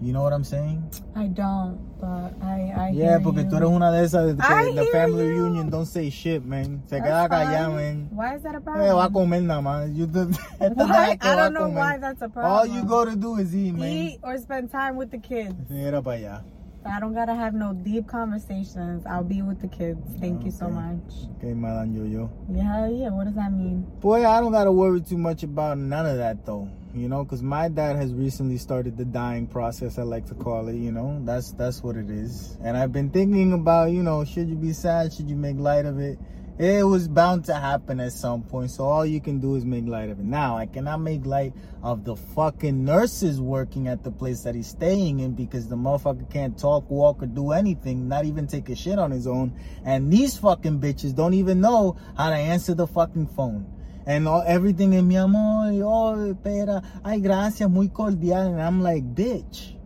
You 0.00 0.12
know 0.12 0.22
what 0.22 0.32
i'm 0.32 0.44
saying? 0.44 0.90
I 1.14 1.26
don't, 1.26 1.89
but 2.00 2.32
I. 2.42 2.72
I 2.76 2.90
yeah, 2.92 3.18
porque 3.22 3.42
you. 3.42 3.48
tú 3.48 3.56
eres 3.56 3.68
una 3.68 3.90
de 3.92 4.04
esas 4.04 4.34
que 4.36 4.42
I 4.42 4.74
the 4.74 4.86
family 4.92 5.24
you. 5.26 5.44
reunion 5.44 5.70
don't 5.70 5.86
say 5.86 6.10
shit, 6.10 6.44
man. 6.44 6.82
Se 6.86 6.98
That's 6.98 7.08
queda 7.08 7.28
callada, 7.28 7.74
man. 7.74 8.08
Why 8.10 8.34
is 8.36 8.42
that 8.42 8.54
a 8.54 8.58
Eh, 8.58 8.92
va 8.92 9.04
a 9.04 9.10
problem? 9.10 9.12
comer 9.12 9.40
nada 9.42 9.60
más. 9.60 9.94
You 9.96 10.06
do, 10.06 10.26
Why? 10.74 11.18
I 11.20 11.36
don't 11.36 11.52
know 11.54 11.68
why 11.68 11.98
that's 11.98 12.22
a 12.22 12.28
problem. 12.28 12.52
All 12.52 12.66
you 12.66 12.84
go 12.84 13.04
to 13.04 13.14
do 13.16 13.36
is 13.36 13.54
eat, 13.54 13.74
man. 13.74 13.90
Eat 13.90 14.18
or 14.22 14.36
spend 14.38 14.70
time 14.70 14.96
with 14.96 15.10
the 15.10 15.18
kids. 15.18 15.54
Mira 15.68 16.00
para 16.02 16.16
allá. 16.18 16.42
I 16.82 16.98
don't 16.98 17.12
gotta 17.12 17.34
have 17.34 17.52
no 17.52 17.74
deep 17.74 18.06
conversations. 18.08 19.04
I'll 19.04 19.22
be 19.22 19.42
with 19.42 19.60
the 19.60 19.68
kids. 19.68 20.00
Thank 20.18 20.44
you 20.46 20.50
so 20.50 20.70
much. 20.70 21.28
Okay, 21.36 21.52
Madame 21.52 21.94
Yo-Yo. 21.94 22.30
Yeah, 22.50 22.88
yeah. 22.88 23.10
What 23.10 23.26
does 23.26 23.34
that 23.34 23.52
mean? 23.52 23.82
Boy, 24.00 24.26
I 24.26 24.40
don't 24.40 24.50
gotta 24.50 24.72
worry 24.72 25.02
too 25.02 25.18
much 25.18 25.42
about 25.42 25.76
none 25.76 26.06
of 26.06 26.16
that 26.16 26.46
though. 26.46 26.68
You 26.92 27.08
know, 27.08 27.22
because 27.22 27.40
my 27.40 27.68
dad 27.68 27.94
has 27.96 28.12
recently 28.12 28.58
started 28.58 28.96
the 28.96 29.04
dying 29.04 29.46
process. 29.46 29.96
I 29.96 30.02
like 30.02 30.26
to 30.26 30.34
call 30.34 30.66
it. 30.66 30.74
You 30.74 30.90
know, 30.90 31.20
that's 31.24 31.52
that's 31.52 31.84
what 31.84 31.96
it 31.96 32.10
is. 32.10 32.58
And 32.64 32.76
I've 32.76 32.92
been 32.92 33.10
thinking 33.10 33.52
about, 33.52 33.92
you 33.92 34.02
know, 34.02 34.24
should 34.24 34.48
you 34.48 34.56
be 34.56 34.72
sad? 34.72 35.12
Should 35.12 35.30
you 35.30 35.36
make 35.36 35.56
light 35.56 35.86
of 35.86 36.00
it? 36.00 36.18
It 36.58 36.84
was 36.84 37.08
bound 37.08 37.46
to 37.46 37.54
happen 37.54 38.00
at 38.00 38.12
some 38.12 38.42
point. 38.42 38.72
So 38.72 38.84
all 38.84 39.06
you 39.06 39.20
can 39.20 39.38
do 39.38 39.54
is 39.54 39.64
make 39.64 39.86
light 39.86 40.10
of 40.10 40.18
it. 40.18 40.24
Now 40.24 40.58
I 40.58 40.66
cannot 40.66 41.00
make 41.00 41.24
light 41.24 41.54
of 41.82 42.04
the 42.04 42.16
fucking 42.16 42.84
nurses 42.84 43.40
working 43.40 43.86
at 43.86 44.02
the 44.02 44.10
place 44.10 44.42
that 44.42 44.56
he's 44.56 44.66
staying 44.66 45.20
in 45.20 45.32
because 45.32 45.68
the 45.68 45.76
motherfucker 45.76 46.28
can't 46.28 46.58
talk, 46.58 46.90
walk, 46.90 47.22
or 47.22 47.26
do 47.26 47.52
anything, 47.52 48.08
not 48.08 48.24
even 48.24 48.46
take 48.48 48.68
a 48.68 48.74
shit 48.74 48.98
on 48.98 49.12
his 49.12 49.28
own. 49.28 49.54
And 49.84 50.12
these 50.12 50.36
fucking 50.36 50.80
bitches 50.80 51.14
don't 51.14 51.34
even 51.34 51.60
know 51.60 51.96
how 52.16 52.30
to 52.30 52.36
answer 52.36 52.74
the 52.74 52.86
fucking 52.86 53.28
phone 53.28 53.64
and 54.06 54.26
all, 54.28 54.42
everything 54.46 54.92
in 54.92 55.06
mi 55.06 55.16
amor, 55.16 55.70
oh, 55.84 56.34
espera, 56.34 56.82
ay, 57.04 57.20
gracias, 57.20 57.68
muy 57.68 57.88
cordial. 57.88 58.54
And 58.54 58.62
I'm 58.62 58.82
like, 58.82 59.04
bitch, 59.14 59.76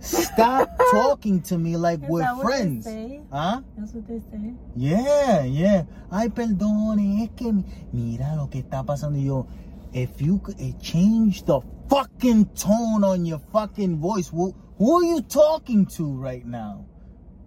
stop 0.00 0.70
talking 0.90 1.42
to 1.42 1.58
me 1.58 1.76
like 1.76 2.02
Is 2.02 2.08
we're 2.08 2.20
that 2.20 2.36
what 2.36 2.46
they 2.46 2.80
friends. 2.82 2.86
Huh? 3.30 3.60
That's 3.76 3.92
what 3.92 4.08
they 4.08 4.20
say. 4.20 4.54
Yeah, 4.76 5.44
yeah. 5.44 5.84
Ay, 6.10 6.28
perdone, 6.28 7.22
es 7.22 7.30
que 7.36 7.52
mira 7.92 8.36
lo 8.36 8.48
que 8.48 8.62
está 8.62 8.84
pasando. 8.84 9.18
Y 9.18 9.26
yo, 9.26 9.46
if 9.92 10.20
you 10.20 10.38
could 10.38 10.60
eh, 10.60 10.72
change 10.80 11.44
the 11.44 11.60
fucking 11.88 12.46
tone 12.54 13.04
on 13.04 13.24
your 13.24 13.40
fucking 13.52 13.98
voice, 13.98 14.28
who, 14.28 14.54
who 14.78 14.98
are 14.98 15.04
you 15.04 15.22
talking 15.22 15.86
to 15.86 16.14
right 16.14 16.46
now? 16.46 16.84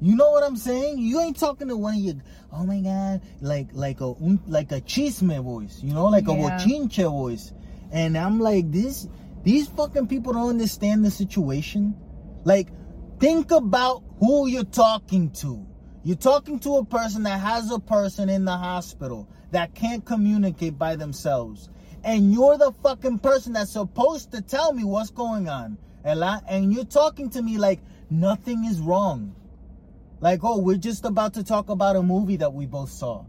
You 0.01 0.15
know 0.15 0.31
what 0.31 0.43
I'm 0.43 0.57
saying? 0.57 0.97
You 0.97 1.21
ain't 1.21 1.39
talking 1.39 1.67
to 1.67 1.77
one 1.77 1.93
of 1.93 1.99
your, 1.99 2.15
oh 2.51 2.65
my 2.65 2.79
god, 2.79 3.21
like 3.39 3.69
like 3.73 4.01
a 4.01 4.15
like 4.47 4.71
a 4.71 4.81
chisme 4.81 5.43
voice, 5.43 5.79
you 5.83 5.93
know, 5.93 6.07
like 6.07 6.27
a 6.27 6.33
Yeah. 6.33 6.49
bochinche 6.49 7.07
voice. 7.09 7.53
And 7.91 8.17
I'm 8.17 8.39
like, 8.39 8.71
this, 8.71 9.07
these 9.43 9.67
fucking 9.67 10.07
people 10.07 10.33
don't 10.33 10.49
understand 10.49 11.05
the 11.05 11.11
situation. 11.11 11.95
Like, 12.45 12.69
think 13.19 13.51
about 13.51 14.01
who 14.19 14.47
you're 14.47 14.63
talking 14.63 15.29
to. 15.31 15.67
You're 16.03 16.17
talking 16.17 16.57
to 16.59 16.77
a 16.77 16.85
person 16.85 17.23
that 17.23 17.39
has 17.39 17.69
a 17.69 17.77
person 17.79 18.27
in 18.27 18.45
the 18.45 18.57
hospital 18.57 19.27
that 19.51 19.75
can't 19.75 20.03
communicate 20.03 20.79
by 20.79 20.95
themselves. 20.95 21.69
And 22.03 22.33
you're 22.33 22.57
the 22.57 22.71
fucking 22.81 23.19
person 23.19 23.53
that's 23.53 23.73
supposed 23.73 24.31
to 24.31 24.41
tell 24.41 24.73
me 24.73 24.83
what's 24.83 25.11
going 25.11 25.47
on. 25.47 25.77
And 26.03 26.73
you're 26.73 26.85
talking 26.85 27.29
to 27.31 27.41
me 27.43 27.59
like 27.59 27.81
nothing 28.09 28.65
is 28.65 28.79
wrong. 28.79 29.35
Like, 30.21 30.41
oh, 30.43 30.59
we're 30.59 30.77
just 30.77 31.03
about 31.03 31.33
to 31.33 31.43
talk 31.43 31.69
about 31.69 31.95
a 31.95 32.03
movie 32.03 32.35
that 32.37 32.53
we 32.53 32.67
both 32.67 32.91
saw. 32.91 33.25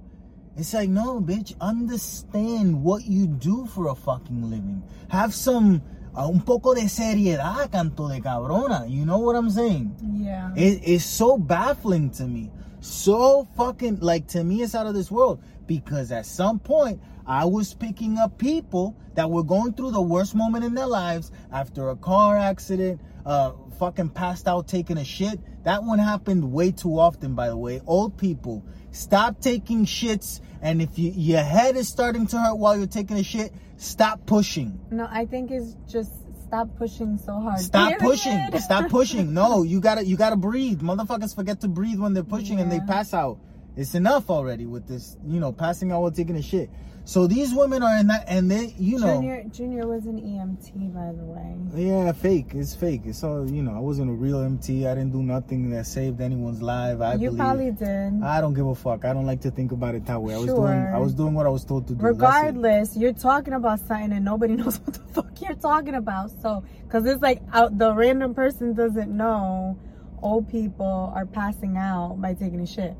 It's 0.58 0.74
like, 0.74 0.90
no, 0.90 1.22
bitch, 1.22 1.58
understand 1.58 2.82
what 2.82 3.06
you 3.06 3.26
do 3.26 3.64
for 3.64 3.88
a 3.88 3.94
fucking 3.94 4.50
living. 4.50 4.82
Have 5.08 5.32
some, 5.32 5.80
uh, 6.14 6.28
un 6.28 6.42
poco 6.42 6.74
de 6.74 6.82
seriedad, 6.82 7.72
canto 7.72 8.08
de 8.08 8.20
cabrona. 8.20 8.90
You 8.90 9.06
know 9.06 9.18
what 9.20 9.36
I'm 9.36 9.48
saying? 9.48 9.96
Yeah. 10.22 10.52
It 10.54 10.84
is 10.84 11.02
so 11.02 11.38
baffling 11.38 12.10
to 12.10 12.24
me. 12.24 12.50
So 12.80 13.48
fucking, 13.56 14.00
like, 14.00 14.26
to 14.28 14.44
me, 14.44 14.60
it's 14.60 14.74
out 14.74 14.86
of 14.86 14.92
this 14.92 15.10
world. 15.10 15.42
Because 15.66 16.12
at 16.12 16.26
some 16.26 16.58
point, 16.58 17.00
I 17.26 17.46
was 17.46 17.72
picking 17.72 18.18
up 18.18 18.36
people 18.36 18.94
that 19.14 19.30
were 19.30 19.44
going 19.44 19.72
through 19.72 19.92
the 19.92 20.02
worst 20.02 20.34
moment 20.34 20.66
in 20.66 20.74
their 20.74 20.86
lives 20.86 21.32
after 21.50 21.88
a 21.88 21.96
car 21.96 22.36
accident, 22.36 23.00
uh, 23.24 23.52
fucking 23.78 24.10
passed 24.10 24.46
out 24.46 24.68
taking 24.68 24.98
a 24.98 25.04
shit. 25.04 25.40
That 25.64 25.84
one 25.84 25.98
happened 25.98 26.52
way 26.52 26.72
too 26.72 26.98
often, 26.98 27.34
by 27.34 27.48
the 27.48 27.56
way. 27.56 27.80
Old 27.86 28.18
people, 28.18 28.64
stop 28.90 29.40
taking 29.40 29.84
shits. 29.84 30.40
And 30.60 30.82
if 30.82 30.98
you, 30.98 31.12
your 31.14 31.42
head 31.42 31.76
is 31.76 31.88
starting 31.88 32.26
to 32.28 32.38
hurt 32.38 32.56
while 32.56 32.76
you're 32.76 32.86
taking 32.86 33.16
a 33.16 33.22
shit, 33.22 33.52
stop 33.76 34.26
pushing. 34.26 34.80
No, 34.90 35.08
I 35.10 35.26
think 35.26 35.50
it's 35.50 35.76
just 35.88 36.12
stop 36.52 36.76
pushing 36.76 37.18
so 37.18 37.40
hard. 37.40 37.60
Stop 37.60 37.98
Period. 37.98 38.00
pushing. 38.00 38.60
Stop 38.60 38.90
pushing. 38.90 39.32
No, 39.34 39.62
you 39.62 39.80
gotta 39.80 40.04
you 40.04 40.16
gotta 40.16 40.36
breathe. 40.36 40.82
Motherfuckers 40.82 41.34
forget 41.34 41.60
to 41.60 41.68
breathe 41.68 41.98
when 41.98 42.12
they're 42.12 42.22
pushing 42.22 42.60
and 42.60 42.70
they 42.70 42.80
pass 42.80 43.14
out. 43.14 43.38
It's 43.74 43.94
enough 43.94 44.28
already 44.28 44.66
with 44.66 44.86
this, 44.86 45.16
you 45.26 45.40
know, 45.40 45.50
passing 45.52 45.92
out 45.92 46.02
while 46.02 46.10
taking 46.10 46.36
a 46.36 46.42
shit. 46.42 46.68
So 47.04 47.26
these 47.26 47.52
women 47.52 47.82
are 47.82 47.96
in 47.98 48.06
that 48.08 48.24
and 48.28 48.48
they 48.50 48.74
you 48.78 48.98
know 48.98 49.14
Junior, 49.14 49.44
Junior 49.52 49.86
was 49.88 50.06
an 50.06 50.20
EMT, 50.20 50.94
by 50.94 51.12
the 51.12 51.24
way. 51.24 51.88
Yeah, 51.88 52.12
fake. 52.12 52.54
It's 52.54 52.74
fake. 52.74 53.02
It's 53.06 53.24
all 53.24 53.50
you 53.50 53.62
know, 53.62 53.74
I 53.74 53.80
wasn't 53.80 54.10
a 54.10 54.14
real 54.14 54.40
MT. 54.40 54.86
I 54.86 54.94
didn't 54.94 55.10
do 55.12 55.22
nothing 55.22 55.70
that 55.70 55.86
saved 55.86 56.20
anyone's 56.20 56.62
life. 56.62 57.00
I 57.00 57.14
you 57.14 57.30
believe 57.30 57.38
probably 57.38 57.70
did. 57.72 58.22
I 58.22 58.40
don't 58.40 58.54
give 58.54 58.66
a 58.66 58.74
fuck. 58.74 59.04
I 59.04 59.12
don't 59.12 59.26
like 59.26 59.40
to 59.42 59.50
think 59.50 59.72
about 59.72 59.96
it 59.96 60.06
that 60.06 60.22
way. 60.22 60.34
I 60.34 60.38
was 60.38 60.46
doing 60.46 60.56
Sure. 60.56 60.94
I 60.94 60.98
was 60.98 61.14
doing 61.14 61.34
what 61.34 61.46
I 61.46 61.48
was 61.48 61.64
told 61.64 61.88
to 61.88 61.94
do. 61.94 62.04
Regardless, 62.04 62.96
you're 62.96 63.12
talking 63.12 63.54
about 63.54 63.80
something 63.80 64.12
and 64.12 64.24
nobody 64.24 64.54
knows 64.60 64.78
what 64.80 64.94
the 64.94 65.00
fuck 65.00 65.40
you're 65.40 65.54
talking 65.54 65.94
about. 65.94 66.30
So, 66.40 66.62
because 66.84 67.04
it's 67.06 67.20
like 67.20 67.42
out, 67.52 67.78
the 67.78 67.92
random 67.94 68.32
person 68.32 68.74
doesn't 68.74 69.10
know 69.14 69.76
old 70.22 70.48
people 70.48 71.12
are 71.16 71.26
passing 71.26 71.76
out 71.76 72.20
by 72.20 72.34
taking 72.34 72.60
a 72.60 72.66
shit. 72.66 72.94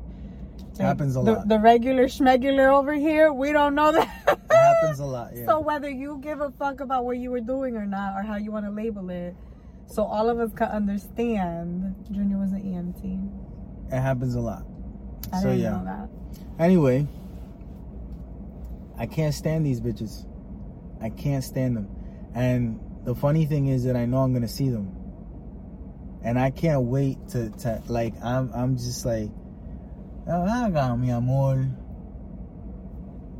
Happens 0.79 1.15
a 1.15 1.21
the, 1.21 1.31
lot. 1.33 1.47
The 1.47 1.59
regular 1.59 2.05
schmegular 2.05 2.73
over 2.73 2.93
here, 2.93 3.31
we 3.31 3.51
don't 3.51 3.75
know 3.75 3.91
that. 3.91 4.07
Happens 4.51 4.99
a 4.99 5.05
lot, 5.05 5.31
yeah. 5.35 5.45
So 5.45 5.59
whether 5.59 5.89
you 5.89 6.19
give 6.21 6.41
a 6.41 6.51
fuck 6.51 6.79
about 6.79 7.05
what 7.05 7.17
you 7.17 7.31
were 7.31 7.41
doing 7.41 7.75
or 7.75 7.85
not, 7.85 8.15
or 8.17 8.23
how 8.23 8.35
you 8.37 8.51
want 8.51 8.65
to 8.65 8.71
label 8.71 9.09
it, 9.09 9.35
so 9.87 10.03
all 10.03 10.29
of 10.29 10.39
us 10.39 10.51
can 10.53 10.69
understand. 10.69 11.95
Junior 12.11 12.37
was 12.37 12.51
an 12.51 12.61
EMT. 12.61 13.93
it 13.93 13.99
happens 13.99 14.35
a 14.35 14.39
lot. 14.39 14.65
I 15.31 15.41
so 15.41 15.49
didn't 15.49 15.61
yeah. 15.61 15.69
know 15.71 15.85
that. 15.85 16.09
Anyway, 16.59 17.07
I 18.97 19.05
can't 19.05 19.33
stand 19.33 19.65
these 19.65 19.81
bitches. 19.81 20.25
I 21.01 21.09
can't 21.09 21.43
stand 21.43 21.77
them. 21.77 21.89
And 22.33 22.79
the 23.03 23.15
funny 23.15 23.45
thing 23.45 23.67
is 23.67 23.83
that 23.83 23.95
I 23.95 24.05
know 24.05 24.19
I'm 24.19 24.33
gonna 24.33 24.47
see 24.47 24.69
them, 24.69 24.91
and 26.23 26.39
I 26.39 26.49
can't 26.49 26.83
wait 26.83 27.27
to, 27.29 27.49
to 27.49 27.81
like 27.87 28.13
I'm 28.23 28.51
I'm 28.53 28.77
just 28.77 29.05
like, 29.05 29.29
haga 30.27 30.95
mi 30.95 31.11
amor. 31.11 31.57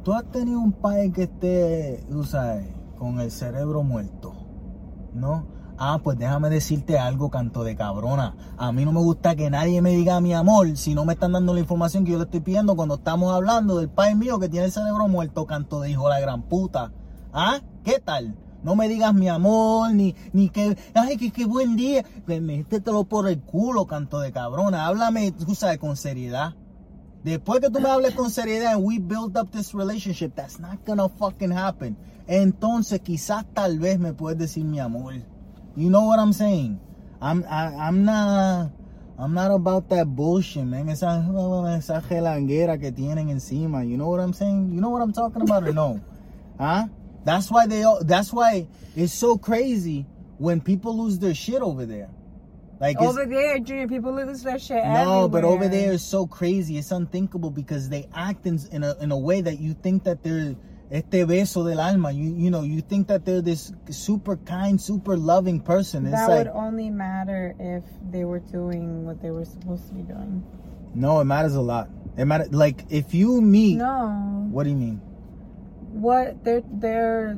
Tú 0.03 0.13
has 0.13 0.25
tenido 0.31 0.59
un 0.59 0.73
pai 0.73 1.11
que 1.11 1.23
esté, 1.23 2.03
tú 2.09 2.23
sabes, 2.25 2.67
con 2.97 3.19
el 3.21 3.31
cerebro 3.31 3.83
muerto, 3.83 4.33
¿no? 5.13 5.47
Ah, 5.77 5.99
pues 6.03 6.17
déjame 6.17 6.49
decirte 6.49 6.99
algo, 6.99 7.29
canto 7.29 7.63
de 7.63 7.75
cabrona. 7.75 8.35
A 8.57 8.71
mí 8.71 8.85
no 8.85 8.91
me 8.91 8.99
gusta 8.99 9.35
que 9.35 9.49
nadie 9.49 9.81
me 9.81 9.91
diga 9.91 10.21
mi 10.21 10.33
amor 10.33 10.77
si 10.77 10.93
no 10.93 11.05
me 11.05 11.13
están 11.13 11.31
dando 11.31 11.53
la 11.53 11.61
información 11.61 12.03
que 12.03 12.11
yo 12.11 12.17
le 12.17 12.25
estoy 12.25 12.41
pidiendo 12.41 12.75
cuando 12.75 12.95
estamos 12.95 13.33
hablando 13.33 13.77
del 13.77 13.89
pai 13.89 14.13
mío 14.15 14.39
que 14.39 14.49
tiene 14.49 14.67
el 14.67 14.71
cerebro 14.71 15.07
muerto, 15.07 15.45
canto 15.45 15.79
de 15.79 15.89
hijo 15.89 16.03
de 16.03 16.09
la 16.09 16.19
gran 16.19 16.43
puta. 16.43 16.91
¿Ah? 17.31 17.61
¿Qué 17.83 17.99
tal? 17.99 18.37
No 18.61 18.75
me 18.75 18.87
digas 18.87 19.13
mi 19.13 19.27
amor, 19.27 19.93
ni, 19.93 20.15
ni 20.31 20.49
que, 20.49 20.77
ay, 20.93 21.17
que, 21.17 21.31
qué 21.31 21.45
buen 21.45 21.75
día. 21.75 22.05
Métetelo 22.27 23.05
por 23.05 23.27
el 23.27 23.41
culo, 23.41 23.85
canto 23.87 24.19
de 24.19 24.31
cabrona. 24.31 24.85
Háblame, 24.85 25.31
tú 25.31 25.55
sabes, 25.55 25.79
con 25.79 25.97
seriedad. 25.97 26.55
Después 27.23 27.61
que 27.61 27.69
tú 27.69 27.79
me 27.79 27.89
hables 27.89 28.15
con 28.15 28.29
seriedad 28.29 28.73
and 28.73 28.83
we 28.83 28.99
build 28.99 29.37
up 29.37 29.49
this 29.51 29.73
relationship, 29.73 30.35
that's 30.35 30.59
not 30.59 30.83
gonna 30.85 31.07
fucking 31.07 31.51
happen. 31.51 31.95
Entonces, 32.27 32.99
quizás 33.01 33.45
tal 33.53 33.79
vez 33.79 33.97
me 33.97 34.11
puedes 34.13 34.37
decir 34.37 34.65
mi 34.65 34.79
amor. 34.79 35.13
You 35.75 35.89
know 35.89 36.07
what 36.07 36.19
I'm 36.19 36.33
saying? 36.33 36.79
I'm 37.21 37.45
I, 37.49 37.87
I'm 37.87 38.03
not 38.03 38.71
I'm 39.17 39.33
not 39.33 39.51
about 39.51 39.89
that 39.89 40.07
bullshit, 40.07 40.65
man. 40.65 40.89
Esa, 40.89 41.23
esa 41.77 42.01
gelanguera 42.01 42.79
que 42.79 42.91
tienen 42.91 43.29
encima. 43.29 43.85
You 43.85 43.97
know 43.97 44.09
what 44.09 44.19
I'm 44.19 44.33
saying? 44.33 44.73
You 44.73 44.81
know 44.81 44.89
what 44.89 45.01
I'm 45.01 45.13
talking 45.13 45.43
about 45.43 45.67
or 45.67 45.73
no? 45.73 46.01
Huh? 46.59 46.87
That's 47.23 47.49
why 47.49 47.67
they 47.67 47.83
all, 47.83 48.03
that's 48.03 48.33
why 48.33 48.67
it's 48.95 49.13
so 49.13 49.37
crazy 49.37 50.05
when 50.37 50.59
people 50.59 50.97
lose 50.97 51.19
their 51.19 51.33
shit 51.33 51.61
over 51.61 51.85
there. 51.85 52.09
Like 52.83 52.99
Over 52.99 53.25
there, 53.25 53.59
Junior, 53.59 53.87
people 53.87 54.13
lose 54.13 54.43
their 54.43 54.59
shit. 54.59 54.83
no, 54.83 55.29
but 55.29 55.45
over 55.45 55.69
there 55.69 55.93
is 55.93 56.03
so 56.03 56.27
crazy. 56.27 56.77
It's 56.77 56.91
unthinkable 56.91 57.49
because 57.49 57.87
they 57.87 58.09
act 58.13 58.45
in, 58.45 58.59
in 58.75 58.83
a 58.83 58.91
in 58.99 59.09
a 59.11 59.17
way 59.17 59.39
that 59.39 59.57
you 59.65 59.73
think 59.73 60.03
that 60.03 60.21
they're 60.21 60.53
este 60.91 61.23
beso 61.31 61.63
del 61.65 61.79
alma. 61.79 62.11
You 62.11 62.35
you 62.35 62.51
know 62.51 62.63
you 62.63 62.81
think 62.81 63.07
that 63.07 63.23
they're 63.23 63.41
this 63.41 63.71
super 63.89 64.35
kind, 64.35 64.81
super 64.81 65.15
loving 65.15 65.61
person. 65.61 66.05
It's 66.05 66.11
That 66.15 66.27
like 66.27 66.37
would 66.39 66.53
only 66.53 66.89
matter 66.89 67.55
if 67.57 67.85
they 68.11 68.25
were 68.25 68.43
doing 68.51 69.05
what 69.05 69.21
they 69.21 69.31
were 69.31 69.45
supposed 69.45 69.87
to 69.87 69.93
be 69.93 70.03
doing. 70.03 70.43
no, 70.93 71.21
it 71.21 71.25
matters 71.35 71.55
a 71.55 71.61
lot. 71.61 71.87
It 72.17 72.25
matters 72.25 72.51
like 72.51 72.83
if 72.89 73.13
you 73.13 73.39
meet. 73.39 73.77
No. 73.77 74.49
What 74.51 74.63
do 74.65 74.71
you 74.75 74.75
mean? 74.87 74.99
what 75.93 76.43
they're 76.43 76.63
they're 76.83 77.37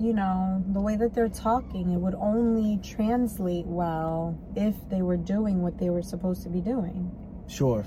you 0.00 0.12
know 0.12 0.62
the 0.72 0.80
way 0.80 0.96
that 0.96 1.14
they're 1.14 1.28
talking 1.28 1.90
it 1.92 1.96
would 1.98 2.14
only 2.14 2.78
translate 2.82 3.66
well 3.66 4.38
if 4.56 4.74
they 4.90 5.02
were 5.02 5.16
doing 5.16 5.62
what 5.62 5.78
they 5.78 5.90
were 5.90 6.02
supposed 6.02 6.42
to 6.42 6.48
be 6.48 6.60
doing 6.60 7.10
Sure. 7.48 7.84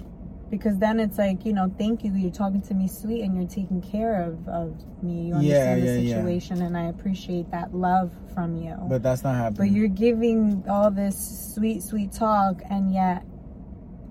because 0.50 0.78
then 0.80 1.00
it's 1.00 1.18
like 1.18 1.46
you 1.46 1.54
know 1.54 1.74
thank 1.78 2.04
you 2.04 2.12
you're 2.14 2.32
talking 2.32 2.62
to 2.64 2.74
me 2.74 2.88
sweet 2.88 3.22
and 3.22 3.36
you're 3.36 3.48
taking 3.48 3.82
care 3.82 4.24
of, 4.24 4.48
of 4.50 4.76
me 5.04 5.28
you 5.28 5.34
understand 5.36 5.84
yeah, 5.84 5.94
the 5.94 6.02
yeah. 6.02 6.16
situation 6.16 6.62
and 6.62 6.76
i 6.78 6.86
appreciate 6.88 7.50
that 7.52 7.74
love 7.74 8.12
from 8.34 8.56
you 8.58 8.76
But 8.90 9.04
that's 9.04 9.24
not 9.24 9.36
happening. 9.36 9.70
but 9.70 9.76
you're 9.76 9.88
giving 9.88 10.64
all 10.70 10.92
this 10.92 11.54
sweet 11.56 11.82
sweet 11.84 12.12
talk 12.12 12.62
and 12.70 12.94
yet 12.94 13.24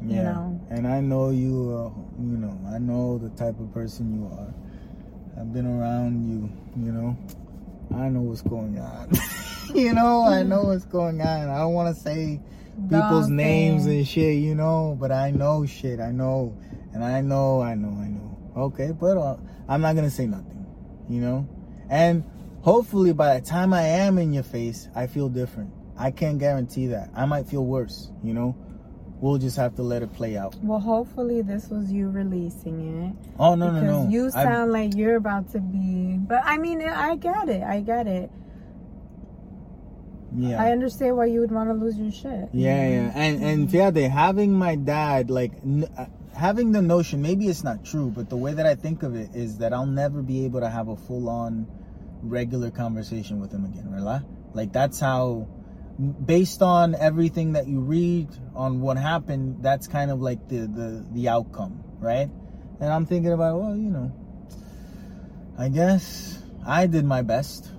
yeah. 0.02 0.16
you 0.16 0.22
know. 0.22 0.60
And 0.70 0.86
I 0.86 1.00
know 1.00 1.28
you. 1.30 1.52
Uh, 1.76 1.90
you 2.22 2.36
know, 2.38 2.58
I 2.74 2.78
know 2.78 3.18
the 3.18 3.28
type 3.30 3.58
of 3.60 3.72
person 3.74 4.14
you 4.14 4.24
are. 4.38 4.54
I've 5.38 5.52
been 5.52 5.66
around 5.66 6.24
you. 6.24 6.50
You 6.82 6.92
know, 6.92 7.18
I 7.94 8.08
know 8.08 8.20
what's 8.20 8.42
going 8.42 8.78
on. 8.78 9.10
you 9.74 9.92
know, 9.92 10.22
I 10.22 10.42
know 10.42 10.64
what's 10.64 10.84
going 10.84 11.20
on. 11.20 11.48
I 11.48 11.58
don't 11.58 11.72
want 11.72 11.94
to 11.94 12.00
say 12.00 12.40
people's 12.88 13.28
names 13.28 13.86
and 13.86 14.06
shit, 14.06 14.36
you 14.36 14.54
know, 14.54 14.96
but 14.98 15.12
I 15.12 15.30
know 15.30 15.66
shit. 15.66 16.00
I 16.00 16.12
know, 16.12 16.56
and 16.92 17.04
I 17.04 17.20
know, 17.20 17.60
I 17.60 17.74
know, 17.74 17.88
I 17.88 18.08
know. 18.08 18.38
Okay, 18.56 18.92
but 18.92 19.16
uh, 19.16 19.36
I'm 19.68 19.80
not 19.80 19.94
gonna 19.94 20.10
say 20.10 20.26
nothing, 20.26 20.66
you 21.08 21.20
know, 21.20 21.48
and 21.88 22.24
hopefully 22.62 23.12
by 23.12 23.38
the 23.38 23.46
time 23.46 23.72
I 23.72 23.82
am 23.82 24.18
in 24.18 24.32
your 24.32 24.42
face, 24.42 24.88
I 24.94 25.06
feel 25.06 25.28
different. 25.28 25.72
I 25.96 26.10
can't 26.10 26.38
guarantee 26.38 26.88
that. 26.88 27.10
I 27.14 27.26
might 27.26 27.46
feel 27.46 27.64
worse, 27.64 28.10
you 28.22 28.34
know. 28.34 28.56
We'll 29.20 29.36
just 29.38 29.56
have 29.58 29.74
to 29.76 29.82
let 29.82 30.02
it 30.02 30.12
play 30.14 30.36
out. 30.38 30.54
well 30.62 30.80
hopefully 30.80 31.42
this 31.42 31.68
was 31.68 31.92
you 31.92 32.08
releasing 32.08 32.76
it 33.04 33.14
Oh 33.38 33.54
no, 33.54 33.66
because 33.70 33.82
no, 33.82 34.02
no. 34.04 34.08
you 34.10 34.26
I- 34.34 34.44
sound 34.44 34.72
like 34.72 34.94
you're 34.96 35.16
about 35.16 35.50
to 35.52 35.60
be 35.60 36.16
but 36.16 36.40
i 36.44 36.56
mean 36.56 36.80
i 36.82 37.16
get 37.16 37.48
it 37.48 37.62
i 37.62 37.80
get 37.80 38.06
it 38.06 38.30
yeah. 40.36 40.62
i 40.62 40.70
understand 40.72 41.16
why 41.16 41.26
you 41.26 41.40
would 41.40 41.50
want 41.52 41.68
to 41.68 41.74
lose 41.74 41.96
your 41.98 42.12
shit 42.12 42.48
Yeah, 42.52 42.88
yeah, 42.88 43.12
and 43.14 43.42
and 43.42 43.68
fíjate, 43.68 44.08
having 44.10 44.52
my 44.52 44.74
dad 44.76 45.30
like 45.30 45.52
n- 45.64 45.88
uh, 45.98 46.06
having 46.34 46.72
the 46.72 46.80
notion, 46.80 47.20
maybe 47.20 47.48
it's 47.48 47.64
not 47.64 47.84
true, 47.84 48.08
but 48.16 48.30
the 48.30 48.36
way 48.36 48.54
that 48.54 48.64
I 48.64 48.74
think 48.74 49.02
of 49.02 49.14
it 49.16 49.34
is 49.34 49.58
that 49.58 49.74
I'll 49.74 49.84
never 50.02 50.22
be 50.22 50.44
able 50.46 50.60
to 50.60 50.70
have 50.70 50.88
a 50.88 50.96
full 50.96 51.28
on 51.28 51.66
regular 52.22 52.70
conversation 52.70 53.40
with 53.40 53.52
him 53.52 53.64
again, 53.66 53.90
right? 53.90 54.22
Like 54.54 54.72
that's 54.72 55.00
how, 55.00 55.48
based 56.00 56.62
on 56.62 56.94
everything 56.94 57.52
that 57.52 57.66
you 57.66 57.80
read 57.80 58.28
on 58.54 58.80
what 58.80 58.96
happened, 58.96 59.62
that's 59.62 59.86
kind 59.86 60.10
of 60.10 60.20
like 60.20 60.48
the 60.48 60.66
the 60.66 61.06
the 61.12 61.28
outcome, 61.28 61.82
right? 61.98 62.30
And 62.80 62.92
I'm 62.92 63.04
thinking 63.06 63.32
about, 63.32 63.60
well, 63.60 63.76
you 63.76 63.90
know, 63.90 64.12
I 65.58 65.68
guess 65.68 66.42
I 66.66 66.86
did 66.86 67.04
my 67.04 67.22
best. 67.22 67.70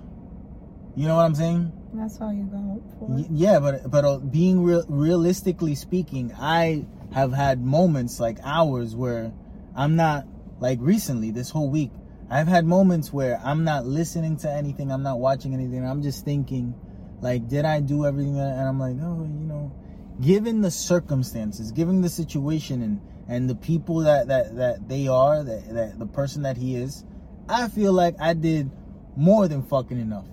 You 0.94 1.08
know 1.08 1.16
what 1.16 1.24
I'm 1.24 1.34
saying? 1.34 1.72
that's 1.94 2.20
all 2.22 2.32
you 2.32 2.44
got 2.44 2.80
for 2.98 3.08
Y- 3.08 3.26
Yeah, 3.30 3.60
but 3.60 3.90
but 3.90 4.04
uh, 4.04 4.18
being 4.18 4.62
real, 4.62 4.84
realistically 4.88 5.74
speaking, 5.74 6.32
I 6.38 6.86
have 7.12 7.32
had 7.32 7.60
moments 7.62 8.18
like 8.20 8.38
hours 8.42 8.96
where 8.96 9.32
I'm 9.76 9.96
not 9.96 10.26
like 10.60 10.78
recently 10.80 11.30
this 11.30 11.50
whole 11.50 11.68
week. 11.68 11.90
I've 12.30 12.48
had 12.48 12.64
moments 12.64 13.12
where 13.12 13.38
I'm 13.44 13.64
not 13.64 13.84
listening 13.84 14.38
to 14.38 14.50
anything, 14.50 14.90
I'm 14.90 15.02
not 15.02 15.18
watching 15.18 15.52
anything. 15.52 15.84
I'm 15.86 16.02
just 16.02 16.24
thinking, 16.24 16.74
like, 17.22 17.48
did 17.48 17.64
I 17.64 17.80
do 17.80 18.04
everything? 18.04 18.34
That, 18.34 18.58
and 18.58 18.68
I'm 18.68 18.78
like, 18.78 18.96
oh, 19.00 19.22
you 19.22 19.46
know, 19.46 19.72
given 20.20 20.60
the 20.60 20.70
circumstances, 20.70 21.72
given 21.72 22.02
the 22.02 22.08
situation, 22.08 22.82
and 22.82 23.00
and 23.28 23.48
the 23.48 23.54
people 23.54 24.00
that 24.00 24.28
that 24.28 24.56
that 24.56 24.88
they 24.88 25.08
are, 25.08 25.42
that, 25.42 25.72
that 25.72 25.98
the 25.98 26.06
person 26.06 26.42
that 26.42 26.56
he 26.56 26.76
is, 26.76 27.04
I 27.48 27.68
feel 27.68 27.92
like 27.92 28.16
I 28.20 28.34
did 28.34 28.70
more 29.16 29.48
than 29.48 29.62
fucking 29.62 30.00
enough. 30.00 30.26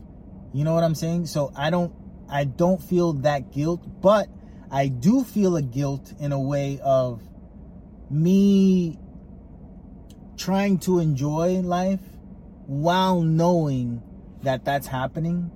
You 0.54 0.63
know 0.63 0.73
what 0.73 0.84
I'm 0.84 0.95
saying? 0.95 1.28
So 1.28 1.54
I 1.56 1.69
don't 1.69 1.93
I 2.28 2.43
don't 2.43 2.82
feel 2.82 3.13
that 3.13 3.52
guilt, 3.52 3.82
but 4.02 4.28
I 4.71 4.88
do 4.88 5.23
feel 5.23 5.56
a 5.56 5.62
guilt 5.62 6.13
in 6.19 6.32
a 6.32 6.39
way 6.39 6.80
of 6.84 7.21
me 8.10 8.97
trying 10.38 10.80
to 10.80 10.99
enjoy 10.99 11.60
life 11.60 11.99
while 12.65 13.21
knowing 13.21 14.02
that 14.43 14.63
that's 14.63 14.88
happening, 14.88 15.52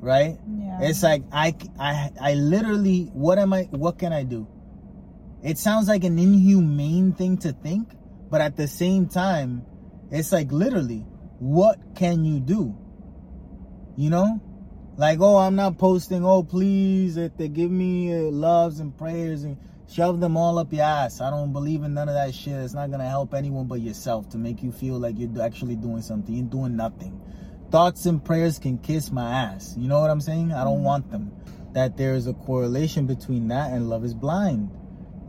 right? 0.00 0.38
yeah 0.58 0.78
It's 0.82 1.02
like 1.02 1.22
I, 1.32 1.54
I, 1.78 2.10
I 2.20 2.34
literally, 2.34 3.10
what 3.12 3.38
am 3.38 3.52
I, 3.52 3.62
what 3.70 3.98
can 3.98 4.12
I 4.12 4.22
do? 4.22 4.46
It 5.42 5.58
sounds 5.58 5.88
like 5.88 6.04
an 6.04 6.18
inhumane 6.18 7.12
thing 7.12 7.38
to 7.38 7.52
think, 7.52 7.92
but 8.30 8.40
at 8.40 8.56
the 8.56 8.68
same 8.68 9.08
time, 9.08 9.64
it's 10.10 10.32
like 10.32 10.52
literally, 10.52 11.04
what 11.38 11.78
can 11.94 12.24
you 12.24 12.40
do? 12.40 12.76
You 13.96 14.10
know? 14.10 14.40
Like, 14.96 15.20
oh, 15.20 15.36
I'm 15.36 15.56
not 15.56 15.76
posting, 15.76 16.24
oh, 16.24 16.42
please, 16.42 17.18
if 17.18 17.36
they 17.36 17.48
give 17.48 17.70
me 17.70 18.14
uh, 18.14 18.30
loves 18.30 18.80
and 18.80 18.96
prayers 18.96 19.42
and 19.42 19.58
shove 19.88 20.20
them 20.20 20.36
all 20.36 20.58
up 20.58 20.72
your 20.72 20.84
ass. 20.84 21.20
I 21.20 21.30
don't 21.30 21.52
believe 21.52 21.82
in 21.82 21.94
none 21.94 22.08
of 22.08 22.14
that 22.14 22.34
shit. 22.34 22.54
It's 22.54 22.74
not 22.74 22.90
gonna 22.90 23.08
help 23.08 23.34
anyone 23.34 23.66
but 23.66 23.80
yourself 23.80 24.28
to 24.30 24.38
make 24.38 24.62
you 24.62 24.72
feel 24.72 24.98
like 24.98 25.18
you're 25.18 25.42
actually 25.42 25.76
doing 25.76 26.02
something. 26.02 26.34
You're 26.34 26.46
doing 26.46 26.76
nothing. 26.76 27.20
Thoughts 27.70 28.06
and 28.06 28.24
prayers 28.24 28.58
can 28.58 28.78
kiss 28.78 29.10
my 29.10 29.30
ass. 29.30 29.74
You 29.76 29.88
know 29.88 30.00
what 30.00 30.10
I'm 30.10 30.20
saying? 30.20 30.52
I 30.52 30.64
don't 30.64 30.82
want 30.82 31.10
them. 31.10 31.32
That 31.72 31.96
there 31.96 32.14
is 32.14 32.26
a 32.26 32.32
correlation 32.32 33.06
between 33.06 33.48
that 33.48 33.72
and 33.72 33.88
love 33.88 34.04
is 34.04 34.14
blind. 34.14 34.70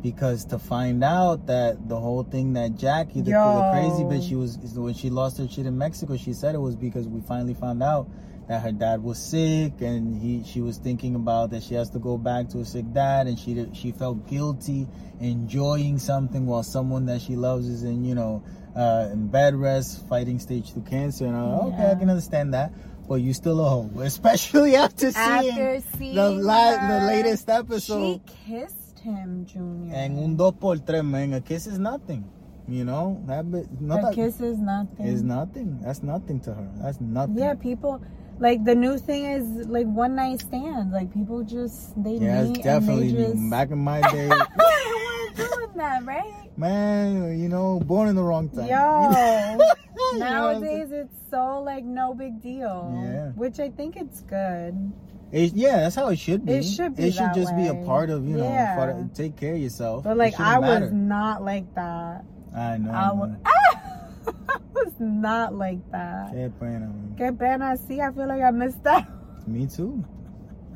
Because 0.02 0.46
to 0.46 0.60
find 0.60 1.04
out 1.04 1.48
that 1.48 1.90
the 1.90 2.00
whole 2.00 2.24
thing 2.24 2.54
that 2.54 2.76
Jackie, 2.76 3.22
the, 3.22 3.32
the 3.32 3.72
crazy 3.74 4.04
bitch, 4.04 4.30
she 4.30 4.36
was 4.36 4.58
when 4.76 4.94
she 4.94 5.10
lost 5.10 5.40
her 5.40 5.48
shit 5.48 5.66
in 5.66 5.78
Mexico, 5.78 6.16
she 6.16 6.34
said 6.34 6.54
it 6.54 6.60
was 6.60 6.76
because 6.76 7.08
we 7.08 7.20
finally 7.22 7.56
found 7.56 7.82
out 7.82 8.08
that 8.48 8.62
her 8.62 8.72
dad 8.72 9.04
was 9.04 9.18
sick 9.18 9.74
and 9.82 10.16
he 10.22 10.44
she 10.44 10.62
was 10.62 10.78
thinking 10.78 11.16
about 11.16 11.50
that 11.50 11.62
she 11.62 11.76
has 11.76 11.90
to 11.90 12.00
go 12.00 12.18
back 12.18 12.48
to 12.50 12.60
a 12.60 12.66
sick 12.66 12.86
dad 12.94 13.28
and 13.28 13.38
she 13.38 13.68
she 13.74 13.92
felt 13.92 14.28
guilty 14.28 14.88
enjoying 15.20 16.00
something 16.00 16.46
while 16.46 16.64
someone 16.64 17.06
that 17.06 17.22
she 17.22 17.36
loves 17.36 17.68
is 17.68 17.84
in 17.84 18.06
you 18.06 18.16
know 18.16 18.42
uh, 18.78 19.10
in 19.12 19.28
bed 19.28 19.56
rest 19.56 20.08
fighting 20.08 20.40
stage 20.40 20.74
2 20.74 20.82
cancer 20.82 21.26
and 21.26 21.36
I'm 21.36 21.52
like, 21.52 21.74
okay 21.74 21.92
I 21.92 21.96
can 21.96 22.10
understand 22.10 22.54
that 22.54 22.72
but 23.08 23.16
you 23.16 23.34
still 23.34 23.60
a 23.66 23.70
hoe 23.70 23.90
especially 24.02 24.76
after 24.76 25.12
seeing 25.12 25.26
after 25.26 25.82
seeing 25.98 26.16
the 26.16 26.30
la- 26.30 26.88
the 26.88 27.06
latest 27.08 27.50
episode. 27.50 28.22
she 28.26 28.34
kissed 28.46 29.00
him 29.00 29.46
junior. 29.46 29.94
And 29.96 30.20
un 30.20 30.36
dos 30.36 30.54
por 30.60 30.78
tres 30.78 31.04
man 31.04 31.34
a 31.34 31.42
kiss 31.42 31.68
is 31.68 31.80
nothing 31.80 32.24
you 32.70 32.84
know? 32.84 33.24
That 33.28 33.50
bit, 33.50 33.82
not 33.82 34.02
that, 34.02 34.14
kiss 34.14 34.42
is 34.42 34.58
nothing. 34.58 35.06
is 35.06 35.24
nothing. 35.24 35.80
That's 35.82 36.04
nothing 36.04 36.42
to 36.42 36.54
her. 36.54 36.70
That's 36.82 37.00
nothing. 37.00 37.38
Yeah 37.38 37.54
people 37.56 38.02
Like 38.40 38.64
the 38.66 38.76
new 38.76 38.98
thing 38.98 39.26
is 39.26 39.68
like 39.68 39.88
one 39.88 40.16
night 40.16 40.42
stands. 40.42 40.94
Like 40.94 41.14
people 41.14 41.44
just 41.44 42.02
they 42.04 42.16
Yeah, 42.16 42.44
meet 42.44 42.58
it's 42.58 42.60
definitely 42.60 43.10
and 43.10 43.18
they 43.18 43.24
just 43.34 43.50
Back 43.50 43.72
in 43.72 43.80
my 43.80 44.02
day, 44.12 44.28
we're 44.30 45.34
doing 45.36 45.74
that, 45.78 46.06
right? 46.06 46.47
Man, 46.58 47.40
you 47.40 47.48
know, 47.50 47.80
born 47.80 48.10
in 48.10 48.16
the 48.16 48.24
wrong 48.24 48.50
time. 48.50 48.68
Yo, 48.68 48.74
You 50.14 50.20
know 50.20 50.46
what 50.46 50.56
I'm 50.58 50.62
saying? 50.64 50.80
nowadays 50.80 50.92
it's 50.92 51.16
so 51.30 51.62
like 51.62 51.84
no 51.84 52.14
big 52.14 52.42
deal. 52.42 52.94
Yeah. 53.04 53.32
Which 53.32 53.60
I 53.60 53.70
think 53.70 53.96
it's 53.96 54.22
good. 54.22 54.92
It- 55.32 55.54
yeah, 55.54 55.78
that's 55.78 55.96
how 55.96 56.08
it 56.10 56.20
should 56.20 56.46
be. 56.46 56.54
It 56.54 56.64
should 56.64 56.96
be 56.96 57.04
It 57.04 57.14
should 57.14 57.34
just 57.34 57.56
be 57.56 57.68
a 57.68 57.76
part 57.86 58.10
of 58.10 58.28
you 58.28 58.38
know. 58.38 58.44
Yeah. 58.44 58.76
part 58.76 59.16
take 59.16 59.36
care 59.36 59.54
of 59.54 59.60
yourself. 59.60 60.04
But 60.04 60.18
like 60.18 60.40
I 60.40 60.60
was 60.60 60.92
not 60.92 61.44
like 61.44 61.74
that. 61.76 62.24
I 62.56 62.78
know. 62.78 62.92
I 62.92 63.12
was. 63.12 63.32
I 63.46 64.58
was 64.74 64.94
not 65.00 65.54
like 65.54 65.80
that. 65.92 66.32
Qué 66.34 66.52
pena, 66.60 66.88
man. 66.88 67.16
Qué 67.18 67.38
pena, 67.38 67.78
sí, 67.78 68.00
I 68.00 68.12
feel 68.14 68.28
like 68.28 68.42
I 68.42 68.52
missed 68.52 68.86
out. 68.86 69.06
Me 69.48 69.68
too. 69.68 70.04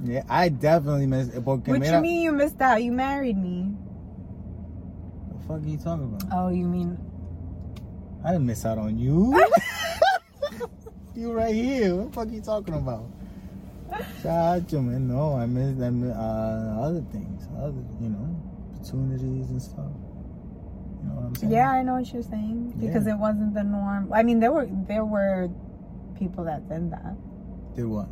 Yeah, 0.03 0.23
I 0.29 0.49
definitely 0.49 1.07
missed. 1.07 1.33
Porque 1.43 1.67
What 1.67 1.79
mira, 1.79 1.97
you 1.97 2.01
mean 2.01 2.21
you 2.21 2.31
missed 2.31 2.61
out? 2.61 2.83
You 2.83 2.91
married 2.91 3.37
me. 3.37 3.73
Fuck 5.51 5.63
are 5.63 5.67
you 5.67 5.77
talking 5.77 6.05
about? 6.05 6.23
Oh, 6.31 6.47
you 6.47 6.65
mean 6.65 6.97
I 8.23 8.31
didn't 8.31 8.45
miss 8.45 8.65
out 8.65 8.77
on 8.77 8.97
you. 8.97 9.35
you 11.15 11.33
right 11.33 11.53
here. 11.53 11.93
What 11.93 12.07
the 12.07 12.13
fuck 12.13 12.31
you 12.31 12.41
talking 12.41 12.75
about? 12.75 13.11
Chacho, 14.23 14.81
man. 14.81 15.09
No, 15.09 15.35
I 15.35 15.45
missed 15.47 15.77
them. 15.77 16.09
Uh, 16.09 16.81
other 16.81 17.03
things, 17.11 17.49
other 17.57 17.83
you 17.99 18.09
know, 18.09 18.41
opportunities 18.75 19.49
and 19.49 19.61
stuff. 19.61 19.91
You 21.01 21.09
know 21.09 21.15
what 21.15 21.25
I'm 21.25 21.35
saying? 21.35 21.51
Yeah, 21.51 21.69
I 21.69 21.83
know 21.83 21.95
what 21.95 22.13
you're 22.13 22.23
saying 22.23 22.75
because 22.79 23.05
Yeah. 23.05 23.15
it 23.15 23.19
wasn't 23.19 23.53
the 23.53 23.63
norm. 23.63 24.13
I 24.13 24.23
mean, 24.23 24.39
there 24.39 24.53
were 24.53 24.69
there 24.87 25.03
were 25.03 25.49
people 26.17 26.45
that 26.45 26.69
did 26.69 26.91
that, 26.91 27.15
Did 27.75 27.87
what? 27.87 28.07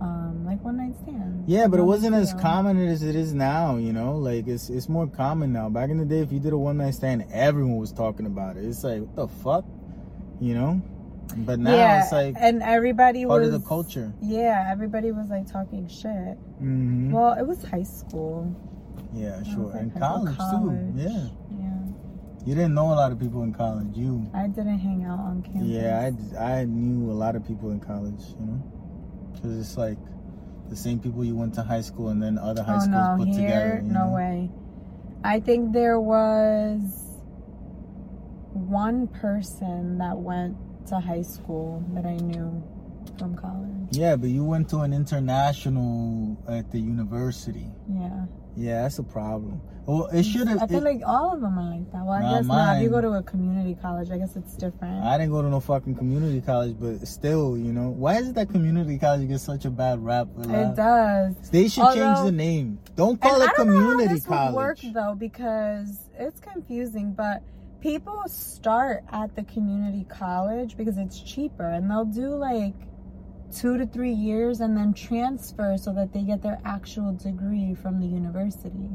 Um, 0.00 0.44
like 0.46 0.62
one 0.64 0.76
night 0.78 0.94
stands. 1.02 1.48
Yeah, 1.48 1.66
but 1.66 1.78
it 1.78 1.82
wasn't 1.84 2.14
as 2.14 2.32
common 2.34 2.78
as 2.86 3.02
it 3.02 3.14
is 3.14 3.34
now. 3.34 3.76
You 3.76 3.92
know, 3.92 4.16
like 4.16 4.46
it's 4.48 4.70
it's 4.70 4.88
more 4.88 5.06
common 5.06 5.52
now. 5.52 5.68
Back 5.68 5.90
in 5.90 5.98
the 5.98 6.04
day, 6.04 6.20
if 6.20 6.32
you 6.32 6.40
did 6.40 6.52
a 6.52 6.58
one 6.58 6.78
night 6.78 6.94
stand, 6.94 7.26
everyone 7.32 7.76
was 7.76 7.92
talking 7.92 8.26
about 8.26 8.56
it. 8.56 8.64
It's 8.64 8.82
like 8.84 9.00
what 9.00 9.16
the 9.16 9.28
fuck, 9.28 9.64
you 10.40 10.54
know. 10.54 10.80
But 11.36 11.60
now 11.60 11.76
yeah, 11.76 12.02
it's 12.02 12.12
like 12.12 12.34
and 12.38 12.62
everybody 12.62 13.24
part 13.24 13.42
was 13.42 13.54
of 13.54 13.62
the 13.62 13.68
culture. 13.68 14.12
Yeah, 14.20 14.66
everybody 14.70 15.12
was 15.12 15.28
like 15.28 15.50
talking 15.50 15.86
shit. 15.88 16.36
hmm 16.58 17.12
Well, 17.12 17.34
it 17.38 17.46
was 17.46 17.62
high 17.62 17.84
school. 17.84 18.52
yeah, 19.12 19.42
sure, 19.44 19.64
was, 19.64 19.74
like, 19.74 19.82
and 19.82 19.98
college, 19.98 20.36
college. 20.36 20.94
too. 20.94 20.98
Yeah, 20.98 21.28
Yeah, 21.56 21.82
you 22.46 22.54
didn't 22.54 22.74
know 22.74 22.86
a 22.86 22.98
lot 22.98 23.12
of 23.12 23.20
people 23.20 23.42
in 23.44 23.52
college. 23.52 23.96
You. 23.96 24.28
I 24.34 24.48
didn't 24.48 24.78
hang 24.78 25.04
out 25.04 25.20
on 25.20 25.42
campus. 25.42 25.62
Yeah, 25.62 26.10
I, 26.40 26.60
I 26.60 26.64
knew 26.64 27.12
a 27.12 27.14
lot 27.14 27.36
of 27.36 27.46
people 27.46 27.70
in 27.70 27.78
college, 27.80 28.22
you 28.40 28.46
know, 28.46 28.62
because 29.40 29.58
it's 29.58 29.76
like 29.76 29.98
the 30.68 30.76
same 30.76 31.00
people 31.00 31.24
you 31.24 31.34
went 31.34 31.54
to 31.54 31.62
high 31.62 31.80
school 31.80 32.08
and 32.08 32.22
then 32.22 32.38
other 32.38 32.62
high 32.62 32.76
oh 32.76 32.80
schools 32.80 32.90
no, 32.90 33.16
put 33.18 33.28
here, 33.28 33.36
together. 33.36 33.82
you 33.84 33.92
no 33.92 34.06
know? 34.06 34.14
way. 34.14 34.50
I 35.24 35.40
think 35.40 35.72
there 35.72 36.00
was 36.00 36.80
one 38.52 39.06
person 39.08 39.98
that 39.98 40.16
went 40.16 40.56
to 40.88 41.00
high 41.00 41.22
school 41.22 41.84
that 41.94 42.06
I 42.06 42.16
knew 42.16 42.62
from 43.18 43.36
college. 43.36 43.88
Yeah, 43.90 44.16
but 44.16 44.30
you 44.30 44.44
went 44.44 44.68
to 44.70 44.78
an 44.78 44.92
international 44.92 46.38
at 46.48 46.70
the 46.70 46.78
university. 46.78 47.66
Yeah, 47.92 48.26
Yeah, 48.56 48.82
that's 48.82 48.98
a 48.98 49.02
problem. 49.02 49.60
Well, 49.86 50.06
it 50.08 50.24
mm, 50.24 50.32
should 50.32 50.48
I 50.48 50.58
have. 50.58 50.68
feel 50.68 50.82
like 50.82 51.00
all 51.06 51.32
of 51.34 51.40
them 51.40 51.58
are 51.58 51.70
like 51.76 51.90
that. 51.92 52.04
Well, 52.04 52.12
I 52.12 52.20
Nah, 52.20 52.36
guess 52.38 52.46
not. 52.46 52.76
If 52.76 52.82
you 52.82 52.90
go 52.90 53.00
to 53.00 53.12
a 53.14 53.22
community 53.22 53.76
college, 53.80 54.10
I 54.10 54.18
guess 54.18 54.36
it's 54.36 54.54
different. 54.54 55.02
I 55.02 55.18
didn't 55.18 55.32
go 55.32 55.42
to 55.42 55.48
no 55.48 55.58
fucking 55.60 55.94
community 55.96 56.40
college, 56.40 56.76
but 56.78 57.06
still, 57.08 57.56
you 57.56 57.72
know, 57.72 57.88
why 57.90 58.16
is 58.18 58.28
it 58.28 58.34
that 58.36 58.50
community 58.50 58.98
college 58.98 59.26
gets 59.28 59.42
such 59.42 59.64
a 59.64 59.70
bad 59.70 60.04
rap? 60.04 60.28
it 60.38 60.76
does. 60.76 61.34
They 61.50 61.68
should 61.68 61.86
change 61.94 62.18
the 62.24 62.32
name. 62.32 62.78
Don't 62.94 63.20
call 63.20 63.40
it 63.42 63.50
I 63.50 63.52
don't 63.56 63.66
know 63.68 63.80
how 63.80 63.90
community 63.90 64.20
college. 64.20 64.54
work 64.54 64.78
though 64.94 65.14
because 65.18 66.08
it's 66.18 66.38
confusing. 66.40 67.12
But 67.12 67.42
people 67.80 68.22
start 68.28 69.04
at 69.10 69.34
the 69.34 69.42
community 69.44 70.04
college 70.08 70.76
because 70.76 70.98
it's 70.98 71.20
cheaper, 71.20 71.66
and 71.68 71.90
they'll 71.90 72.04
do 72.04 72.28
like 72.36 72.74
two 73.54 73.76
to 73.78 73.86
three 73.86 74.12
years 74.12 74.60
and 74.60 74.76
then 74.76 74.92
transfer 74.94 75.76
so 75.76 75.92
that 75.94 76.12
they 76.12 76.22
get 76.22 76.42
their 76.42 76.60
actual 76.64 77.12
degree 77.12 77.74
from 77.74 78.00
the 78.00 78.06
university. 78.06 78.90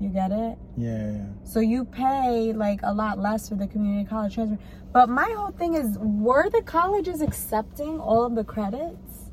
You 0.00 0.08
get 0.08 0.30
it? 0.32 0.56
yeah, 0.78 1.12
yeah. 1.12 1.24
So 1.44 1.60
you 1.60 1.84
pay 1.84 2.54
like 2.54 2.80
a 2.82 2.92
lot 2.94 3.18
less 3.18 3.50
for 3.50 3.56
the 3.56 3.66
community 3.66 4.08
college 4.08 4.34
transfer. 4.34 4.58
But 4.92 5.10
my 5.10 5.30
whole 5.36 5.50
thing 5.50 5.74
is, 5.74 5.98
were 6.00 6.48
the 6.48 6.62
colleges 6.62 7.20
accepting 7.20 8.00
all 8.00 8.24
of 8.24 8.34
the 8.34 8.42
credits? 8.44 9.30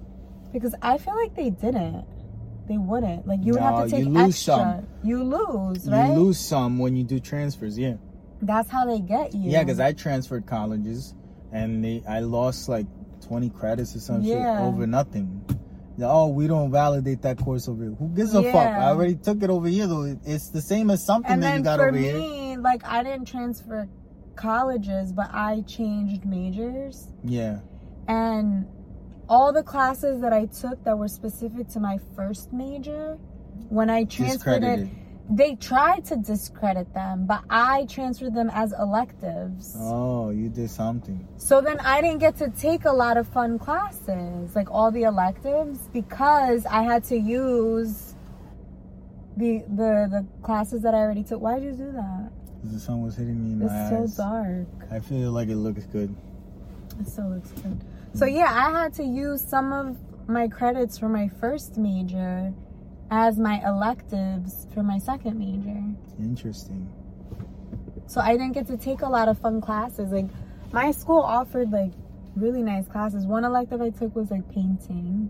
Because 0.51 0.75
I 0.81 0.97
feel 0.97 1.15
like 1.15 1.35
they 1.35 1.51
didn't. 1.51 2.05
They 2.67 2.77
wouldn't. 2.77 3.25
Like 3.25 3.39
you 3.43 3.53
would 3.53 3.61
No, 3.61 3.77
have 3.77 3.89
to 3.89 3.97
you 3.97 4.03
take 4.05 4.13
lose 4.13 4.27
extra. 4.35 4.55
some. 4.55 4.87
You 5.03 5.23
lose, 5.23 5.87
right? 5.89 6.09
You 6.09 6.15
lose 6.15 6.37
some 6.39 6.79
when 6.79 6.97
you 6.97 7.03
do 7.05 7.21
transfers. 7.21 7.79
Yeah. 7.79 7.93
That's 8.41 8.69
how 8.69 8.85
they 8.85 8.99
get 8.99 9.33
you. 9.33 9.49
Yeah, 9.51 9.63
because 9.63 9.79
I 9.79 9.93
transferred 9.93 10.45
colleges 10.47 11.13
and 11.53 11.83
they, 11.83 12.03
I 12.07 12.19
lost 12.19 12.67
like 12.67 12.85
20 13.21 13.49
credits 13.49 13.95
or 13.95 13.99
some 13.99 14.21
Yeah. 14.21 14.57
shit 14.57 14.65
over 14.65 14.87
nothing. 14.87 15.41
Oh, 16.01 16.27
we 16.27 16.45
don't 16.47 16.71
validate 16.71 17.23
that 17.23 17.39
course 17.39 17.67
over 17.67 17.83
here. 17.83 17.93
Who 17.93 18.09
gives 18.09 18.35
a 18.35 18.43
fuck? 18.43 18.55
I 18.55 18.89
already 18.89 19.15
took 19.15 19.41
it 19.41 19.49
over 19.49 19.67
here 19.67 19.87
though. 19.87 20.15
It's 20.25 20.49
the 20.49 20.61
same 20.61 20.91
as 20.91 21.03
something 21.05 21.31
and 21.31 21.43
that 21.43 21.57
you 21.57 21.63
got 21.63 21.79
over 21.79 21.97
here. 21.97 22.13
me, 22.19 22.57
like 22.57 22.85
I 22.85 23.01
didn't 23.03 23.25
transfer 23.25 23.87
colleges, 24.35 25.11
but 25.11 25.29
I 25.33 25.61
changed 25.61 26.25
majors. 26.25 27.07
Yeah. 27.23 27.59
and 28.07 28.65
all 29.27 29.51
the 29.51 29.63
classes 29.63 30.21
that 30.21 30.31
I 30.31 30.45
took 30.45 30.81
that 30.85 30.97
were 30.97 31.09
specific 31.09 31.67
to 31.69 31.79
my 31.81 31.99
first 32.15 32.53
major, 32.53 33.17
when 33.67 33.89
I 33.89 34.05
transferred 34.05 34.63
it. 34.63 34.87
They 35.29 35.55
tried 35.55 36.05
to 36.05 36.15
discredit 36.15 36.93
them, 36.93 37.25
but 37.25 37.41
I 37.49 37.85
transferred 37.89 38.33
them 38.33 38.49
as 38.53 38.73
electives. 38.73 39.75
Oh, 39.77 40.29
you 40.29 40.47
did 40.49 40.69
something. 40.69 41.27
So 41.37 41.59
then 41.61 41.79
I 41.81 42.01
didn't 42.01 42.19
get 42.19 42.37
to 42.37 42.49
take 42.49 42.85
a 42.85 42.91
lot 42.93 43.17
of 43.17 43.27
fun 43.27 43.59
classes, 43.59 44.55
like 44.55 44.71
all 44.71 44.89
the 44.91 45.03
electives, 45.03 45.89
because 45.91 46.65
I 46.65 46.83
had 46.83 47.03
to 47.05 47.17
use 47.17 48.15
the 49.35 49.63
the 49.67 50.07
the 50.09 50.25
classes 50.43 50.81
that 50.83 50.93
I 50.95 50.99
already 50.99 51.23
took. 51.23 51.41
Why 51.41 51.59
did 51.59 51.65
you 51.65 51.85
do 51.85 51.91
that? 51.91 52.31
The 52.63 52.79
sun 52.79 53.01
was 53.03 53.15
hitting 53.15 53.43
me 53.43 53.51
in 53.53 53.61
It's 53.61 53.71
my 53.71 53.89
so 53.89 54.03
eyes. 54.03 54.15
dark. 54.17 54.67
I 54.91 54.99
feel 54.99 55.31
like 55.31 55.49
it 55.49 55.57
looks 55.57 55.85
good. 55.85 56.13
It 56.99 57.07
still 57.07 57.29
looks 57.29 57.51
good. 57.51 57.79
So 58.13 58.25
yeah, 58.25 58.51
I 58.51 58.71
had 58.71 58.93
to 58.95 59.03
use 59.03 59.41
some 59.41 59.71
of 59.73 59.97
my 60.27 60.47
credits 60.47 60.97
for 60.97 61.07
my 61.09 61.27
first 61.39 61.77
major 61.77 62.53
as 63.09 63.37
my 63.39 63.61
electives 63.65 64.67
for 64.73 64.83
my 64.83 64.97
second 64.97 65.37
major. 65.39 65.83
Interesting. 66.19 66.89
So 68.07 68.21
I 68.21 68.31
didn't 68.33 68.53
get 68.53 68.67
to 68.67 68.77
take 68.77 69.01
a 69.01 69.09
lot 69.09 69.27
of 69.27 69.37
fun 69.39 69.61
classes. 69.61 70.11
Like 70.11 70.27
my 70.71 70.91
school 70.91 71.19
offered 71.21 71.71
like 71.71 71.91
really 72.35 72.61
nice 72.63 72.87
classes. 72.87 73.25
One 73.25 73.43
elective 73.43 73.81
I 73.81 73.89
took 73.89 74.15
was 74.15 74.31
like 74.31 74.49
painting. 74.51 75.29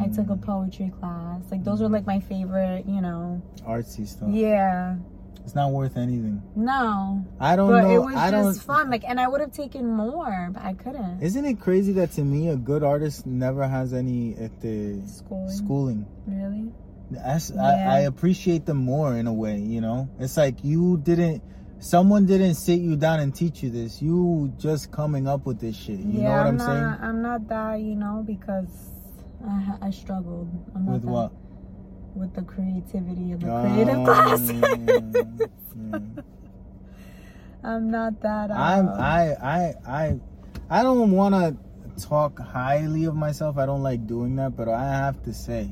I 0.00 0.08
took 0.08 0.30
a 0.30 0.34
Mm, 0.34 0.42
poetry 0.42 0.92
class. 0.98 1.42
Like 1.50 1.62
those 1.62 1.80
were 1.82 1.88
like 1.88 2.06
my 2.06 2.20
favorite, 2.20 2.86
you 2.86 3.00
know. 3.00 3.42
artsy 3.66 4.06
stuff. 4.06 4.30
Yeah. 4.32 4.96
It's 5.44 5.54
not 5.54 5.72
worth 5.72 5.96
anything. 5.96 6.42
No. 6.56 7.24
I 7.40 7.56
don't 7.56 7.70
But 7.70 7.82
know. 7.84 7.90
it 7.94 7.98
was 8.04 8.14
I 8.14 8.30
just 8.30 8.62
fun. 8.64 8.90
Like 8.90 9.04
and 9.08 9.18
I 9.20 9.28
would 9.28 9.40
have 9.40 9.52
taken 9.52 9.86
more, 9.86 10.50
but 10.52 10.62
I 10.62 10.74
couldn't. 10.74 11.22
Isn't 11.22 11.44
it 11.44 11.60
crazy 11.60 11.92
that 11.94 12.12
to 12.12 12.22
me 12.22 12.48
a 12.48 12.56
good 12.56 12.82
artist 12.82 13.26
never 13.26 13.66
has 13.66 13.92
any 13.92 14.36
at 14.36 14.60
the 14.60 15.00
Schooling. 15.06 15.48
schooling? 15.50 16.06
Really? 16.26 16.72
That's, 17.10 17.50
Yeah. 17.50 17.62
I, 17.62 17.96
I 17.96 17.98
appreciate 18.00 18.66
them 18.66 18.76
more 18.78 19.16
in 19.16 19.26
a 19.26 19.32
way, 19.32 19.58
you 19.58 19.80
know? 19.80 20.08
It's 20.18 20.36
like 20.36 20.62
you 20.62 20.98
didn't, 20.98 21.42
someone 21.78 22.26
didn't 22.26 22.54
sit 22.54 22.80
you 22.80 22.96
down 22.96 23.20
and 23.20 23.34
teach 23.34 23.62
you 23.62 23.70
this. 23.70 24.02
You 24.02 24.52
just 24.58 24.90
coming 24.90 25.26
up 25.26 25.46
with 25.46 25.58
this 25.60 25.74
shit. 25.76 25.98
You 26.00 26.22
know 26.22 26.30
what 26.30 26.46
I'm, 26.46 26.56
not, 26.56 26.66
saying? 26.66 26.84
I'm 27.08 27.22
not 27.22 27.48
that, 27.48 27.80
you 27.80 27.94
know, 27.94 28.22
because 28.26 28.68
I, 29.46 29.74
I 29.82 29.90
struggled. 29.90 30.48
I'm 30.74 30.84
not 30.86 30.92
With 30.92 31.02
that- 31.02 31.08
what? 31.08 31.32
With 32.14 32.34
the 32.34 32.42
creativity 32.42 33.32
of 33.32 33.40
the 33.40 33.50
Oh, 33.54 33.62
creative 33.62 34.04
classes. 34.04 34.50
yeah. 34.60 35.98
I'm 37.64 37.90
not 37.90 38.20
that. 38.22 38.50
I'm, 38.50 38.88
um, 38.88 39.00
I, 39.00 39.34
I, 39.34 39.74
I, 39.86 40.20
I 40.70 40.82
don't 40.82 41.10
want 41.12 41.34
to 41.34 42.06
talk 42.06 42.38
highly 42.38 43.04
of 43.04 43.14
myself. 43.14 43.56
I 43.58 43.66
don't 43.66 43.82
like 43.82 44.06
doing 44.06 44.36
that, 44.36 44.56
but 44.56 44.68
I 44.68 44.84
have 44.84 45.22
to 45.24 45.32
say, 45.34 45.70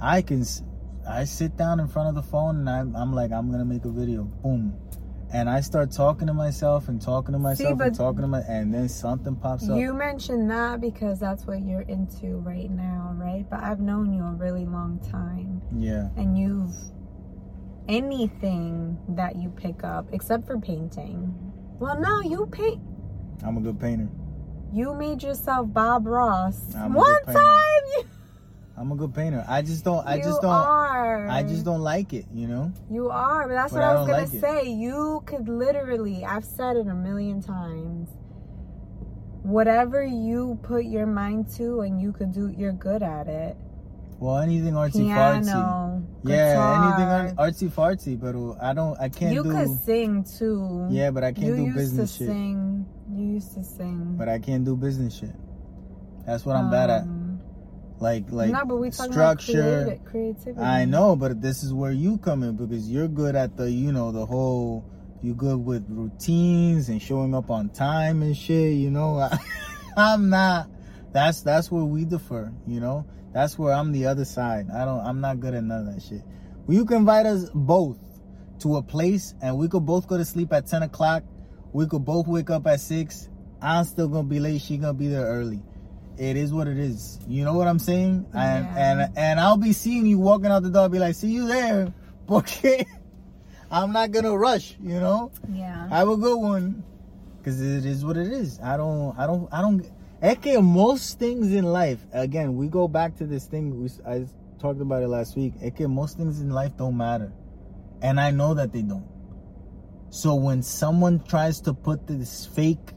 I 0.00 0.22
can, 0.22 0.44
I 1.08 1.24
sit 1.24 1.56
down 1.56 1.80
in 1.80 1.88
front 1.88 2.08
of 2.08 2.14
the 2.14 2.22
phone 2.22 2.56
and 2.56 2.70
I'm, 2.70 2.94
I'm 2.96 3.12
like, 3.12 3.32
I'm 3.32 3.50
gonna 3.50 3.64
make 3.64 3.84
a 3.84 3.90
video. 3.90 4.22
Boom. 4.24 4.74
And 5.30 5.50
I 5.50 5.60
start 5.60 5.92
talking 5.92 6.26
to 6.28 6.32
myself 6.32 6.88
and 6.88 7.02
talking 7.02 7.32
to 7.32 7.38
myself 7.38 7.78
and 7.80 7.94
talking 7.94 8.22
to 8.22 8.26
my, 8.28 8.40
and 8.48 8.72
then 8.72 8.88
something 8.88 9.36
pops 9.36 9.68
up. 9.68 9.76
You 9.78 9.92
mentioned 9.92 10.50
that 10.50 10.80
because 10.80 11.20
that's 11.20 11.44
what 11.46 11.60
you're 11.62 11.82
into 11.82 12.38
right 12.38 12.70
now, 12.70 13.12
right? 13.14 13.44
But 13.50 13.60
I've 13.60 13.80
known 13.80 14.12
you 14.14 14.22
a 14.24 14.32
really 14.32 14.64
long 14.64 14.98
time, 15.00 15.60
Yeah. 15.76 16.08
and 16.16 16.38
you've 16.38 16.74
anything 17.88 18.98
that 19.10 19.36
you 19.36 19.50
pick 19.50 19.84
up, 19.84 20.06
except 20.12 20.46
for 20.46 20.58
painting. 20.58 21.34
Well, 21.78 21.98
no, 22.00 22.20
you 22.20 22.46
paint. 22.46 22.80
I'm 23.44 23.56
a 23.56 23.60
good 23.60 23.78
painter. 23.78 24.08
You 24.72 24.94
made 24.94 25.22
yourself 25.22 25.72
Bob 25.72 26.06
Ross. 26.06 26.74
I'm 26.74 26.92
One 26.94 27.24
time 27.24 27.82
you, 27.96 28.04
I'm 28.78 28.92
a 28.92 28.96
good 28.96 29.12
painter. 29.14 29.44
I 29.48 29.62
just 29.62 29.84
don't. 29.84 30.06
I 30.06 30.16
you 30.16 30.22
just 30.22 30.40
don't. 30.40 30.52
are. 30.52 31.28
I 31.28 31.42
just 31.42 31.64
don't 31.64 31.80
like 31.80 32.12
it. 32.12 32.26
You 32.32 32.46
know. 32.46 32.72
You 32.90 33.10
are, 33.10 33.48
but 33.48 33.54
that's 33.54 33.72
But 33.72 33.80
what 33.80 33.88
I 33.88 33.94
was 33.94 34.06
gonna 34.08 34.22
like 34.22 34.34
it. 34.34 34.40
say. 34.40 34.70
You 34.70 35.22
could 35.26 35.48
literally, 35.48 36.24
I've 36.24 36.44
said 36.44 36.76
it 36.76 36.86
a 36.86 36.94
million 36.94 37.42
times. 37.42 38.08
Whatever 39.42 40.04
you 40.04 40.58
put 40.62 40.84
your 40.84 41.06
mind 41.06 41.48
to, 41.56 41.80
and 41.80 42.00
you 42.00 42.12
could 42.12 42.32
do, 42.32 42.52
you're 42.56 42.72
good 42.72 43.02
at 43.02 43.26
it. 43.26 43.56
Well, 44.20 44.38
anything 44.38 44.74
artsy 44.74 45.06
fartsy. 45.08 45.44
Piano, 45.44 46.02
Yeah, 46.24 47.28
anything 47.28 47.36
artsy 47.36 47.68
fartsy. 47.70 48.18
But 48.20 48.34
I 48.62 48.74
don't. 48.74 48.98
I 49.00 49.08
can't 49.08 49.32
you 49.32 49.42
do. 49.42 49.50
could 49.50 49.68
sing 49.84 50.24
too. 50.24 50.86
Yeah, 50.90 51.10
but 51.10 51.24
I 51.24 51.32
can't 51.32 51.46
you 51.46 51.56
do 51.56 51.62
used 51.64 51.76
business 51.76 52.12
to 52.12 52.18
shit. 52.18 52.28
sing. 52.28 52.86
You 53.12 53.24
used 53.34 53.54
to 53.54 53.64
sing. 53.64 54.16
But 54.16 54.28
I 54.28 54.38
can't 54.38 54.64
do 54.64 54.76
business 54.76 55.16
shit. 55.18 55.34
That's 56.26 56.44
what 56.44 56.56
I'm 56.56 56.66
um, 56.66 56.70
bad 56.70 56.90
at. 56.90 57.04
Like 58.00 58.30
like 58.30 58.50
no, 58.50 58.64
but 58.64 58.76
we 58.76 58.90
structure. 58.90 59.12
about 59.18 59.38
creati- 59.38 60.04
creativity. 60.04 60.60
I 60.60 60.84
know, 60.84 61.16
but 61.16 61.40
this 61.42 61.64
is 61.64 61.72
where 61.72 61.90
you 61.90 62.18
come 62.18 62.42
in 62.44 62.56
because 62.56 62.88
you're 62.88 63.08
good 63.08 63.34
at 63.34 63.56
the, 63.56 63.70
you 63.70 63.92
know, 63.92 64.12
the 64.12 64.24
whole. 64.24 64.84
You're 65.20 65.34
good 65.34 65.64
with 65.64 65.84
routines 65.88 66.88
and 66.88 67.02
showing 67.02 67.34
up 67.34 67.50
on 67.50 67.70
time 67.70 68.22
and 68.22 68.36
shit. 68.36 68.74
You 68.74 68.92
know, 68.92 69.18
I, 69.18 69.36
I'm 69.96 70.30
not. 70.30 70.68
That's 71.12 71.40
that's 71.40 71.72
where 71.72 71.82
we 71.82 72.04
differ. 72.04 72.52
You 72.68 72.78
know, 72.78 73.04
that's 73.32 73.58
where 73.58 73.72
I'm 73.72 73.90
the 73.90 74.06
other 74.06 74.24
side. 74.24 74.68
I 74.72 74.84
don't. 74.84 75.00
I'm 75.00 75.20
not 75.20 75.40
good 75.40 75.54
at 75.54 75.64
none 75.64 75.88
of 75.88 75.94
that 75.94 76.02
shit. 76.02 76.22
Well, 76.66 76.76
you 76.76 76.84
can 76.84 76.98
invite 76.98 77.26
us 77.26 77.50
both 77.52 77.98
to 78.60 78.76
a 78.76 78.82
place 78.82 79.34
and 79.42 79.56
we 79.56 79.68
could 79.68 79.86
both 79.86 80.06
go 80.06 80.16
to 80.16 80.24
sleep 80.24 80.52
at 80.52 80.68
ten 80.68 80.84
o'clock. 80.84 81.24
We 81.72 81.86
could 81.88 82.04
both 82.04 82.28
wake 82.28 82.50
up 82.50 82.68
at 82.68 82.80
six. 82.80 83.28
I'm 83.60 83.84
still 83.84 84.06
gonna 84.06 84.28
be 84.28 84.38
late. 84.38 84.62
She 84.62 84.76
gonna 84.76 84.94
be 84.94 85.08
there 85.08 85.26
early. 85.26 85.62
It 86.18 86.36
is 86.36 86.52
what 86.52 86.66
it 86.66 86.78
is. 86.78 87.20
You 87.28 87.44
know 87.44 87.54
what 87.54 87.68
I'm 87.68 87.78
saying? 87.78 88.26
And 88.34 88.64
Yeah. 88.66 89.02
and 89.02 89.18
and 89.18 89.40
I'll 89.40 89.56
be 89.56 89.72
seeing 89.72 90.04
you 90.06 90.18
walking 90.18 90.46
out 90.46 90.62
the 90.62 90.70
door. 90.70 90.82
I'll 90.82 90.88
be 90.88 90.98
like, 90.98 91.14
see 91.14 91.30
you 91.30 91.46
there. 91.46 91.92
Okay. 92.28 92.84
I'm 93.70 93.92
not 93.92 94.10
gonna 94.10 94.36
rush. 94.36 94.76
You 94.82 94.98
know. 95.00 95.30
Yeah. 95.52 95.88
Have 95.88 96.08
a 96.08 96.16
good 96.16 96.38
one. 96.38 96.82
Cause 97.44 97.60
it 97.60 97.86
is 97.86 98.04
what 98.04 98.16
it 98.16 98.26
is. 98.32 98.58
I 98.60 98.76
don't. 98.76 99.16
I 99.18 99.26
don't. 99.26 99.48
I 99.52 99.60
don't. 99.62 99.86
Que 100.42 100.60
most 100.60 101.18
things 101.20 101.52
in 101.54 101.64
life. 101.64 102.00
Again, 102.12 102.56
we 102.56 102.66
go 102.68 102.88
back 102.88 103.16
to 103.18 103.26
this 103.26 103.46
thing. 103.46 103.80
We, 103.80 103.88
I 104.06 104.26
talked 104.58 104.80
about 104.80 105.02
it 105.02 105.08
last 105.08 105.36
week. 105.36 105.54
Que 105.76 105.86
most 105.86 106.16
things 106.16 106.40
in 106.40 106.50
life 106.50 106.76
don't 106.76 106.96
matter, 106.96 107.32
and 108.02 108.18
I 108.20 108.32
know 108.32 108.54
that 108.54 108.72
they 108.72 108.82
don't. 108.82 109.06
So 110.10 110.34
when 110.34 110.62
someone 110.62 111.20
tries 111.20 111.60
to 111.62 111.72
put 111.74 112.06
this 112.06 112.46
fake 112.46 112.92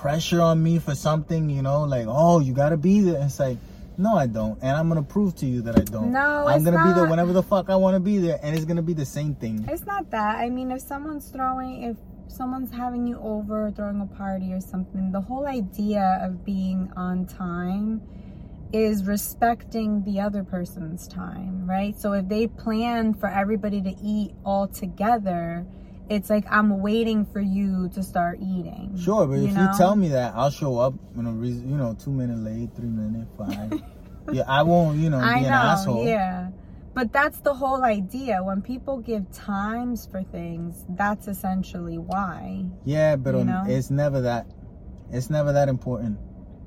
pressure 0.00 0.40
on 0.40 0.62
me 0.62 0.78
for 0.78 0.94
something, 0.94 1.50
you 1.50 1.60
know, 1.60 1.82
like, 1.82 2.06
oh, 2.08 2.40
you 2.40 2.54
gotta 2.54 2.78
be 2.78 3.00
there. 3.02 3.22
It's 3.22 3.38
like, 3.38 3.58
no, 3.98 4.16
I 4.16 4.26
don't, 4.26 4.58
and 4.62 4.74
I'm 4.74 4.88
gonna 4.88 5.02
prove 5.02 5.36
to 5.36 5.46
you 5.46 5.60
that 5.62 5.76
I 5.78 5.82
don't. 5.82 6.10
No, 6.10 6.46
I'm 6.46 6.64
gonna 6.64 6.82
be 6.82 6.94
there 6.94 7.06
whenever 7.06 7.34
the 7.34 7.42
fuck 7.42 7.68
I 7.68 7.76
want 7.76 7.96
to 7.96 8.00
be 8.00 8.16
there, 8.16 8.40
and 8.42 8.56
it's 8.56 8.64
gonna 8.64 8.80
be 8.80 8.94
the 8.94 9.04
same 9.04 9.34
thing. 9.34 9.66
It's 9.68 9.84
not 9.84 10.10
that. 10.10 10.36
I 10.38 10.48
mean, 10.48 10.70
if 10.70 10.80
someone's 10.80 11.28
throwing, 11.28 11.82
if 11.82 11.96
someone's 12.28 12.72
having 12.72 13.06
you 13.06 13.18
over, 13.18 13.70
throwing 13.72 14.00
a 14.00 14.06
party 14.06 14.54
or 14.54 14.60
something, 14.62 15.12
the 15.12 15.20
whole 15.20 15.46
idea 15.46 16.18
of 16.22 16.46
being 16.46 16.90
on 16.96 17.26
time 17.26 18.00
is 18.72 19.04
respecting 19.04 20.02
the 20.04 20.20
other 20.20 20.44
person's 20.44 21.06
time, 21.08 21.68
right? 21.68 21.98
So 22.00 22.14
if 22.14 22.26
they 22.26 22.46
plan 22.46 23.12
for 23.12 23.28
everybody 23.28 23.82
to 23.82 23.94
eat 24.02 24.32
all 24.46 24.66
together, 24.66 25.66
it's 26.10 26.28
like 26.28 26.44
I'm 26.50 26.80
waiting 26.80 27.24
for 27.24 27.40
you 27.40 27.88
to 27.94 28.02
start 28.02 28.38
eating. 28.40 28.98
Sure, 29.02 29.26
but 29.26 29.38
if 29.38 29.52
know? 29.54 29.62
you 29.62 29.78
tell 29.78 29.94
me 29.96 30.08
that, 30.08 30.34
I'll 30.34 30.50
show 30.50 30.78
up 30.78 30.94
in 31.16 31.26
a 31.26 31.30
reason, 31.32 31.70
you 31.70 31.76
know, 31.76 31.94
two 31.94 32.10
minutes 32.10 32.40
late, 32.40 32.70
three 32.74 32.88
minutes, 32.88 33.30
five. 33.38 33.80
yeah, 34.32 34.42
I 34.46 34.62
won't, 34.64 34.98
you 34.98 35.08
know, 35.08 35.18
be 35.20 35.24
I 35.24 35.36
an 35.38 35.42
know, 35.44 35.48
asshole. 35.50 36.06
yeah. 36.06 36.50
But 36.92 37.12
that's 37.12 37.38
the 37.40 37.54
whole 37.54 37.84
idea. 37.84 38.42
When 38.42 38.60
people 38.60 38.98
give 38.98 39.30
times 39.30 40.06
for 40.10 40.24
things, 40.24 40.84
that's 40.90 41.28
essentially 41.28 41.98
why. 41.98 42.64
Yeah, 42.84 43.14
but 43.14 43.36
You 43.36 43.44
know? 43.44 43.62
it's 43.66 43.90
never 43.90 44.20
that. 44.22 44.46
It's 45.12 45.30
never 45.30 45.52
that 45.52 45.68
important. 45.68 46.18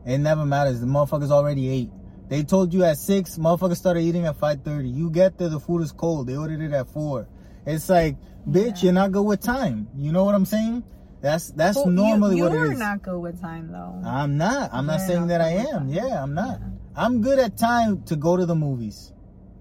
It 0.05 0.19
never 0.19 0.45
matters. 0.45 0.79
The 0.79 0.87
motherfuckers 0.87 1.29
already 1.31 1.69
ate. 1.69 1.91
They 2.29 2.43
told 2.43 2.73
you 2.73 2.85
at 2.85 2.97
six. 2.97 3.37
Motherfuckers 3.37 3.75
started 3.77 3.99
eating 4.01 4.25
at 4.25 4.37
five 4.37 4.63
thirty. 4.63 4.87
You 4.87 5.09
get 5.09 5.37
there, 5.37 5.49
the 5.49 5.59
food 5.59 5.81
is 5.81 5.91
cold. 5.91 6.27
They 6.27 6.37
ordered 6.37 6.61
it 6.61 6.71
at 6.71 6.87
four. 6.87 7.27
It's 7.65 7.89
like, 7.89 8.15
bitch, 8.47 8.77
Yeah. 8.77 8.83
you're 8.83 8.93
not 8.93 9.11
good 9.11 9.23
with 9.23 9.41
time. 9.41 9.87
You 9.97 10.11
know 10.11 10.23
what 10.23 10.35
I'm 10.35 10.45
saying? 10.45 10.83
That's 11.21 11.51
that's 11.51 11.77
Well, 11.77 11.87
normally 11.87 12.37
you, 12.37 12.43
what 12.43 12.51
you're 12.53 12.73
not 12.73 13.01
good 13.01 13.19
with 13.19 13.39
time 13.41 13.71
though. 13.71 14.01
I'm 14.05 14.37
not. 14.37 14.71
I'm 14.73 14.85
not 14.85 14.99
You're 14.99 15.07
saying 15.07 15.19
not 15.21 15.27
that 15.29 15.41
I 15.41 15.49
am. 15.51 15.65
time. 15.65 15.89
Yeah, 15.89 16.21
I'm 16.21 16.33
not. 16.33 16.59
Yeah. 16.59 16.67
I'm 16.95 17.21
good 17.21 17.39
at 17.39 17.57
time 17.57 18.03
to 18.03 18.15
go 18.15 18.35
to 18.37 18.45
the 18.45 18.55
movies. 18.55 19.11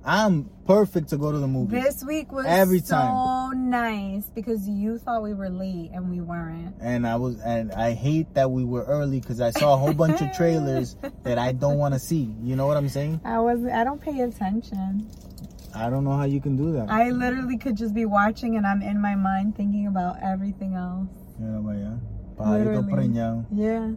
I'm 0.05 0.51
perfect 0.67 1.11
to 1.11 1.17
go 1.17 1.31
to 1.31 1.39
the 1.39 1.47
movies. 1.47 1.81
This 1.81 2.05
week 2.05 2.33
was 2.33 2.45
Every 2.47 2.81
so 2.81 2.97
time. 2.97 3.71
nice 3.71 4.25
because 4.35 4.69
you 4.69 4.99
thought 4.99 5.23
we 5.23 5.33
were 5.33 5.49
late 5.49 5.91
and 5.95 6.11
we 6.11 6.21
weren't. 6.21 6.75
and 6.81 7.07
I 7.07 7.15
was 7.15 7.39
and 7.41 7.71
I 7.73 7.93
hate 7.93 8.35
that 8.35 8.51
we 8.51 8.65
were 8.65 8.83
early 8.83 9.21
because 9.21 9.41
I 9.41 9.51
saw 9.53 9.75
a 9.75 9.77
whole 9.77 9.95
bunch 9.95 10.21
of 10.21 10.33
trailers 10.33 10.97
that 11.23 11.39
I 11.39 11.53
don't 11.53 11.79
want 11.79 11.95
to 11.95 12.01
see. 12.01 12.35
You 12.43 12.57
know 12.57 12.67
what 12.67 12.77
I'm 12.77 12.89
saying? 12.89 13.21
I 13.25 13.39
was 13.39 13.65
I 13.65 13.85
don't 13.85 14.01
pay 14.01 14.21
attention. 14.23 15.09
I 15.75 15.91
don't 15.91 16.05
know 16.05 16.17
how 16.17 16.25
you 16.25 16.41
can 16.41 16.57
do 16.57 16.73
that. 16.73 16.91
I 16.91 17.11
literally 17.11 17.57
could 17.57 17.77
just 17.77 17.95
be 17.95 18.05
watching 18.05 18.57
and 18.57 18.67
I'm 18.67 18.83
in 18.83 19.01
my 19.01 19.15
mind 19.15 19.57
thinking 19.57 19.87
about 19.87 20.17
everything 20.23 20.75
else. 20.75 21.09
Yeah, 21.41 21.61
but 21.63 21.77
yeah. 21.77 21.97
Pajarito 22.37 22.89
preñado. 22.89 23.47
Yeah, 23.53 23.93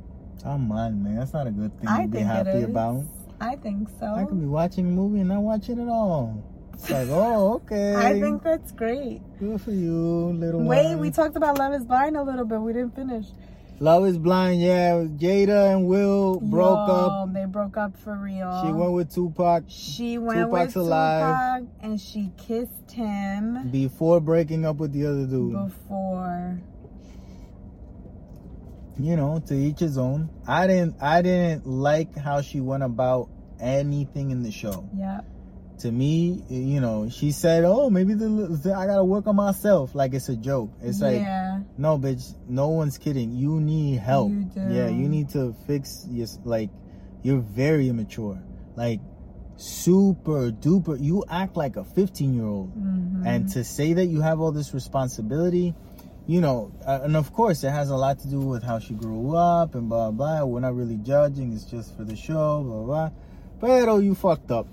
oh, 0.45 0.51
I'm 0.51 0.67
mad, 0.67 0.95
man. 1.01 1.15
That's 1.17 1.33
not 1.33 1.47
a 1.47 1.51
good 1.51 1.77
thing 1.79 1.89
I 1.89 2.03
to 2.03 2.07
be 2.07 2.19
happy 2.19 2.63
about. 2.63 3.03
I 3.41 3.55
think 3.55 3.89
so. 3.99 4.13
I 4.13 4.23
could 4.25 4.39
be 4.39 4.45
watching 4.45 4.87
a 4.87 4.89
movie 4.89 5.19
and 5.19 5.29
not 5.29 5.41
watch 5.41 5.69
it 5.69 5.77
at 5.77 5.87
all. 5.87 6.43
It's 6.73 6.89
like, 6.89 7.07
oh, 7.09 7.53
okay. 7.65 7.95
I 7.95 8.19
think 8.19 8.43
that's 8.43 8.71
great. 8.71 9.21
good 9.39 9.61
for 9.61 9.71
you, 9.71 10.33
little 10.37 10.61
Wait, 10.61 10.85
one. 10.85 10.99
we 10.99 11.11
talked 11.11 11.35
about 11.35 11.57
Love 11.57 11.73
is 11.73 11.85
Blind 11.85 12.17
a 12.17 12.23
little 12.23 12.45
bit. 12.45 12.59
We 12.61 12.73
didn't 12.73 12.95
finish. 12.95 13.27
Love 13.79 14.05
is 14.05 14.17
blind. 14.17 14.61
Yeah, 14.61 15.03
Jada 15.03 15.73
and 15.73 15.85
Will 15.85 16.39
broke 16.39 16.89
up. 16.89 17.33
They 17.33 17.45
broke 17.45 17.75
up 17.75 17.97
for 17.97 18.15
real. 18.15 18.61
She 18.65 18.71
went 18.71 18.93
with 18.93 19.13
Tupac 19.13 19.63
She 19.67 20.17
went 20.17 20.39
Tupac's 20.49 20.75
with 20.75 20.85
alive. 20.85 21.59
Tupac 21.59 21.75
and 21.81 21.99
she 21.99 22.31
kissed 22.37 22.91
him 22.91 23.69
before 23.71 24.21
breaking 24.21 24.65
up 24.65 24.77
with 24.77 24.93
the 24.93 25.05
other 25.05 25.25
dude. 25.25 25.53
before. 25.53 26.59
you 28.97 29.17
know, 29.17 29.43
to 29.47 29.53
each 29.53 29.79
his 29.79 29.97
own. 29.97 30.29
I 30.47 30.67
didn't 30.67 30.95
I 31.01 31.21
didn't 31.21 31.67
like 31.67 32.15
how 32.17 32.41
she 32.41 32.61
went 32.61 32.83
about 32.83 33.29
anything 33.59 34.31
in 34.31 34.41
the 34.41 34.51
show. 34.51 34.89
Yep. 34.97 35.25
To 35.79 35.91
me, 35.91 36.41
you 36.49 36.79
know, 36.79 37.09
she 37.09 37.31
said, 37.31 37.65
"Oh, 37.65 37.89
maybe 37.89 38.13
the, 38.13 38.27
the 38.63 38.73
I 38.73 38.85
gotta 38.87 39.03
work 39.03 39.27
on 39.27 39.35
myself." 39.35 39.93
Like 39.93 40.13
it's 40.13 40.29
a 40.29 40.35
joke. 40.37 40.69
It's 40.81 41.01
like, 41.01 41.21
no, 41.77 41.97
bitch, 41.99 42.33
no 42.47 42.69
one's 42.69 42.97
kidding. 42.97 43.31
You 43.33 43.59
need 43.59 43.97
help. 43.99 44.31
You. 44.31 44.49
Yeah, 44.55 44.87
you 44.87 45.09
need 45.09 45.29
to 45.31 45.53
fix 45.67 46.05
your 46.09 46.27
like. 46.45 46.69
You're 47.23 47.39
very 47.41 47.89
immature. 47.89 48.41
Like 48.77 49.01
super 49.57 50.51
duper. 50.51 50.97
You 51.01 51.23
act 51.29 51.55
like 51.57 51.75
a 51.75 51.83
15 51.83 52.33
year 52.35 52.45
old. 52.45 52.75
Mhm. 52.75 53.25
And 53.25 53.49
to 53.53 53.63
say 53.63 53.93
that 53.93 54.05
you 54.05 54.21
have 54.21 54.39
all 54.39 54.51
this 54.51 54.73
responsibility, 54.73 55.73
you 56.27 56.41
know, 56.41 56.71
uh, 56.85 56.99
and 57.03 57.15
of 57.15 57.33
course 57.33 57.63
it 57.63 57.71
has 57.71 57.89
a 57.89 57.95
lot 57.95 58.19
to 58.19 58.27
do 58.27 58.39
with 58.39 58.63
how 58.63 58.79
she 58.79 58.93
grew 58.93 59.35
up 59.35 59.75
and 59.75 59.89
blah 59.89 60.11
blah. 60.11 60.43
We're 60.45 60.59
not 60.61 60.75
really 60.75 60.97
judging; 60.97 61.53
it's 61.53 61.65
just 61.65 61.95
for 61.97 62.03
the 62.03 62.15
show, 62.15 62.63
blah 62.63 62.83
blah. 62.83 63.09
Pero 63.59 63.97
you 63.99 64.15
fucked 64.15 64.51
up. 64.51 64.67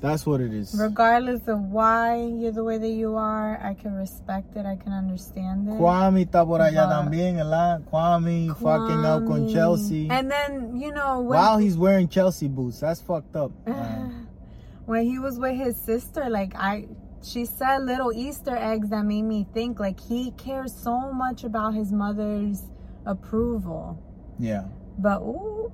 That's 0.00 0.26
what 0.26 0.40
it 0.40 0.52
is. 0.52 0.74
Regardless 0.78 1.48
of 1.48 1.58
why 1.60 2.16
you're 2.16 2.52
the 2.52 2.62
way 2.62 2.78
that 2.78 2.88
you 2.90 3.16
are, 3.16 3.58
I 3.62 3.74
can 3.74 3.94
respect 3.94 4.56
it. 4.56 4.66
I 4.66 4.76
can 4.76 4.92
understand 4.92 5.68
it. 5.68 5.78
Kwame 5.78 6.22
está 6.26 6.44
por 6.44 6.60
allá 6.60 6.86
también, 6.88 7.36
¿verdad? 7.36 7.82
Kwame, 7.90 8.48
fucking 8.58 9.04
out 9.04 9.26
con 9.26 9.48
Chelsea. 9.48 10.08
And 10.10 10.30
then, 10.30 10.76
you 10.76 10.92
know, 10.92 11.20
when, 11.20 11.38
While 11.38 11.58
he's 11.58 11.76
wearing 11.78 12.08
Chelsea 12.08 12.46
boots, 12.48 12.80
that's 12.80 13.00
fucked 13.00 13.36
up. 13.36 13.52
when 14.86 15.04
he 15.06 15.18
was 15.18 15.38
with 15.38 15.56
his 15.56 15.76
sister, 15.76 16.28
like 16.28 16.54
I, 16.54 16.88
she 17.22 17.46
said 17.46 17.78
little 17.82 18.12
Easter 18.12 18.54
eggs 18.56 18.90
that 18.90 19.04
made 19.04 19.22
me 19.22 19.46
think 19.54 19.80
like 19.80 19.98
he 19.98 20.30
cares 20.32 20.74
so 20.74 21.10
much 21.12 21.42
about 21.42 21.74
his 21.74 21.90
mother's 21.90 22.62
approval. 23.06 23.98
yeah. 24.38 24.64
But 24.98 25.20
ooh, 25.20 25.72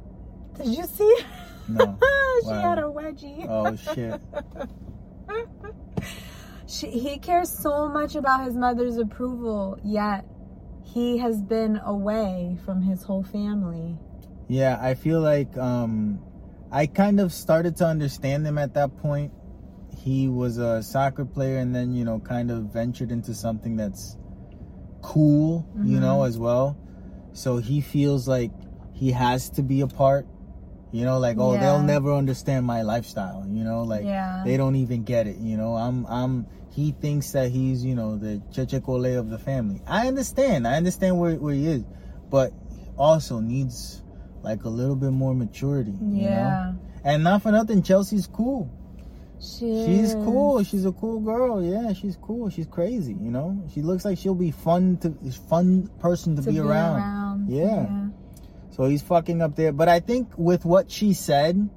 did 0.57 0.66
you 0.68 0.85
see? 0.85 1.16
No. 1.69 1.99
she 2.43 2.49
Wow. 2.49 2.63
had 2.63 2.79
a 2.79 2.83
wedgie. 2.83 3.47
Oh 3.49 3.77
shit. 3.77 4.21
she, 6.67 6.89
he 6.91 7.19
cares 7.19 7.51
so 7.51 7.89
much 7.89 8.15
about 8.15 8.45
his 8.45 8.57
mother's 8.57 8.97
approval, 8.97 9.79
yet 9.85 10.25
he 10.85 11.19
has 11.19 11.41
been 11.41 11.81
away 11.85 12.59
from 12.65 12.83
his 12.83 13.03
whole 13.03 13.23
family. 13.23 13.97
Yeah, 14.49 14.79
I 14.81 14.95
feel 14.95 15.21
like 15.21 15.57
um 15.57 16.21
I 16.71 16.87
kind 16.87 17.21
of 17.21 17.33
started 17.33 17.77
to 17.77 17.87
understand 17.87 18.47
him 18.47 18.59
at 18.59 18.75
that 18.75 18.97
point. 18.99 19.33
He 19.97 20.27
was 20.29 20.57
a 20.59 20.83
soccer 20.83 21.25
player 21.25 21.59
and 21.59 21.75
then, 21.75 21.93
you 21.95 22.05
know, 22.05 22.19
kind 22.19 22.51
of 22.51 22.65
ventured 22.73 23.13
into 23.13 23.35
something 23.35 23.77
that's 23.77 24.17
cool, 25.03 25.67
you 25.85 25.99
Mhm. 25.99 26.01
know, 26.01 26.23
as 26.25 26.39
well. 26.39 26.77
So 27.35 27.59
he 27.59 27.81
feels 27.81 28.27
like 28.27 28.51
he 28.95 29.13
has 29.13 29.51
to 29.51 29.63
be 29.63 29.81
apart. 29.83 30.27
You 30.93 31.05
know, 31.05 31.18
like 31.18 31.36
oh, 31.38 31.55
Yeah. 31.55 31.61
they'll 31.61 31.82
never 31.82 32.12
understand 32.14 32.66
my 32.66 32.82
lifestyle. 32.82 33.45
You 33.49 33.64
know, 33.64 33.82
like 33.82 34.05
Yeah. 34.05 34.43
they 34.45 34.57
don't 34.57 34.76
even 34.76 35.03
get 35.05 35.26
it. 35.26 35.38
You 35.38 35.57
know, 35.57 35.74
I'm 35.74 36.07
I'm. 36.07 36.47
He 36.70 36.93
thinks 36.93 37.32
that 37.32 37.51
he's 37.51 37.84
you 37.84 37.95
know 37.95 38.16
the 38.16 38.40
chechecole 38.53 39.05
of 39.18 39.28
the 39.30 39.38
family. 39.38 39.80
I 39.86 40.07
understand. 40.09 40.66
I 40.68 40.76
understand 40.76 41.18
where 41.18 41.34
where 41.36 41.55
he 41.55 41.66
is, 41.66 41.84
but 42.30 42.53
also 42.97 43.40
needs 43.40 44.03
like 44.43 44.64
a 44.64 44.68
little 44.68 44.97
bit 44.97 45.12
more 45.12 45.34
maturity. 45.34 45.93
You 45.93 45.99
know? 45.99 46.20
Yeah. 46.20 46.72
And 47.05 47.24
not 47.24 47.43
for 47.43 47.51
nothing, 47.53 47.82
Chelsea's 47.82 48.26
cool. 48.26 48.70
She 49.40 49.66
She's 49.86 50.11
is. 50.11 50.14
cool. 50.14 50.62
She's 50.62 50.84
a 50.84 50.93
cool 50.93 51.18
girl. 51.20 51.62
Yeah, 51.64 51.93
she's 51.95 52.16
cool. 52.16 52.49
She's 52.49 52.66
crazy. 52.66 53.12
You 53.14 53.30
know, 53.30 53.61
she 53.74 53.82
looks 53.82 54.05
like 54.05 54.18
she'll 54.18 54.36
be 54.36 54.53
fun 54.53 54.99
to 54.99 55.11
fun 55.49 55.88
person 55.99 56.36
to, 56.36 56.43
to 56.43 56.53
be, 56.53 56.61
around. 56.61 57.49
Yeah. 57.49 57.64
yeah. 57.64 58.09
So 58.73 58.85
he's 58.85 59.03
fucking 59.03 59.41
up 59.43 59.55
there. 59.57 59.73
But 59.73 59.89
I 59.89 60.01
think 60.01 60.29
with 60.37 60.64
what 60.64 60.91
she 60.91 61.12
said, 61.12 61.68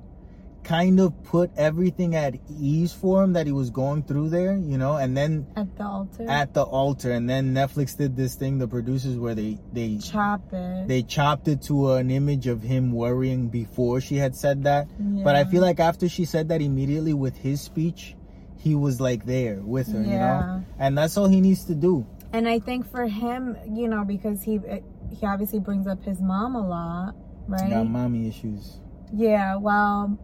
kind 0.64 1.00
of 1.00 1.14
put 1.24 1.52
everything 1.58 2.16
at 2.16 2.34
ease 2.60 2.92
for 2.92 3.22
him 3.24 3.34
that 3.34 3.46
he 3.46 3.52
was 3.52 3.70
going 3.70 4.02
through 4.02 4.30
there. 4.30 4.56
You 4.58 4.78
know, 4.80 4.96
and 4.98 5.16
then 5.16 5.46
At 5.56 5.76
the 5.78 5.84
altar. 5.86 6.26
at 6.28 6.54
the 6.54 6.64
altar, 6.64 7.12
and 7.12 7.30
then 7.30 7.54
Netflix 7.54 7.96
did 7.98 8.16
this 8.16 8.36
thing. 8.36 8.58
The 8.58 8.68
producers 8.68 9.18
where 9.18 9.36
they 9.36 9.60
they 9.74 9.98
Chop 10.00 10.42
it. 10.54 10.88
they 10.88 11.04
chopped 11.04 11.48
it 11.48 11.62
to 11.64 11.94
an 11.94 12.10
image 12.10 12.48
of 12.48 12.64
him 12.64 12.92
worrying 12.94 13.50
before 13.50 14.02
she 14.02 14.16
had 14.16 14.36
said 14.36 14.64
that. 14.64 14.88
But 15.24 15.36
I 15.36 15.44
feel 15.44 15.62
like 15.62 15.80
after 15.80 16.10
she 16.10 16.26
said 16.26 16.48
that 16.50 16.62
immediately 16.62 17.14
with 17.14 17.38
his 17.38 17.62
speech, 17.62 18.16
he 18.58 18.74
was 18.74 19.00
like 19.00 19.26
there 19.28 19.58
with 19.62 19.92
her, 19.92 20.02
you 20.02 20.18
know? 20.18 20.64
And 20.80 20.98
that's 20.98 21.18
all 21.18 21.28
he 21.28 21.42
needs 21.42 21.66
to 21.66 21.76
do. 21.76 22.08
And 22.34 22.48
I 22.50 22.58
think 22.60 22.90
for 22.90 23.06
him, 23.06 23.56
you 23.72 23.88
know, 23.88 24.04
because 24.04 24.42
he 24.42 24.60
he 25.12 25.26
obviously 25.26 25.60
brings 25.60 25.88
up 25.88 26.04
his 26.04 26.22
mom 26.22 26.56
a 26.56 26.68
lot, 26.68 27.16
right? 27.48 27.70
Got 27.70 27.88
mommy 27.88 28.28
issues. 28.28 28.80
Yeah, 29.14 29.56
well, 29.58 30.18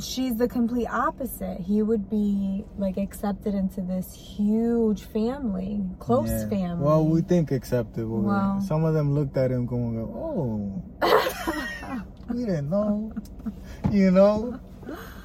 she's 0.00 0.36
the 0.36 0.48
complete 0.48 0.86
opposite. 0.86 1.60
He 1.60 1.82
would 1.82 2.08
be 2.08 2.64
like 2.78 2.96
accepted 2.96 3.54
into 3.54 3.80
this 3.80 4.12
huge 4.14 5.02
family, 5.04 5.82
close 5.98 6.28
Yeah. 6.30 6.48
family. 6.48 6.84
Well, 6.84 7.04
we 7.06 7.20
think 7.22 7.50
acceptable. 7.50 8.20
Wow. 8.22 8.60
Some 8.60 8.84
of 8.84 8.94
them 8.94 9.14
looked 9.14 9.36
at 9.36 9.50
him 9.50 9.66
going, 9.66 9.98
oh, 9.98 10.82
we 12.32 12.44
didn't 12.44 12.70
know. 12.70 13.12
You 13.90 14.10
know? 14.10 14.60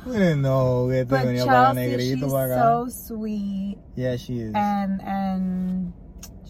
We 0.05 0.13
didn't 0.13 0.41
know. 0.41 0.88
but 1.07 1.24
Chelsea, 1.24 1.97
she's 2.15 2.19
so 2.19 2.88
sweet, 2.89 3.78
Yeah, 3.95 4.17
she 4.17 4.39
is. 4.41 4.53
and 4.53 5.01
and 5.01 5.93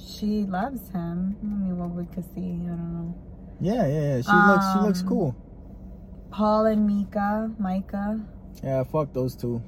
she 0.06 0.44
loves 0.44 0.90
him. 0.90 1.36
I 1.42 1.46
mean, 1.46 1.78
what 1.78 1.90
we 1.92 2.06
could 2.14 2.26
see, 2.36 2.42
I 2.42 2.76
don't 2.76 2.94
know. 2.94 3.16
Yeah, 3.62 3.88
yeah, 3.88 4.16
yeah. 4.18 4.22
She 4.22 4.32
looks 4.32 4.66
she 4.74 4.80
looks 4.80 5.02
Um, 5.02 5.08
cool. 5.08 5.36
Paul 6.32 6.66
and 6.66 6.86
Mika, 6.88 7.52
Micah. 7.60 8.20
Yeah, 8.64 8.84
fuck 8.84 9.14
those 9.14 9.36
two. 9.36 9.62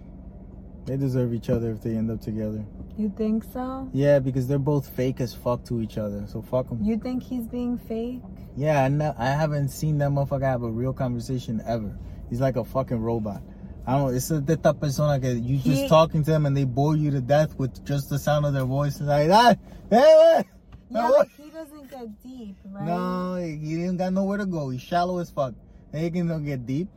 They 0.86 0.98
deserve 0.98 1.34
each 1.34 1.50
other 1.50 1.72
if 1.72 1.82
they 1.82 1.96
end 1.96 2.12
up 2.12 2.22
together. 2.22 2.64
You 2.98 3.12
think 3.18 3.44
so? 3.44 3.90
Yeah, 3.94 4.20
because 4.20 4.48
they're 4.48 4.60
both 4.60 4.88
fake 4.90 5.20
as 5.20 5.34
fuck 5.34 5.64
to 5.66 5.82
each 5.82 5.98
other. 5.98 6.26
So 6.28 6.42
fuck 6.42 6.70
them. 6.70 6.80
You 6.84 6.98
think 6.98 7.24
he's 7.24 7.48
being 7.48 7.78
fake? 7.78 8.22
Yeah, 8.56 8.84
I, 8.84 8.88
know, 8.88 9.14
I 9.18 9.28
haven't 9.28 9.70
seen 9.70 9.98
that 9.98 10.10
motherfucker 10.12 10.44
have 10.44 10.64
a 10.64 10.70
real 10.70 10.94
conversation 10.94 11.62
ever. 11.66 11.98
He's 12.30 12.40
like 12.40 12.56
a 12.56 12.64
fucking 12.64 13.02
robot. 13.02 13.42
I 13.88 13.98
don't. 13.98 14.16
It's 14.16 14.32
a 14.32 14.42
de 14.42 14.54
esta 14.54 14.74
persona 14.74 15.20
que 15.20 15.34
you 15.34 15.58
just 15.58 15.84
He- 15.84 15.88
talking 15.88 16.24
to 16.24 16.32
them 16.32 16.46
and 16.46 16.58
they 16.58 16.64
bore 16.64 16.96
you 16.96 17.12
to 17.12 17.22
death 17.22 17.58
with 17.58 17.86
just 17.86 18.10
the 18.10 18.18
sound 18.18 18.46
of 18.46 18.54
their 18.54 18.66
voice. 18.66 18.96
It's 18.96 19.08
like 19.08 19.30
ah, 19.32 19.50
eh, 19.50 19.52
eh. 19.52 19.56
that. 19.90 19.98
Hey, 19.98 20.16
what? 20.16 20.46
Yeah, 20.90 21.10
what? 21.10 21.28
but 21.38 21.44
he 21.46 21.52
doesn't 21.52 21.92
get 21.92 22.24
deep, 22.24 22.58
right? 22.72 22.86
No, 22.86 23.36
he 23.36 23.76
didn't 23.76 23.98
got 23.98 24.14
nowhere 24.14 24.40
to 24.40 24.46
go. 24.46 24.70
He's 24.70 24.82
shallow 24.82 25.20
as 25.20 25.30
fuck. 25.30 25.54
He 25.94 26.10
can 26.10 26.46
get 26.46 26.66
deep. 26.66 26.88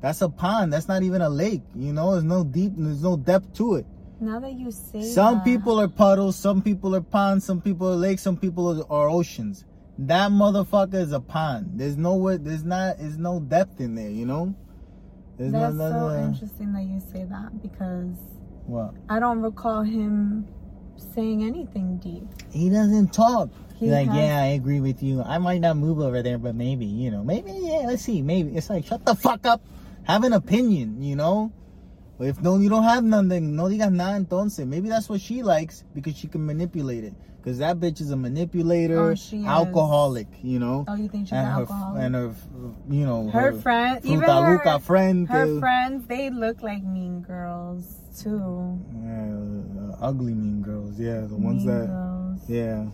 That's 0.00 0.20
a 0.20 0.28
pond. 0.28 0.72
That's 0.72 0.88
not 0.88 1.02
even 1.04 1.22
a 1.22 1.28
lake. 1.28 1.62
You 1.76 1.92
know, 1.92 2.12
there's 2.12 2.24
no 2.24 2.42
deep. 2.42 2.72
There's 2.76 3.02
no 3.02 3.16
depth 3.16 3.54
to 3.54 3.76
it. 3.76 3.86
Now 4.20 4.40
that 4.40 4.52
you 4.52 4.70
say 4.70 5.02
Some 5.02 5.36
that, 5.36 5.44
people 5.44 5.80
are 5.80 5.88
puddles, 5.88 6.36
some 6.36 6.62
people 6.62 6.94
are 6.94 7.00
ponds, 7.00 7.44
some 7.44 7.60
people 7.60 7.88
are 7.88 7.96
lakes, 7.96 8.22
some 8.22 8.36
people 8.36 8.80
are, 8.80 8.92
are 8.92 9.08
oceans. 9.08 9.64
That 9.98 10.30
motherfucker 10.30 10.94
is 10.94 11.12
a 11.12 11.20
pond. 11.20 11.72
There's 11.74 11.96
nowhere. 11.96 12.38
There's 12.38 12.64
not. 12.64 12.98
There's 12.98 13.18
no 13.18 13.40
depth 13.40 13.80
in 13.80 13.94
there. 13.94 14.10
You 14.10 14.26
know. 14.26 14.54
There's 15.42 15.54
That's 15.54 15.74
no, 15.74 15.90
so 15.90 15.98
no- 15.98 16.08
uh, 16.08 16.26
interesting 16.28 16.72
that 16.72 16.84
you 16.84 17.00
say 17.00 17.24
that 17.24 17.60
because 17.60 18.14
What? 18.66 18.94
I 19.08 19.18
don't 19.18 19.42
recall 19.42 19.82
him 19.82 20.46
saying 20.96 21.42
anything 21.42 21.96
deep. 21.96 22.28
He 22.52 22.70
doesn't 22.70 23.12
talk. 23.12 23.50
He 23.74 23.86
He's 23.86 23.90
like, 23.92 24.06
has- 24.06 24.16
yeah, 24.16 24.40
I 24.40 24.46
agree 24.54 24.78
with 24.78 25.02
you. 25.02 25.20
I 25.20 25.38
might 25.38 25.60
not 25.60 25.76
move 25.76 25.98
over 25.98 26.22
there, 26.22 26.38
but 26.38 26.54
maybe, 26.54 26.86
you 26.86 27.10
know, 27.10 27.24
maybe, 27.24 27.50
yeah, 27.50 27.82
let's 27.86 28.02
see, 28.02 28.22
maybe. 28.22 28.54
It's 28.56 28.70
like, 28.70 28.86
shut 28.86 29.04
the 29.04 29.16
fuck 29.16 29.44
up. 29.44 29.60
Have 30.04 30.22
an 30.22 30.32
opinion, 30.32 31.02
you 31.02 31.16
know? 31.16 31.50
If 32.20 32.40
no, 32.40 32.56
you 32.58 32.68
don't 32.68 32.84
have 32.84 33.02
none, 33.02 33.26
then 33.26 33.56
no 33.56 33.64
digas 33.64 33.92
nada 33.92 34.24
entonces. 34.24 34.64
Maybe 34.64 34.88
that's 34.88 35.08
what 35.08 35.20
she 35.20 35.42
likes 35.42 35.82
because 35.92 36.16
she 36.16 36.28
can 36.28 36.46
manipulate 36.46 37.02
it. 37.02 37.14
Because 37.42 37.58
that 37.58 37.80
bitch 37.80 38.00
is 38.00 38.12
a 38.12 38.16
manipulator, 38.16 39.00
Oh, 39.00 39.14
she 39.16 39.38
is. 39.40 39.46
alcoholic, 39.46 40.28
you 40.44 40.60
know? 40.60 40.84
Oh, 40.86 40.94
you 40.94 41.08
think 41.08 41.26
she's 41.26 41.32
and 41.32 41.40
an 41.48 41.52
her, 41.54 41.60
alcoholic? 41.62 42.02
and 42.04 42.14
her, 42.14 42.34
you 42.88 43.04
know, 43.04 43.28
her 43.30 43.52
friend, 43.52 43.98
even 44.04 44.20
her, 44.22 44.52
luca 44.52 44.78
friend, 44.78 45.28
her 45.28 45.58
friends, 45.58 46.06
they 46.06 46.30
look 46.30 46.62
like 46.62 46.84
mean 46.84 47.20
girls 47.22 47.96
too. 48.16 48.78
yeah, 49.04 49.92
uh, 49.92 49.96
ugly 50.08 50.34
mean 50.34 50.62
girls, 50.62 51.00
yeah, 51.00 51.22
the 51.22 51.34
ones 51.34 51.64
that, 51.64 51.88
girls. 51.88 52.40
yeah, 52.48 52.86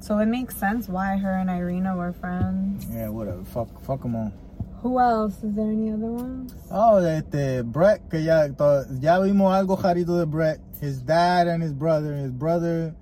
So 0.00 0.18
it 0.18 0.26
makes 0.26 0.54
sense 0.54 0.86
why 0.86 1.16
her 1.16 1.32
and 1.32 1.48
Irina 1.48 1.96
were 1.96 2.12
friends. 2.12 2.84
yeah, 2.90 3.08
whatever, 3.08 3.42
fuck, 3.44 3.80
fuck 3.84 4.02
them 4.02 4.16
all. 4.16 4.32
Who 4.82 4.98
else? 4.98 5.42
Is 5.44 5.54
there 5.54 5.70
any 5.70 5.90
other 5.92 6.10
ones? 6.12 6.54
Oh, 6.70 6.98
este, 6.98 7.62
Brett, 7.64 8.02
que 8.10 8.18
ya, 8.20 8.48
ya 9.00 9.20
vimos 9.20 9.50
algo 9.54 9.78
jarito 9.80 10.18
de 10.18 10.26
Brett. 10.26 10.58
His 10.80 11.00
dad 11.00 11.46
and 11.46 11.62
his 11.62 11.72
brother. 11.72 12.16
His 12.16 12.32
brother, 12.32 12.92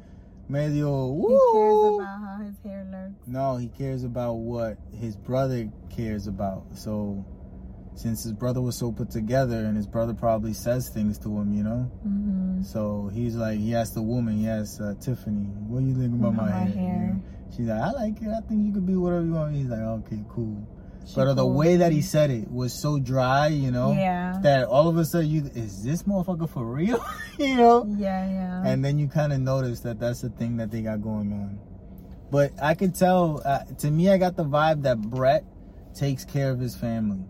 medio, 0.51 1.15
He 1.17 1.39
cares 1.53 1.99
about 1.99 2.21
how 2.21 2.45
his 2.45 2.57
hair 2.65 2.87
looks. 2.91 3.27
No, 3.27 3.57
he 3.57 3.69
cares 3.69 4.05
about 4.05 4.35
what 4.35 4.77
his 4.93 5.17
brother 5.17 5.69
cares 5.95 6.27
about. 6.27 6.65
So, 6.77 7.25
since 7.95 8.23
his 8.23 8.33
brother 8.33 8.61
was 8.61 8.79
so 8.79 8.93
put 8.93 9.11
together 9.11 9.65
and 9.65 9.77
his 9.77 9.87
brother 9.87 10.15
probably 10.15 10.53
says 10.55 10.89
things 10.91 11.19
to 11.21 11.29
him, 11.39 11.53
you 11.53 11.63
know? 11.65 11.91
Mm-hmm. 12.07 12.63
So, 12.63 13.11
he's 13.13 13.35
like, 13.37 13.59
he 13.59 13.75
asked 13.75 13.95
the 13.95 14.03
woman, 14.03 14.39
he 14.39 14.49
asked 14.49 14.81
uh, 14.81 14.95
Tiffany, 15.01 15.45
what 15.69 15.81
do 15.81 15.87
you 15.87 15.95
think 15.95 16.15
about 16.15 16.35
About 16.35 16.47
my, 16.47 16.51
my 16.51 16.59
hair? 16.59 16.73
hair. 16.75 17.07
You 17.07 17.15
know? 17.15 17.23
She's 17.57 17.67
like, 17.67 17.81
I 17.83 17.91
like 17.93 18.23
it. 18.23 18.29
I 18.29 18.41
think 18.49 18.65
you 18.67 18.73
could 18.73 18.87
be 18.87 18.95
whatever 18.95 19.25
you 19.25 19.33
want. 19.33 19.55
He's 19.55 19.67
like, 19.67 19.81
okay, 19.81 20.23
cool. 20.29 20.67
But 21.15 21.35
the 21.35 21.47
way 21.47 21.77
that 21.79 21.93
he 21.93 22.03
said 22.03 22.31
it 22.31 22.51
was 22.51 22.73
so 22.73 22.99
dry, 22.99 23.49
you 23.49 23.71
know? 23.71 23.93
Yeah. 23.93 24.39
that 24.43 24.67
all 24.67 24.89
of 24.89 24.97
a 24.97 25.05
sudden 25.05 25.29
you 25.29 25.51
is 25.55 25.83
this 25.83 26.05
motherfucker 26.05 26.49
for 26.49 26.65
real 26.65 27.05
you 27.39 27.57
know 27.57 27.85
Yeah, 27.99 28.29
yeah. 28.31 28.63
and 28.65 28.85
then 28.85 28.99
you 28.99 29.09
kind 29.09 29.33
of 29.33 29.41
notice 29.41 29.81
that 29.81 29.99
that's 29.99 30.21
the 30.23 30.31
thing 30.31 30.57
that 30.59 30.71
they 30.71 30.83
got 30.83 31.03
going 31.03 31.33
on 31.33 31.59
but 32.31 32.53
i 32.63 32.75
could 32.75 32.95
tell 32.95 33.43
uh, 33.45 33.65
to 33.79 33.91
me 33.91 34.09
i 34.09 34.17
got 34.19 34.37
the 34.37 34.45
vibe 34.45 34.83
that 34.83 35.01
brett 35.01 35.45
takes 35.95 36.25
care 36.25 36.51
of 36.51 36.59
his 36.61 36.77
family 36.77 37.21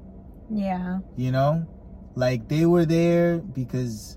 yeah. 0.51 0.99
you 1.17 1.33
know 1.33 1.67
like 2.15 2.49
they 2.49 2.67
were 2.67 2.85
there 2.85 3.39
because 3.39 4.17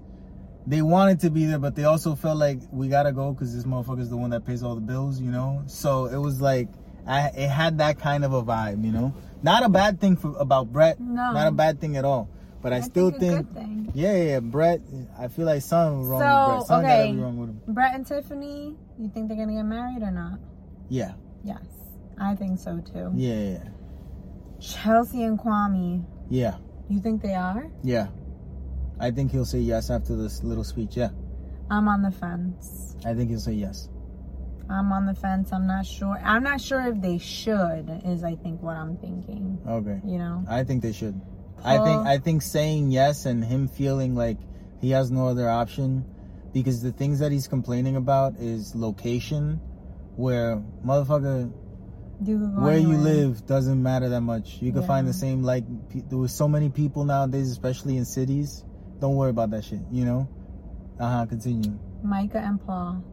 they 0.67 0.81
wanted 0.81 1.19
to 1.21 1.29
be 1.29 1.45
there 1.45 1.59
but 1.59 1.75
they 1.75 1.85
also 1.85 2.15
felt 2.15 2.37
like 2.37 2.59
we 2.71 2.87
gotta 2.89 3.11
go 3.11 3.31
because 3.31 3.55
this 3.55 3.63
motherfucker's 3.65 4.09
the 4.09 4.17
one 4.17 4.29
that 4.31 4.45
pays 4.45 4.61
all 4.61 4.75
the 4.75 4.81
bills 4.81 5.19
you 5.21 5.31
know 5.31 5.63
so 5.67 6.05
it 6.05 6.17
was 6.17 6.41
like 6.41 6.67
I, 7.05 7.27
it 7.29 7.49
had 7.49 7.77
that 7.79 7.99
kind 7.99 8.23
of 8.23 8.33
a 8.33 8.41
vibe 8.43 8.83
you 8.85 8.91
know 8.91 9.13
not 9.41 9.63
a 9.63 9.69
bad 9.69 9.99
thing 9.99 10.15
for 10.15 10.35
about 10.37 10.71
brett 10.71 10.99
No. 10.99 11.31
not 11.33 11.47
a 11.47 11.51
bad 11.51 11.81
thing 11.81 11.97
at 11.97 12.05
all 12.05 12.29
but 12.61 12.71
i, 12.73 12.77
I 12.77 12.81
still 12.81 13.11
think, 13.11 13.53
think 13.53 13.89
yeah, 13.93 14.15
yeah, 14.15 14.39
Brett. 14.39 14.79
I 15.19 15.27
feel 15.27 15.45
like 15.45 15.61
something 15.61 16.05
wrong 16.07 16.21
So, 16.21 16.25
with 16.25 16.57
Brett. 16.57 16.67
Something 16.67 16.87
gotta 16.89 17.03
okay. 17.03 17.11
be 17.11 17.19
wrong 17.19 17.37
with 17.37 17.49
him. 17.49 17.61
Brett 17.67 17.93
and 17.93 18.07
Tiffany, 18.07 18.75
you 18.97 19.09
think 19.09 19.27
they're 19.27 19.37
gonna 19.37 19.53
get 19.53 19.63
married 19.63 20.01
or 20.01 20.09
not? 20.11 20.39
Yeah, 20.89 21.11
Yes, 21.43 21.61
I 22.17 22.33
think 22.35 22.57
so 22.59 22.79
too. 22.79 23.11
yeah, 23.13 23.35
yeah, 23.59 23.63
Chelsea 24.59 25.23
and 25.23 25.37
Kwame, 25.37 26.05
yeah, 26.29 26.55
you 26.89 26.99
think 27.01 27.21
they 27.21 27.35
are? 27.35 27.69
yeah. 27.83 28.07
I 28.99 29.11
think 29.11 29.31
he'll 29.31 29.45
say 29.45 29.59
yes 29.59 29.89
after 29.89 30.15
this 30.15 30.43
little 30.43 30.63
speech. 30.63 30.95
Yeah, 30.95 31.09
I'm 31.69 31.87
on 31.87 32.01
the 32.01 32.11
fence. 32.11 32.95
I 33.05 33.13
think 33.13 33.29
he'll 33.29 33.39
say 33.39 33.53
yes. 33.53 33.89
I'm 34.69 34.91
on 34.91 35.05
the 35.05 35.13
fence. 35.13 35.51
I'm 35.51 35.67
not 35.67 35.85
sure. 35.85 36.19
I'm 36.23 36.43
not 36.43 36.61
sure 36.61 36.81
if 36.87 37.01
they 37.01 37.17
should. 37.17 38.01
Is 38.05 38.23
I 38.23 38.35
think 38.35 38.61
what 38.61 38.75
I'm 38.75 38.97
thinking. 38.97 39.59
Okay, 39.67 39.99
You 40.05 40.17
know. 40.17 40.43
I 40.47 40.63
think 40.63 40.81
they 40.81 40.93
should. 40.93 41.19
I 41.63 41.77
think 41.77 42.05
I 42.05 42.17
think 42.17 42.41
saying 42.41 42.91
yes 42.91 43.25
and 43.25 43.43
him 43.43 43.67
feeling 43.67 44.15
like 44.15 44.37
he 44.81 44.91
has 44.91 45.11
no 45.11 45.27
other 45.27 45.49
option, 45.49 46.05
because 46.53 46.81
the 46.81 46.91
things 46.91 47.19
that 47.19 47.31
he's 47.31 47.47
complaining 47.47 47.95
about 47.95 48.35
is 48.37 48.75
location, 48.75 49.61
where 50.15 50.61
motherfucker 50.85 51.51
You 52.25 52.39
could 52.39 52.55
go 52.55 52.61
where 52.61 52.77
you 52.77 52.95
live 52.97 53.45
doesn't 53.45 53.81
matter 53.81 54.09
that 54.09 54.21
much. 54.21 54.61
You 54.61 54.71
can 54.71 54.81
Yeah. 54.81 54.87
find 54.87 55.07
the 55.07 55.13
same 55.13 55.43
like 55.43 55.63
there 56.09 56.17
was 56.17 56.31
so 56.31 56.47
many 56.47 56.69
people 56.69 57.05
nowadays, 57.05 57.49
especially 57.51 57.97
in 57.97 58.05
cities. 58.05 58.63
Don't 58.99 59.15
worry 59.15 59.29
about 59.31 59.49
that 59.51 59.63
shit. 59.65 59.81
You 59.91 60.05
know. 60.05 60.27
Uh 60.99 61.09
huh. 61.09 61.25
Continue. 61.25 61.77
Micah 62.03 62.39
and 62.39 62.65
Paul. 62.65 63.03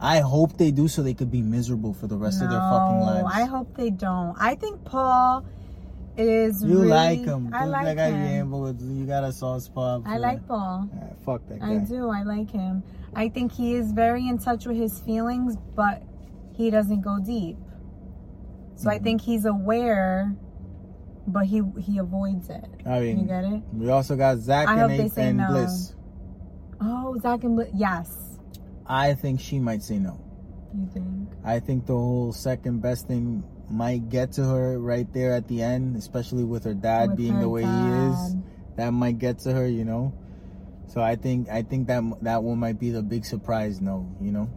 I 0.00 0.20
hope 0.20 0.58
they 0.58 0.70
do 0.70 0.88
so 0.88 1.02
they 1.02 1.14
could 1.14 1.30
be 1.30 1.40
miserable 1.42 1.94
for 1.94 2.06
the 2.06 2.16
rest 2.16 2.42
of 2.42 2.50
their 2.50 2.60
fucking 2.60 2.98
No, 3.00 3.04
lives. 3.06 3.28
I 3.32 3.44
hope 3.44 3.74
they 3.76 3.90
don't. 3.90 4.36
I 4.38 4.54
think 4.54 4.84
Paul 4.84 5.44
is. 6.18 6.62
you 6.62 6.68
really, 6.80 6.88
like 6.88 7.24
him. 7.24 7.50
I 7.54 7.64
like 7.64 7.96
caes 7.96 8.12
him. 8.14 8.50
but 8.50 8.80
you 8.80 9.06
got 9.06 9.24
a 9.24 9.32
soft 9.32 9.64
spot. 9.64 10.02
I 10.04 10.18
like 10.18 10.46
Paul. 10.46 10.88
Fuck 11.24 11.46
that 11.48 11.60
guy. 11.60 11.74
I 11.74 11.78
do. 11.78 12.10
I 12.10 12.22
like 12.24 12.50
him. 12.50 12.82
I 13.14 13.28
think 13.30 13.52
he 13.52 13.74
is 13.74 13.92
very 13.92 14.28
in 14.28 14.38
touch 14.38 14.66
with 14.66 14.76
his 14.76 14.98
feelings, 15.00 15.56
but 15.74 16.02
he 16.54 16.70
doesn't 16.70 17.00
go 17.00 17.18
deep. 17.18 17.56
So 18.74 18.90
I 18.90 18.98
Mhm. 18.98 19.02
think 19.04 19.20
he's 19.22 19.46
aware, 19.46 20.36
but 21.26 21.46
he 21.46 21.62
he 21.80 21.96
avoids 21.98 22.50
it. 22.50 22.68
I 22.84 23.00
mean, 23.00 23.20
You 23.20 23.26
get 23.26 23.44
it? 23.44 23.62
we 23.72 23.88
also 23.88 24.14
got 24.16 24.36
Zach 24.38 24.68
I 24.68 24.72
and, 24.72 24.80
hope 24.82 24.90
they 24.90 25.08
say 25.08 25.28
and 25.30 25.38
no. 25.38 25.46
Bliss. 25.48 25.94
Oh, 26.82 27.16
Zach 27.22 27.42
and 27.44 27.56
Bliss. 27.56 27.70
yes. 27.74 28.35
I 28.88 29.14
think 29.14 29.40
she 29.40 29.58
might 29.58 29.82
say 29.82 29.98
no. 29.98 30.20
You 30.74 30.88
think? 30.92 31.28
I 31.44 31.60
think 31.60 31.86
the 31.86 31.94
whole 31.94 32.32
second 32.32 32.82
best 32.82 33.06
thing 33.06 33.42
might 33.68 34.08
get 34.08 34.32
to 34.32 34.44
her 34.44 34.78
right 34.78 35.10
there 35.12 35.32
at 35.32 35.48
the 35.48 35.62
end, 35.62 35.96
especially 35.96 36.44
with 36.44 36.64
her 36.64 36.74
dad 36.74 37.10
With 37.10 37.18
being 37.18 37.34
her 37.34 37.40
the 37.40 37.48
way 37.48 37.62
he 37.62 37.68
is. 37.68 38.36
That 38.76 38.90
might 38.90 39.18
get 39.18 39.38
to 39.40 39.52
her, 39.52 39.66
you 39.66 39.84
know. 39.84 40.12
So 40.88 41.00
I 41.00 41.16
think 41.16 41.48
I 41.48 41.62
think 41.62 41.88
that 41.88 42.02
that 42.22 42.42
one 42.42 42.58
might 42.58 42.78
be 42.78 42.90
the 42.90 43.02
big 43.02 43.24
surprise. 43.24 43.80
No, 43.80 44.08
you 44.20 44.32
know. 44.32 44.50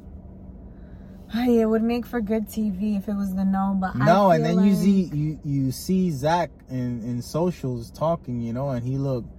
It 1.34 1.66
would 1.66 1.84
make 1.84 2.08
for 2.08 2.22
good 2.22 2.48
TV 2.48 2.98
if 2.98 3.08
it 3.08 3.14
was 3.14 3.36
the 3.36 3.46
no, 3.46 3.78
but 3.80 3.96
No, 3.96 4.32
and 4.32 4.44
then 4.44 4.64
you 4.64 4.76
see 4.76 5.10
you 5.14 5.40
you 5.44 5.72
see 5.72 6.12
Zach 6.12 6.50
in 6.70 7.04
in 7.04 7.22
socials 7.22 7.92
talking, 7.92 8.42
you 8.42 8.52
know, 8.52 8.70
and 8.70 8.84
he 8.84 8.98
looked 8.98 9.30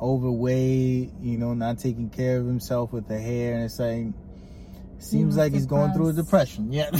overweight, 0.00 1.12
you 1.20 1.38
know, 1.38 1.54
not 1.54 1.78
taking 1.78 2.10
care 2.10 2.38
of 2.38 2.46
himself 2.46 2.92
with 2.92 3.08
the 3.08 3.18
hair, 3.18 3.54
and 3.54 3.64
it's 3.64 3.78
like 3.78 4.06
seems 5.02 5.36
like 5.36 5.52
he's 5.52 5.66
going 5.66 5.92
through 5.92 6.08
a 6.08 6.12
depression. 6.12 6.72
Yeah, 6.72 6.90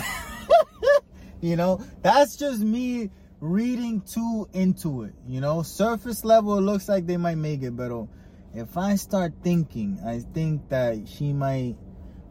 you 1.41 1.57
know, 1.57 1.81
that's 2.03 2.37
just 2.37 2.61
me 2.61 3.11
reading 3.41 4.03
too 4.03 4.49
into 4.53 5.05
it. 5.05 5.15
You 5.27 5.41
know, 5.41 5.63
surface 5.63 6.25
level, 6.25 6.59
it 6.59 6.63
looks 6.63 6.89
like 6.89 7.07
they 7.07 7.17
might 7.17 7.39
make 7.39 7.63
it, 7.63 7.77
but 7.77 7.91
oh, 7.91 8.09
if 8.55 8.77
I 8.77 8.97
start 8.97 9.33
thinking, 9.43 10.01
I 10.05 10.21
think 10.21 10.69
that 10.71 11.09
she 11.09 11.33
might 11.33 11.77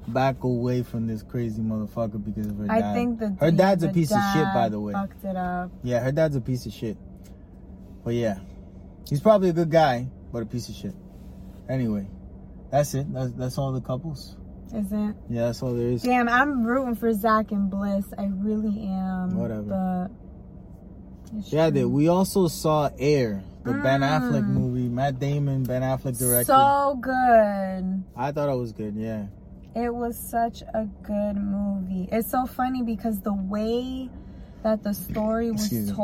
back 0.08 0.44
away 0.44 0.82
from 0.84 1.08
this 1.08 1.22
crazy 1.24 1.62
motherfucker 1.62 2.24
because 2.24 2.48
of 2.48 2.58
her 2.58 2.68
I 2.70 2.82
dad. 2.82 2.94
think 2.94 3.20
that 3.20 3.38
her 3.40 3.52
the- 3.52 3.58
dad's 3.58 3.84
a 3.84 3.88
the 3.88 3.94
piece 3.94 4.12
of 4.12 4.20
shit, 4.34 4.46
by 4.54 4.70
the 4.70 4.80
way. 4.80 4.94
Fucked 4.94 5.24
it 5.24 5.36
up. 5.36 5.72
Yeah, 5.84 6.00
her 6.00 6.12
dad's 6.12 6.36
a 6.36 6.42
piece 6.42 6.66
of 6.66 6.74
shit. 6.74 6.98
But 8.04 8.14
yeah, 8.16 8.40
he's 9.08 9.22
probably 9.22 9.50
a 9.50 9.54
good 9.54 9.70
guy, 9.70 10.08
but 10.32 10.42
a 10.42 10.46
piece 10.46 10.70
of 10.70 10.76
shit. 10.76 10.96
Anyway, 11.68 12.08
that's 12.72 12.94
it. 12.96 13.12
That's 13.14 13.32
that's 13.34 13.58
all 13.58 13.72
the 13.72 13.82
couples. 13.82 14.36
Is 14.74 14.92
it? 14.92 15.16
Yeah, 15.30 15.46
that's 15.48 15.64
all 15.64 15.74
there 15.74 15.88
is. 15.88 16.04
Damn, 16.04 16.30
I'm 16.30 16.64
rooting 16.64 16.96
for 16.96 17.12
Zach 17.14 17.52
and 17.52 17.70
Bliss. 17.70 18.06
I 18.18 18.26
really 18.36 18.86
am. 18.88 19.36
Whatever. 19.38 20.10
But 21.32 21.42
Yeah, 21.52 21.70
dude, 21.70 21.92
we 21.92 22.08
also 22.08 22.48
saw 22.48 22.90
Air, 23.00 23.44
the 23.64 23.74
Ben 23.74 24.02
Affleck 24.02 24.44
Mm. 24.44 24.48
movie. 24.54 24.90
Matt 24.90 25.20
Damon, 25.20 25.64
Ben 25.64 25.82
Affleck 25.82 26.18
directed. 26.20 26.46
So 26.48 26.98
good. 27.02 28.04
I 28.16 28.32
thought 28.32 28.50
it 28.50 28.58
was 28.58 28.72
good. 28.74 28.96
Yeah, 28.96 29.26
It 29.76 29.94
was 29.94 30.18
such 30.18 30.62
a 30.62 30.86
good 31.04 31.36
movie. 31.38 32.08
It's 32.12 32.30
so 32.30 32.46
funny 32.46 32.82
because 32.84 33.20
the 33.22 33.34
way 33.34 34.10
that 34.64 34.84
the 34.84 34.94
story 34.94 35.52
was 35.52 35.62
Excuse 35.62 35.90
me. 35.90 35.96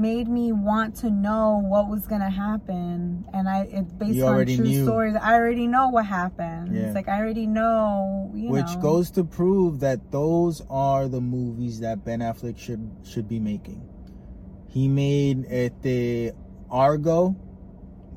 Made 0.00 0.28
me 0.28 0.52
want 0.52 0.96
to 0.96 1.10
know 1.10 1.62
what 1.64 1.88
was 1.88 2.06
gonna 2.06 2.30
happen, 2.30 3.24
and 3.34 3.48
I 3.48 3.62
it's 3.70 3.92
based 3.92 4.14
You 4.14 4.26
on 4.26 4.46
true 4.46 4.56
knew. 4.64 4.84
stories. 4.84 5.14
I 5.20 5.34
already 5.34 5.66
know 5.66 5.88
what 5.90 6.06
happened. 6.06 6.74
Yeah. 6.74 6.82
It's 6.82 6.94
like 6.94 7.08
I 7.08 7.18
already 7.18 7.46
know, 7.46 8.30
you 8.34 8.48
which 8.48 8.74
know. 8.76 8.80
goes 8.80 9.10
to 9.12 9.24
prove 9.24 9.80
that 9.80 10.10
those 10.10 10.62
are 10.70 11.08
the 11.08 11.20
movies 11.20 11.80
that 11.80 12.04
Ben 12.04 12.20
Affleck 12.20 12.58
should 12.58 12.90
should 13.04 13.28
be 13.28 13.38
making. 13.40 13.82
He 14.68 14.88
made 14.88 15.44
the 15.82 16.32
Argo, 16.70 17.36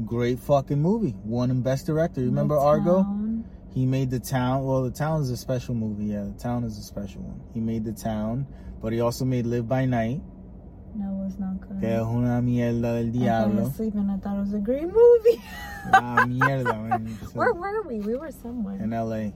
great 0.05 0.39
fucking 0.39 0.81
movie. 0.81 1.15
Won 1.25 1.49
him 1.49 1.61
Best 1.61 1.86
Director. 1.88 2.21
You 2.21 2.27
remember 2.27 2.57
Argo? 2.57 3.05
He 3.73 3.88
made 3.88 4.11
the 4.11 4.19
town. 4.19 4.63
Well, 4.65 4.84
the 4.84 4.91
town 4.91 5.21
is 5.23 5.31
a 5.31 5.38
special 5.38 5.73
movie. 5.73 6.05
Yeah, 6.05 6.25
the 6.25 6.38
town 6.39 6.63
is 6.63 6.77
a 6.77 6.84
special 6.84 7.21
one. 7.23 7.41
He 7.55 7.59
made 7.59 7.84
the 7.84 7.91
town, 7.91 8.45
but 8.81 8.93
he 8.93 9.01
also 9.01 9.25
made 9.25 9.47
Live 9.47 9.67
by 9.67 9.86
Night, 9.86 10.21
No, 10.96 11.06
it 11.22 11.26
was 11.26 11.39
not 11.39 11.60
good. 11.62 11.80
que 11.80 11.88
es 11.96 12.02
una 12.04 12.41
mierda 12.41 12.94
del 12.94 13.08
I 13.08 13.12
diablo. 13.12 13.66
asleep 13.68 13.96
and 13.96 14.12
I 14.12 14.18
thought 14.18 14.38
it 14.38 14.41
was 14.41 14.54
a 14.54 14.60
great 14.60 14.86
movie. 14.88 15.41
La 15.91 16.26
mierda, 16.26 16.74
man. 16.89 17.18
So, 17.22 17.28
Where 17.34 17.54
were 17.54 17.82
we? 17.88 18.00
We 18.00 18.16
were 18.16 18.32
somewhere 18.32 18.82
in 18.82 18.94
L.A. 18.94 19.34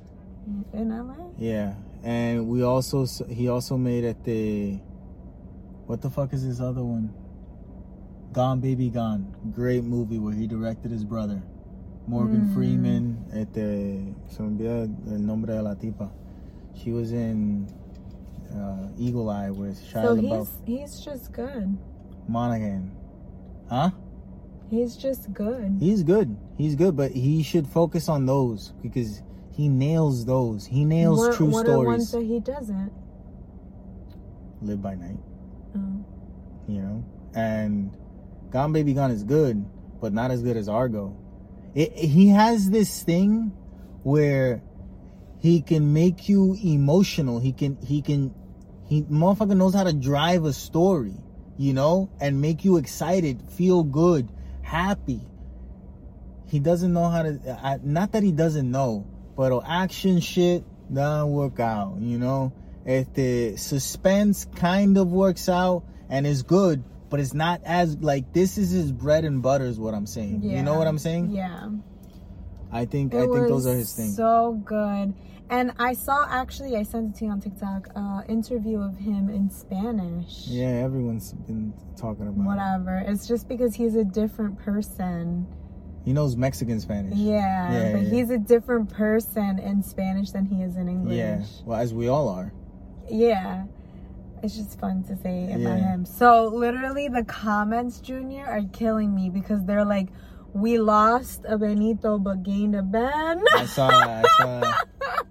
in 0.74 0.90
LA. 0.90 1.16
Yeah, 1.38 1.74
and 2.04 2.48
we 2.48 2.64
also 2.64 3.06
he 3.28 3.50
also 3.50 3.76
made 3.78 4.04
at 4.06 4.24
the 4.24 4.80
what 5.88 6.02
the 6.02 6.10
fuck 6.10 6.32
is 6.34 6.46
this 6.48 6.60
other 6.62 6.84
one? 6.84 7.14
Gone 8.34 8.60
Baby 8.60 8.90
Gone, 8.90 9.34
great 9.54 9.84
movie 9.84 10.20
where 10.20 10.34
he 10.34 10.46
directed 10.48 10.92
his 10.92 11.04
brother, 11.04 11.42
Morgan 12.08 12.48
Mm. 12.48 12.54
Freeman. 12.54 13.18
Este 13.34 14.14
se 14.28 14.44
me 14.44 14.50
olvida 14.50 14.84
el 15.12 15.26
nombre 15.26 15.54
de 15.54 15.62
la 15.64 15.74
tipa. 15.76 16.12
She 16.76 16.92
was 16.92 17.12
in 17.12 17.68
uh, 18.56 18.88
Eagle 18.98 19.30
Eye 19.30 19.50
with 19.50 19.80
Shia 19.80 20.04
So 20.04 20.16
LaBeouf. 20.16 20.48
he's 20.66 20.80
he's 20.80 21.00
just 21.00 21.32
good. 21.32 21.78
Monaghan, 22.28 22.92
huh? 23.70 23.92
He's 24.70 24.98
just 24.98 25.32
good. 25.34 25.78
He's 25.80 26.04
good. 26.04 26.36
He's 26.58 26.76
good, 26.76 26.96
but 26.98 27.12
he 27.12 27.42
should 27.44 27.68
focus 27.68 28.10
on 28.10 28.26
those 28.26 28.74
because 28.82 29.22
he 29.52 29.70
nails 29.70 30.26
those. 30.26 30.66
He 30.66 30.84
nails 30.84 31.20
what, 31.20 31.36
true 31.36 31.48
what 31.48 31.68
are 31.70 31.86
ones 31.86 32.10
stories. 32.10 32.28
that 32.28 32.34
he 32.34 32.40
doesn't? 32.42 32.92
Live 34.62 34.82
by 34.82 34.96
night. 34.96 35.20
Oh. 35.76 36.06
you 36.68 36.82
know. 36.82 37.06
And 37.36 37.96
Gone 38.50 38.74
Baby 38.74 38.94
Gone 38.94 39.12
is 39.12 39.24
good, 39.24 39.64
but 40.02 40.12
not 40.14 40.32
as 40.32 40.42
good 40.42 40.58
as 40.58 40.68
Argo. 40.68 41.16
It, 41.76 41.94
he 41.94 42.30
has 42.30 42.70
this 42.70 43.04
thing 43.04 43.52
where 44.04 44.64
he 45.40 45.62
can 45.62 45.94
make 45.94 46.28
you 46.30 46.58
emotional. 46.64 47.40
He 47.40 47.54
can 47.54 47.78
he 47.86 48.02
can 48.02 48.34
he 48.88 49.04
motherfucker 49.04 49.56
knows 49.56 49.74
how 49.74 49.84
to 49.84 49.94
drive 49.94 50.46
a 50.46 50.54
story, 50.54 51.16
you 51.58 51.74
know, 51.74 52.10
and 52.20 52.42
make 52.42 52.66
you 52.66 52.78
excited, 52.78 53.42
feel 53.52 53.84
good, 53.84 54.30
happy. 54.62 55.22
He 56.48 56.60
doesn't 56.60 56.94
know 56.94 57.10
how 57.10 57.24
to 57.24 57.60
I, 57.62 57.80
not 57.84 58.14
that 58.14 58.24
he 58.24 58.32
doesn't 58.32 58.70
know, 58.70 59.06
but 59.36 59.52
action 59.66 60.20
shit 60.20 60.64
doesn't 60.92 61.32
work 61.32 61.60
out, 61.60 61.98
you 62.00 62.18
know. 62.18 62.54
If 62.86 63.14
the 63.14 63.58
suspense 63.58 64.46
kind 64.56 64.98
of 64.98 65.12
works 65.12 65.50
out 65.50 65.84
and 66.10 66.26
is 66.26 66.44
good, 66.44 66.86
but 67.10 67.20
it's 67.20 67.34
not 67.34 67.62
as 67.66 67.98
like 67.98 68.32
this 68.32 68.58
is 68.58 68.72
his 68.72 68.94
bread 68.94 69.26
and 69.26 69.42
butter 69.42 69.66
is 69.66 69.78
what 69.78 69.94
I'm 69.94 70.06
saying. 70.06 70.44
You 70.44 70.64
know 70.64 70.78
what 70.78 70.88
I'm 70.88 70.98
saying? 70.98 71.32
Yeah. 71.32 71.70
I 72.72 72.86
think 72.86 73.14
It 73.14 73.18
I 73.18 73.22
think 73.22 73.48
those 73.48 73.66
are 73.68 73.76
his 73.76 73.94
things. 73.94 74.16
So 74.16 74.62
good. 74.66 75.14
And 75.50 75.72
I 75.80 75.94
saw 75.94 76.28
actually 76.30 76.76
I 76.76 76.84
sent 76.84 77.16
it 77.16 77.20
to 77.20 77.26
you 77.26 77.32
on 77.32 77.40
TikTok, 77.42 77.88
uh 77.96 78.22
interview 78.28 78.80
of 78.80 78.98
him 78.98 79.30
in 79.30 79.50
Spanish. 79.50 80.48
Yeah, 80.48 80.68
everyone's 80.68 81.32
been 81.34 81.74
talking 81.96 82.28
about. 82.28 82.42
it. 82.42 82.46
Whatever. 82.46 83.04
It's 83.08 83.28
just 83.28 83.48
because 83.48 83.74
he's 83.76 83.96
a 83.96 84.04
different 84.04 84.58
person. 84.60 85.48
He 86.04 86.14
knows 86.14 86.36
Mexican 86.38 86.80
Spanish. 86.80 87.18
Yeah. 87.18 87.72
Yeah, 87.72 87.92
but 87.94 88.02
yeah. 88.04 88.10
he's 88.10 88.30
a 88.30 88.38
different 88.38 88.90
person 88.90 89.60
in 89.60 89.84
Spanish 89.84 90.32
than 90.32 90.46
he 90.46 90.62
is 90.64 90.76
in 90.78 90.88
English. 90.88 91.18
Yeah. 91.18 91.44
Well, 91.66 91.80
as 91.80 91.94
we 91.94 92.08
all 92.08 92.30
are. 92.30 92.54
Yeah. 93.10 93.66
It's 94.44 94.56
just 94.56 94.80
fun 94.80 95.04
to 95.04 95.16
say 95.18 95.46
about 95.52 95.60
Yeah. 95.60 95.78
him. 95.94 96.06
So 96.06 96.48
literally 96.48 97.08
the 97.08 97.24
comments, 97.24 98.00
Junior, 98.00 98.46
are 98.46 98.62
killing 98.72 99.14
me 99.16 99.30
because 99.30 99.66
they're 99.66 99.84
like, 99.86 100.08
we 100.58 100.78
lost 100.80 101.44
a 101.48 101.58
Benito 101.58 102.18
but 102.20 102.44
gained 102.44 102.76
a 102.76 102.82
Ben. 102.82 103.44
I 103.56 103.66
saw 103.66 103.88
that. 103.90 104.26
I 104.26 104.28
saw 104.38 104.60
that. 104.62 104.88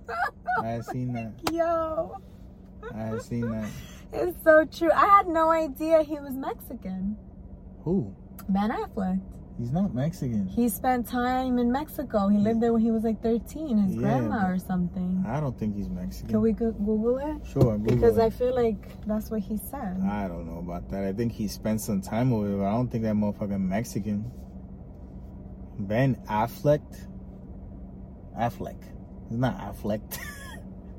I 0.62 0.66
had 0.68 0.84
seen 0.86 1.12
that. 1.14 1.32
Yo. 1.52 2.16
I 2.94 2.98
had 2.98 3.22
seen 3.22 3.50
that. 3.50 3.68
It's 4.12 4.42
so 4.44 4.64
true. 4.64 4.90
I 4.92 5.06
had 5.06 5.26
no 5.28 5.50
idea 5.50 6.02
he 6.02 6.18
was 6.20 6.34
Mexican. 6.34 7.16
Who? 7.84 8.14
Ben 8.48 8.70
Affleck. 8.70 9.20
He's 9.58 9.72
not 9.72 9.94
Mexican. 9.94 10.46
He 10.46 10.68
spent 10.68 11.08
time 11.08 11.58
in 11.58 11.72
Mexico. 11.72 12.28
He 12.28 12.36
lived 12.36 12.60
there 12.60 12.72
when 12.74 12.82
he 12.82 12.90
was 12.90 13.04
like 13.04 13.22
13, 13.22 13.78
his 13.78 13.94
Yeah, 13.94 14.00
grandma 14.02 14.48
or 14.50 14.58
something. 14.58 15.24
I 15.26 15.40
don't 15.40 15.58
think 15.58 15.74
he's 15.74 15.88
Mexican. 15.88 16.28
Can 16.28 16.40
we 16.42 16.52
go- 16.52 16.72
Google 16.72 17.16
it? 17.18 17.46
Sure. 17.46 17.78
Google 17.78 17.96
Because 17.96 18.18
it. 18.18 18.22
I 18.22 18.30
feel 18.30 18.54
like 18.54 18.76
that's 19.06 19.30
what 19.30 19.40
he 19.40 19.56
said. 19.56 19.98
I 20.06 20.28
don't 20.28 20.46
know 20.46 20.58
about 20.58 20.90
that. 20.90 21.04
I 21.04 21.12
think 21.14 21.32
he 21.32 21.48
spent 21.48 21.80
some 21.80 22.02
time 22.02 22.32
over 22.34 22.48
there, 22.48 22.58
but 22.58 22.64
I 22.66 22.72
don't 22.72 22.88
think 22.88 23.04
that 23.04 23.14
motherfucker 23.14 23.58
Mexican. 23.58 24.30
Ben 25.78 26.16
Affleck. 26.28 26.82
Affleck. 28.38 28.76
It's 29.28 29.36
not 29.36 29.58
Affleck. 29.58 30.00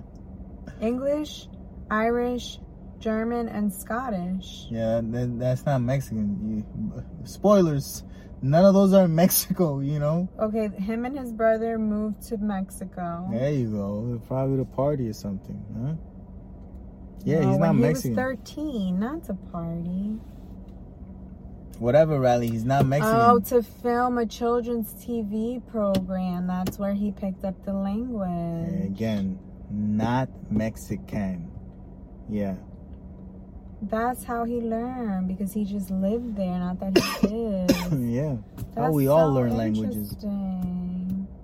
English, 0.81 1.47
Irish, 1.89 2.59
German, 2.99 3.47
and 3.47 3.73
Scottish. 3.73 4.65
yeah, 4.69 5.01
that, 5.03 5.39
that's 5.39 5.65
not 5.65 5.81
Mexican. 5.81 6.65
You, 6.93 7.03
spoilers. 7.25 8.03
None 8.41 8.65
of 8.65 8.73
those 8.75 8.93
are 8.93 9.05
in 9.05 9.15
Mexico, 9.23 9.79
you 9.79 9.97
know? 9.99 10.29
Okay, 10.39 10.69
him 10.77 11.05
and 11.05 11.17
his 11.17 11.31
brother 11.31 11.79
moved 11.79 12.21
to 12.27 12.37
Mexico. 12.37 13.27
There 13.31 13.51
you 13.51 13.71
go. 13.71 14.21
Probably 14.27 14.57
the 14.57 14.65
party 14.65 15.09
or 15.09 15.13
something, 15.13 15.63
huh? 15.75 15.93
Yeah, 17.25 17.39
No, 17.39 17.49
he's 17.49 17.57
not 17.57 17.75
Mexican. 17.75 18.11
He 18.11 18.21
was 18.21 18.37
13, 18.45 18.99
not 18.99 19.23
to 19.25 19.33
party. 19.33 20.11
Whatever, 21.79 22.19
Rally, 22.19 22.49
he's 22.49 22.65
not 22.65 22.85
Mexican. 22.85 23.15
Oh, 23.19 23.39
to 23.39 23.61
film 23.61 24.17
a 24.17 24.25
children's 24.25 24.93
TV 24.95 25.65
program. 25.67 26.47
That's 26.47 26.79
where 26.79 26.93
he 26.93 27.11
picked 27.11 27.45
up 27.45 27.63
the 27.65 27.73
language. 27.73 28.83
Again, 28.85 29.37
not 29.69 30.29
Mexican. 30.51 31.51
Yeah. 32.29 32.55
That's 33.83 34.23
how 34.23 34.43
he 34.43 34.59
learned 34.59 35.27
because 35.27 35.53
he 35.53 35.63
just 35.63 35.91
lived 35.91 36.35
there, 36.35 36.57
not 36.57 36.79
that 36.79 36.97
he 37.21 37.27
did. 37.27 38.11
yeah. 38.11 38.35
Oh, 38.35 38.65
that's 38.75 38.93
we 38.93 39.07
all 39.07 39.29
so 39.29 39.33
learn 39.33 39.55
languages. 39.55 40.15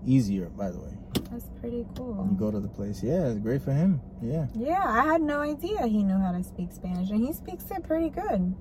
Easier, 0.05 0.49
by 0.49 0.71
the 0.71 0.79
way. 0.79 0.97
That's 1.31 1.45
pretty 1.61 1.85
cool. 1.95 2.27
You 2.31 2.37
go 2.37 2.49
to 2.51 2.59
the 2.59 2.67
place. 2.67 3.03
Yeah, 3.03 3.27
it's 3.27 3.39
great 3.39 3.61
for 3.61 3.71
him. 3.71 4.01
Yeah. 4.21 4.47
Yeah, 4.55 4.83
I 4.83 5.03
had 5.03 5.21
no 5.21 5.39
idea 5.41 5.85
he 5.87 6.03
knew 6.03 6.17
how 6.17 6.31
to 6.31 6.43
speak 6.43 6.71
Spanish, 6.71 7.09
and 7.11 7.25
he 7.25 7.33
speaks 7.33 7.65
it 7.71 7.83
pretty 7.83 8.09
good. 8.09 8.55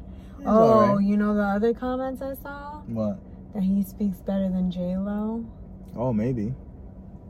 Oh, 0.45 0.71
alright. 0.91 1.05
you 1.07 1.17
know 1.17 1.35
the 1.35 1.43
other 1.43 1.73
comments 1.75 2.21
I 2.23 2.35
saw 2.35 2.81
What? 2.87 3.19
that 3.55 3.63
he 3.63 3.83
speaks 3.83 4.19
better 4.19 4.49
than 4.49 4.71
J 4.71 4.97
Lo. 4.97 5.45
Oh, 5.97 6.13
maybe. 6.13 6.55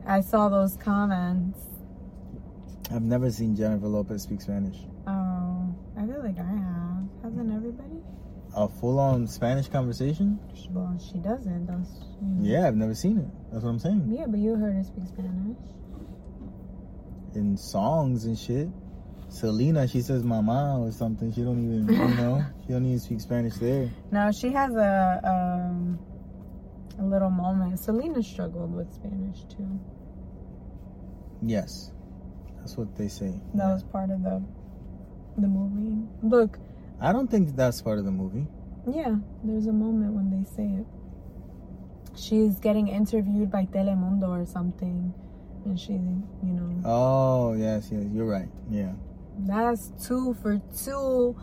I 0.05 0.21
saw 0.21 0.49
those 0.49 0.77
comments. 0.77 1.59
I've 2.91 3.01
never 3.01 3.31
seen 3.31 3.55
Jennifer 3.55 3.87
Lopez 3.87 4.23
speak 4.23 4.41
Spanish. 4.41 4.77
Oh, 5.07 5.73
I 5.97 6.05
feel 6.05 6.21
like 6.23 6.37
I 6.39 6.43
have. 6.43 7.03
Hasn't 7.23 7.53
everybody? 7.53 8.01
A 8.55 8.67
full 8.67 8.99
on 8.99 9.25
Spanish 9.27 9.67
conversation? 9.67 10.39
She- 10.53 10.69
Well, 10.71 10.95
she 10.99 11.17
doesn't. 11.19 11.65
That's 11.65 11.89
you 12.21 12.27
know. 12.27 12.43
Yeah, 12.43 12.67
I've 12.67 12.75
never 12.75 12.93
seen 12.93 13.17
it. 13.17 13.27
That's 13.51 13.63
what 13.63 13.69
I'm 13.71 13.79
saying. 13.79 14.07
Yeah, 14.11 14.25
but 14.27 14.39
you 14.39 14.55
heard 14.55 14.75
her 14.75 14.83
speak 14.83 15.07
Spanish. 15.07 15.57
In 17.35 17.57
songs 17.57 18.25
and 18.25 18.37
shit. 18.37 18.69
Selena, 19.33 19.87
she 19.87 20.01
says 20.01 20.23
mama 20.23 20.77
or 20.79 20.91
something. 20.91 21.33
She 21.33 21.41
don't 21.41 21.57
even, 21.57 21.87
you 21.87 22.15
know, 22.21 22.45
she 22.65 22.71
don't 22.73 22.85
even 22.85 22.99
speak 22.99 23.19
Spanish 23.19 23.55
there. 23.55 23.89
No, 24.11 24.31
she 24.31 24.51
has 24.51 24.71
a 24.75 25.19
um 25.25 25.97
a 26.99 27.03
little 27.03 27.31
moment. 27.31 27.79
Selena 27.79 28.21
struggled 28.21 28.73
with 28.75 28.93
Spanish 28.93 29.43
too. 29.45 29.67
Yes. 31.41 31.91
That's 32.59 32.77
what 32.77 32.95
they 32.95 33.07
say. 33.07 33.33
That 33.55 33.73
was 33.73 33.83
part 33.83 34.11
of 34.11 34.21
the 34.23 34.41
the 35.37 35.47
movie. 35.47 36.07
Look, 36.21 36.59
I 37.01 37.11
don't 37.11 37.29
think 37.29 37.55
that's 37.55 37.81
part 37.81 37.97
of 37.97 38.05
the 38.05 38.11
movie. 38.11 38.45
yeah, 38.87 39.15
there's 39.43 39.65
a 39.65 39.73
moment 39.73 40.13
when 40.13 40.29
they 40.29 40.43
say 40.55 40.67
it. 40.81 40.85
She's 42.15 42.59
getting 42.59 42.87
interviewed 42.87 43.49
by 43.49 43.65
Telemundo 43.65 44.29
or 44.29 44.45
something, 44.45 45.11
and 45.65 45.79
she, 45.79 45.93
you 45.93 46.53
know, 46.53 46.69
Oh, 46.85 47.53
yes, 47.53 47.89
yes. 47.91 48.05
You're 48.13 48.27
right. 48.27 48.47
Yeah. 48.69 48.91
That's 49.39 49.91
two 50.05 50.35
for 50.41 50.61
two 50.83 51.35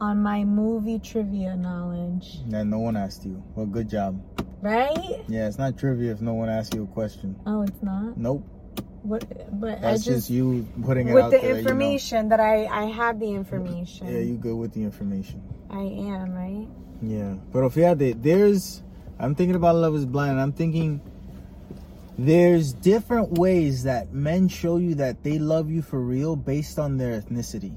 on 0.00 0.22
my 0.22 0.44
movie 0.44 0.98
trivia 0.98 1.56
knowledge, 1.56 2.40
That 2.48 2.66
no 2.66 2.78
one 2.80 2.96
asked 2.96 3.24
you. 3.24 3.42
Well, 3.54 3.66
good 3.66 3.88
job. 3.88 4.20
right? 4.60 5.22
Yeah, 5.28 5.46
it's 5.46 5.58
not 5.58 5.78
trivia 5.78 6.12
if 6.12 6.20
no 6.20 6.34
one 6.34 6.48
asks 6.48 6.74
you 6.74 6.84
a 6.84 6.86
question. 6.86 7.36
Oh, 7.46 7.62
it's 7.62 7.82
not. 7.82 8.16
Nope. 8.16 8.44
What? 9.02 9.24
But 9.60 9.82
That's 9.82 9.84
I 9.84 9.92
just, 9.96 10.06
just, 10.06 10.30
you 10.30 10.66
putting 10.82 11.08
it 11.08 11.14
with 11.14 11.24
out 11.24 11.30
the 11.30 11.36
there. 11.38 11.40
that 11.40 11.58
you 11.58 11.64
know. 11.64 11.70
information 11.70 12.28
that 12.30 12.40
I 12.40 12.64
I 12.64 12.84
have 12.86 13.20
the 13.20 13.28
information. 13.30 14.08
Yeah, 14.08 14.20
you 14.20 14.34
good 14.36 14.56
with 14.56 14.72
the 14.72 14.82
information. 14.82 15.42
I 15.70 15.82
am 15.84 16.32
right. 16.32 16.66
Yeah. 17.02 17.36
Pero 17.52 17.68
fíjate, 17.68 18.16
there's 18.22 18.82
I'm 19.20 19.34
thinking 19.34 19.56
about 19.56 19.76
Love 19.76 19.94
is 19.94 20.06
Blind. 20.06 20.40
I'm 20.40 20.52
thinking 20.52 21.00
there's 22.18 22.72
different 22.72 23.38
ways 23.38 23.84
that 23.84 24.12
men 24.12 24.48
show 24.48 24.76
you 24.76 24.94
that 24.96 25.22
they 25.22 25.38
love 25.38 25.70
you 25.70 25.82
for 25.82 26.00
real 26.00 26.36
based 26.36 26.78
on 26.78 26.96
their 26.96 27.20
ethnicity. 27.20 27.74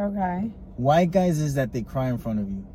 Okay. 0.00 0.50
White 0.76 1.10
guys 1.10 1.38
is 1.38 1.54
that 1.54 1.72
they 1.72 1.82
cry 1.82 2.08
in 2.08 2.18
front 2.18 2.40
of 2.40 2.48
you. 2.50 2.66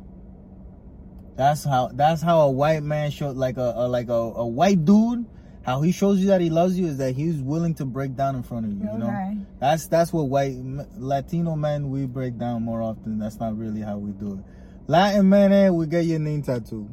That's 1.36 1.64
how 1.64 1.90
that's 1.92 2.22
how 2.22 2.40
a 2.40 2.50
white 2.50 2.82
man 2.82 3.10
show 3.10 3.30
like 3.30 3.56
a, 3.56 3.72
a 3.76 3.88
like 3.88 4.08
a, 4.08 4.12
a 4.12 4.46
white 4.46 4.84
dude 4.84 5.26
how 5.68 5.82
he 5.82 5.92
shows 5.92 6.18
you 6.18 6.28
that 6.28 6.40
he 6.40 6.48
loves 6.48 6.78
you 6.78 6.86
is 6.86 6.96
that 6.96 7.14
he's 7.14 7.42
willing 7.42 7.74
to 7.74 7.84
break 7.84 8.16
down 8.16 8.34
in 8.34 8.42
front 8.42 8.64
of 8.64 8.72
you, 8.72 8.90
you 8.90 8.98
know? 8.98 9.08
Okay. 9.08 9.36
That's 9.60 9.86
that's 9.86 10.10
what 10.14 10.22
white 10.22 10.54
Latino 10.96 11.56
men 11.56 11.90
we 11.90 12.06
break 12.06 12.38
down 12.38 12.62
more 12.62 12.80
often. 12.80 13.18
That's 13.18 13.38
not 13.38 13.58
really 13.58 13.82
how 13.82 13.98
we 13.98 14.12
do 14.12 14.32
it. 14.32 14.38
Latin 14.86 15.28
men, 15.28 15.52
eh, 15.52 15.68
we 15.68 15.86
get 15.86 16.06
your 16.06 16.20
name 16.20 16.40
tattooed. 16.40 16.88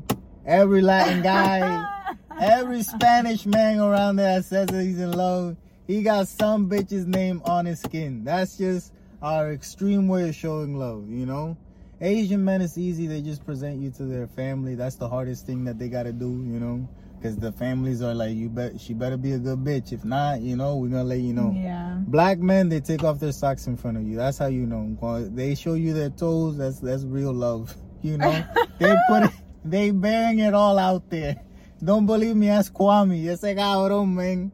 Every 0.46 0.82
Latin 0.82 1.22
guy, 1.22 1.86
every 2.40 2.84
Spanish 2.84 3.46
man 3.46 3.80
around 3.80 4.18
there 4.18 4.38
that 4.38 4.46
says 4.46 4.68
that 4.68 4.84
he's 4.84 5.00
in 5.00 5.12
love, 5.12 5.58
he 5.88 6.02
got 6.02 6.28
some 6.28 6.70
bitch's 6.70 7.06
name 7.06 7.42
on 7.46 7.66
his 7.66 7.80
skin. 7.80 8.24
That's 8.24 8.58
just 8.58 8.94
our 9.22 9.52
extreme 9.52 10.08
way 10.08 10.30
of 10.30 10.36
showing 10.36 10.78
love, 10.78 11.10
you 11.10 11.26
know. 11.26 11.58
Asian 12.02 12.44
men, 12.44 12.62
it's 12.62 12.78
easy. 12.78 13.08
They 13.08 13.22
just 13.22 13.46
present 13.46 13.82
you 13.82 13.90
to 13.92 14.04
their 14.04 14.28
family. 14.28 14.76
That's 14.76 14.96
the 14.96 15.08
hardest 15.08 15.46
thing 15.46 15.64
that 15.66 15.80
they 15.80 15.88
gotta 15.88 16.12
do, 16.12 16.28
you 16.28 16.60
know, 16.60 16.88
because 17.18 17.38
the 17.38 17.52
families 17.52 18.02
are 18.02 18.14
like, 18.14 18.36
you 18.36 18.50
bet 18.50 18.80
she 18.80 18.94
better 18.94 19.16
be 19.16 19.32
a 19.32 19.40
good 19.40 19.60
bitch. 19.60 19.94
If 19.94 20.04
not, 20.04 20.42
you 20.42 20.58
know, 20.58 20.76
we're 20.76 20.90
gonna 20.90 21.06
let 21.06 21.20
you 21.20 21.34
know. 21.34 21.54
Yeah. 21.56 22.00
Black 22.08 22.40
men, 22.40 22.68
they 22.70 22.82
take 22.82 23.04
off 23.04 23.20
their 23.20 23.32
socks 23.32 23.68
in 23.68 23.78
front 23.78 23.98
of 23.98 24.04
you. 24.04 24.18
That's 24.18 24.38
how 24.38 24.48
you 24.48 24.66
know. 24.66 25.30
They 25.30 25.56
show 25.56 25.76
you 25.76 25.94
their 25.94 26.10
toes. 26.10 26.58
That's 26.58 26.80
that's 26.80 27.04
real 27.04 27.34
love. 27.34 27.76
You 28.02 28.18
know, 28.18 28.44
they 28.80 28.96
put 29.08 29.24
it, 29.24 29.32
they 29.64 29.92
bearing 29.92 30.40
it 30.40 30.54
all 30.54 30.78
out 30.78 31.10
there. 31.10 31.42
Don't 31.84 32.06
believe 32.06 32.36
me? 32.36 32.50
Ask 32.50 32.74
Kwame. 32.74 33.26
Ese 33.28 33.56
cabrón, 33.56 34.14
man. 34.14 34.52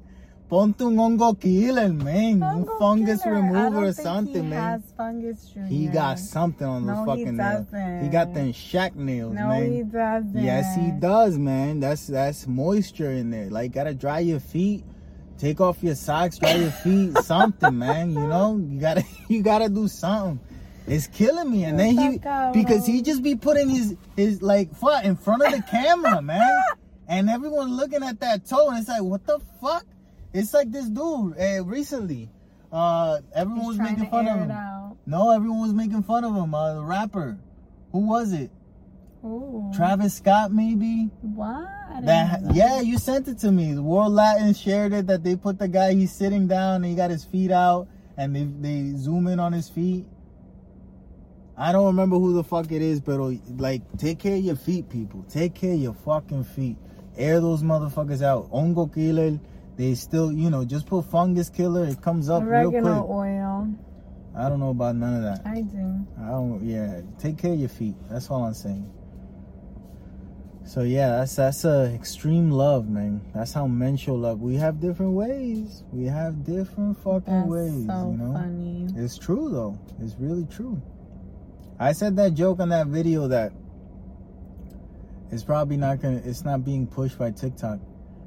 Ponte 0.49 0.81
un 0.81 0.97
hongo 0.97 1.39
killer, 1.39 1.87
man. 1.93 2.43
Un 2.43 2.65
fungus 2.77 3.21
killer. 3.21 3.35
Remover 3.35 3.85
or 3.85 3.93
something, 3.93 4.43
he 4.43 4.49
man. 4.49 4.83
Fungus 4.97 5.45
junior. 5.53 5.67
He 5.69 5.87
got 5.87 6.19
something 6.19 6.67
on 6.67 6.85
those 6.85 6.97
No, 6.97 7.15
he 7.15 7.23
fucking 7.23 7.37
nails. 7.37 7.65
doesn't. 7.67 8.03
He 8.03 8.09
got 8.09 8.33
them 8.33 8.51
shack 8.51 8.95
nails, 8.95 9.33
No, 9.33 9.47
man. 9.47 9.71
he 9.71 9.83
doesn't. 9.83 10.37
Yes, 10.43 10.75
he 10.75 10.91
does, 10.91 11.37
man. 11.37 11.79
That's 11.79 12.07
that's 12.07 12.47
moisture 12.47 13.11
in 13.11 13.29
there. 13.31 13.49
Like, 13.49 13.71
gotta 13.71 13.93
dry 13.93 14.19
your 14.19 14.41
feet. 14.41 14.83
Take 15.37 15.61
off 15.61 15.81
your 15.81 15.95
socks, 15.95 16.37
dry 16.37 16.55
your 16.55 16.71
feet, 16.71 17.17
something, 17.23 17.77
man. 17.77 18.11
You 18.11 18.27
know, 18.27 18.57
you 18.57 18.77
gotta 18.79 19.05
you 19.29 19.41
gotta 19.43 19.69
do 19.69 19.87
something. 19.87 20.39
It's 20.85 21.07
killing 21.07 21.49
me. 21.49 21.63
And 21.63 21.79
then 21.79 21.97
he 21.97 22.17
because 22.51 22.85
he 22.85 23.01
just 23.01 23.23
be 23.23 23.35
putting 23.35 23.69
his 23.69 23.95
his 24.17 24.41
like 24.41 24.75
foot 24.75 25.05
in 25.05 25.15
front 25.15 25.43
of 25.43 25.51
the 25.53 25.61
camera, 25.61 26.21
man. 26.21 26.61
And 27.11 27.29
everyone's 27.29 27.73
looking 27.73 28.03
at 28.03 28.21
that 28.21 28.45
toe, 28.45 28.69
and 28.69 28.79
it's 28.79 28.87
like, 28.87 29.01
what 29.01 29.25
the 29.27 29.37
fuck? 29.59 29.85
It's 30.33 30.53
like 30.53 30.71
this 30.71 30.85
dude 30.85 31.37
uh, 31.37 31.61
recently. 31.65 32.29
Uh, 32.71 33.17
everyone 33.35 33.65
He's 33.65 33.67
was 33.67 33.79
making 33.79 34.09
fun 34.09 34.27
of 34.29 34.37
him. 34.37 34.97
No, 35.05 35.31
everyone 35.31 35.59
was 35.59 35.73
making 35.73 36.03
fun 36.03 36.23
of 36.23 36.33
him. 36.33 36.55
Uh, 36.55 36.75
the 36.75 36.83
rapper, 36.85 37.37
who 37.91 38.07
was 38.07 38.31
it? 38.31 38.49
Ooh. 39.25 39.69
Travis 39.75 40.13
Scott, 40.13 40.53
maybe. 40.53 41.09
What? 41.21 41.67
That 42.03 42.43
know 42.43 42.47
that. 42.47 42.55
yeah, 42.55 42.79
you 42.79 42.97
sent 42.97 43.27
it 43.27 43.39
to 43.39 43.51
me. 43.51 43.73
The 43.73 43.83
World 43.83 44.13
Latin 44.13 44.53
shared 44.53 44.93
it 44.93 45.07
that 45.07 45.21
they 45.21 45.35
put 45.35 45.59
the 45.59 45.67
guy 45.67 45.93
he's 45.93 46.13
sitting 46.13 46.47
down 46.47 46.75
and 46.77 46.85
he 46.85 46.95
got 46.95 47.09
his 47.09 47.25
feet 47.25 47.51
out 47.51 47.89
and 48.15 48.33
they 48.33 48.45
they 48.45 48.97
zoom 48.97 49.27
in 49.27 49.37
on 49.37 49.51
his 49.51 49.67
feet. 49.67 50.05
I 51.57 51.73
don't 51.73 51.87
remember 51.87 52.17
who 52.17 52.33
the 52.33 52.43
fuck 52.43 52.71
it 52.71 52.81
is, 52.81 53.01
but 53.01 53.19
like 53.57 53.81
take 53.97 54.17
care 54.17 54.37
of 54.37 54.43
your 54.43 54.55
feet, 54.55 54.89
people. 54.89 55.23
Take 55.29 55.55
care 55.55 55.73
of 55.73 55.79
your 55.79 55.93
fucking 55.93 56.45
feet. 56.45 56.77
Air 57.17 57.39
those 57.41 57.61
motherfuckers 57.63 58.21
out. 58.21 58.51
Hongo 58.51 58.93
killer. 58.93 59.39
They 59.77 59.95
still, 59.95 60.31
you 60.31 60.49
know, 60.49 60.63
just 60.65 60.85
put 60.85 61.05
fungus 61.05 61.49
killer. 61.49 61.85
It 61.85 62.01
comes 62.01 62.29
up 62.29 62.43
real 62.43 62.67
Oregano 62.69 63.01
quick. 63.03 63.09
oil. 63.09 63.67
I 64.35 64.47
don't 64.49 64.59
know 64.59 64.69
about 64.69 64.95
none 64.95 65.15
of 65.15 65.21
that. 65.23 65.45
I 65.45 65.61
do. 65.61 66.05
I 66.21 66.27
don't. 66.29 66.61
Yeah, 66.63 67.01
take 67.19 67.37
care 67.37 67.53
of 67.53 67.59
your 67.59 67.69
feet. 67.69 67.95
That's 68.09 68.29
all 68.29 68.43
I'm 68.43 68.53
saying. 68.53 68.89
So 70.63 70.83
yeah, 70.83 71.17
that's 71.17 71.35
that's 71.35 71.65
a 71.65 71.91
extreme 71.95 72.51
love, 72.51 72.87
man. 72.87 73.21
That's 73.33 73.51
how 73.51 73.67
men 73.67 73.97
show 73.97 74.15
love. 74.15 74.39
We 74.41 74.55
have 74.55 74.79
different 74.79 75.13
ways. 75.13 75.83
We 75.91 76.05
have 76.05 76.45
different 76.45 76.97
fucking 77.03 77.23
That's 77.33 77.47
ways. 77.49 77.85
so 77.87 78.11
you 78.11 78.17
know, 78.17 78.33
funny. 78.33 78.87
it's 78.95 79.17
true 79.17 79.49
though. 79.49 79.77
It's 80.01 80.15
really 80.19 80.45
true. 80.45 80.81
I 81.79 81.91
said 81.93 82.15
that 82.17 82.35
joke 82.35 82.59
on 82.59 82.69
that 82.69 82.87
video 82.87 83.27
that 83.27 83.51
it's 85.31 85.43
probably 85.43 85.77
not 85.77 86.01
gonna. 86.01 86.21
It's 86.25 86.43
not 86.43 86.63
being 86.63 86.87
pushed 86.87 87.17
by 87.17 87.31
TikTok. 87.31 87.79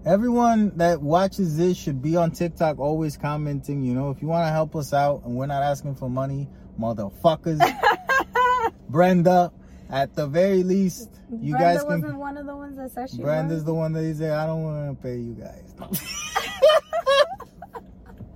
Everyone 0.07 0.77
that 0.77 1.01
watches 1.01 1.57
this 1.57 1.77
should 1.79 2.03
be 2.03 2.17
on 2.17 2.31
TikTok, 2.31 2.79
always 2.79 3.17
commenting. 3.17 3.83
You 3.83 3.95
know, 3.95 4.11
if 4.11 4.21
you 4.21 4.29
want 4.29 4.47
to 4.47 4.51
help 4.53 4.77
us 4.77 4.93
out, 4.93 5.23
and 5.25 5.35
we're 5.37 5.47
not 5.47 5.63
asking 5.63 5.95
for 5.95 6.11
money, 6.11 6.49
motherfuckers. 6.79 7.61
Brenda, 8.89 9.51
at 9.91 10.15
the 10.15 10.27
very 10.27 10.63
least, 10.63 11.11
you 11.41 11.53
Brenda 11.57 11.77
guys 11.79 11.85
wasn't 11.85 12.05
can. 12.05 12.19
one 12.19 12.37
of 12.37 12.47
the 12.47 12.55
ones 12.57 12.77
that 12.77 12.91
said 12.93 13.11
she 13.11 13.19
Brenda's 13.23 13.57
was. 13.57 13.65
the 13.65 13.75
one 13.75 13.93
that 13.95 14.03
he 14.05 14.13
said, 14.15 14.33
I 14.33 14.47
don't 14.47 14.63
want 14.63 14.97
to 14.97 15.03
pay 15.03 15.17
you 15.17 15.33
guys. 15.35 15.75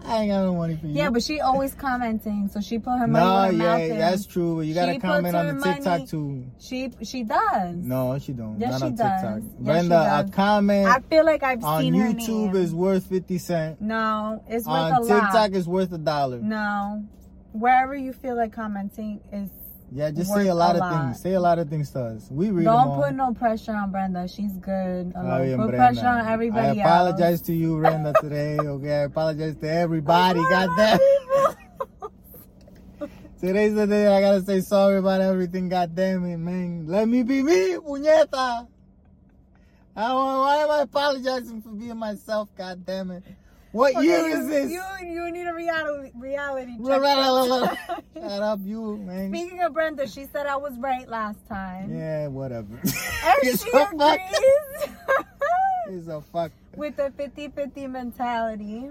I 0.09 0.23
ain't 0.23 0.31
got 0.31 0.43
no 0.43 0.55
money 0.55 0.77
for 0.77 0.87
you. 0.87 0.95
Yeah, 0.95 1.11
but 1.11 1.23
she 1.23 1.41
always 1.41 1.75
commenting, 1.75 2.49
so 2.49 2.61
she 2.61 2.79
put 2.79 2.99
her 2.99 3.07
money 3.07 3.57
no, 3.57 3.73
her 3.73 3.79
yeah, 3.87 3.99
that's 3.99 4.27
true. 4.27 4.57
But 4.57 4.63
you 4.67 4.75
gotta 4.75 4.95
She 4.95 4.99
comment 4.99 5.37
on 5.37 5.59
the 5.59 5.63
TikTok 5.63 6.09
too. 6.09 6.47
She 6.59 6.91
she 7.03 7.25
does. 7.25 7.77
No, 7.77 8.19
she 8.19 8.33
don't. 8.33 8.59
Yes, 8.59 8.73
Not 8.73 8.79
she 8.81 8.87
on 8.87 8.95
does. 8.95 9.21
TikTok. 9.21 9.41
Yes, 9.43 9.53
Brenda, 9.61 10.19
a 10.27 10.31
comment 10.31 10.87
I 10.89 11.01
feel 11.01 11.25
like 11.25 11.43
I've 11.43 11.63
on 11.63 11.83
seen 11.83 11.95
her 11.95 12.13
YouTube 12.13 12.55
is 12.55 12.75
worth 12.75 13.07
fifty 13.07 13.39
cent. 13.39 13.81
no, 13.81 14.43
it's 14.49 14.67
worth 14.67 14.93
On 14.95 15.03
a 15.03 15.07
TikTok 15.07 15.35
lot. 15.35 15.53
is 15.53 15.69
worth 15.69 15.93
a 15.93 15.99
dollar. 15.99 16.39
No, 16.39 17.05
wherever 17.53 17.95
you 17.95 18.13
feel 18.13 18.37
like 18.37 18.53
commenting 18.53 19.21
is. 19.33 19.51
Yeah, 19.91 20.11
just 20.11 20.33
say 20.33 20.49
a 20.49 20.55
lot 20.55 20.73
a 20.77 20.79
of 20.79 20.81
lot. 20.81 21.07
things. 21.07 21.21
Say 21.23 21.33
a 21.33 21.41
lot 21.41 21.59
of 21.59 21.69
things 21.71 21.91
to 21.93 22.01
us. 22.01 22.29
We 22.31 22.51
read 22.51 22.65
Don't 22.65 22.95
put 23.01 23.15
no 23.15 23.33
pressure 23.33 23.73
on 23.73 23.91
Brenda. 23.91 24.29
She's 24.29 24.53
good. 24.53 25.13
Oh, 25.17 25.21
Alone. 25.23 25.57
Put 25.57 25.71
Brenda. 25.71 25.77
pressure 25.77 26.07
on 26.09 26.27
everybody 26.27 26.67
I 26.67 26.69
else. 26.71 26.79
apologize 26.81 27.43
to 27.43 27.55
you, 27.55 27.79
Brenda, 27.79 28.15
today. 28.21 28.59
Okay, 28.59 28.93
I 28.93 29.03
apologize 29.05 29.57
to 29.57 29.71
everybody. 29.71 30.41
Goddamn. 30.41 30.99
Today's 33.41 33.75
the 33.75 33.87
day 33.87 34.09
I 34.09 34.21
gotta 34.21 34.43
say 34.43 34.61
sorry 34.61 34.99
about 34.99 35.21
everything. 35.21 35.69
God 35.69 35.95
damn 35.95 36.25
it, 36.25 36.39
man. 36.39 36.87
Let 36.89 37.09
me 37.09 37.23
be 37.23 37.43
me, 37.43 37.75
puñeta. 37.77 38.67
I 39.95 40.15
why 40.15 40.57
am 40.59 40.71
I 40.71 40.81
apologizing 40.83 41.63
for 41.63 41.71
being 41.71 41.97
myself? 41.97 42.49
God 42.59 42.85
damn 42.85 43.13
it. 43.13 43.23
What 43.73 43.95
Okay, 43.97 44.07
year 44.07 44.27
is 44.29 44.47
this? 44.49 44.71
You 44.73 44.83
you 45.07 45.31
need 45.31 45.47
a 45.47 45.53
reality 45.55 46.11
reality 46.17 46.73
check. 46.87 47.79
Shut 48.15 48.43
up, 48.43 48.61
you, 48.65 48.97
man. 48.99 49.29
Speaking 49.31 49.61
of 49.61 49.75
Brenda, 49.75 50.07
she 50.09 50.25
said 50.33 50.47
I 50.47 50.57
was 50.57 50.73
right 50.79 51.07
last 51.09 51.39
time. 51.49 51.93
Yeah, 51.95 52.29
whatever. 52.29 52.75
And 52.75 52.83
It's 53.43 53.63
she 53.63 53.69
a 53.71 53.73
fuck. 53.73 53.93
agrees 53.93 54.95
It's 55.89 56.09
a 56.09 56.21
fuck. 56.33 56.53
with 56.77 56.97
the 56.97 57.11
50-50 57.19 57.91
mentality. 57.91 58.89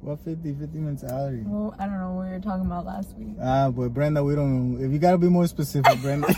What 0.00 0.20
50 0.24 0.54
50 0.54 0.78
mentality? 0.78 1.42
Well, 1.44 1.74
I 1.78 1.84
don't 1.86 1.98
know 1.98 2.12
what 2.12 2.26
we 2.26 2.32
were 2.32 2.40
talking 2.40 2.64
about 2.66 2.86
last 2.86 3.14
week. 3.18 3.36
Ah, 3.42 3.68
but 3.70 3.92
Brenda, 3.92 4.22
we 4.24 4.34
don't 4.34 4.78
know. 4.78 4.84
If 4.84 4.92
you 4.92 4.98
gotta 4.98 5.18
be 5.18 5.28
more 5.28 5.46
specific, 5.48 6.00
Brenda, 6.00 6.32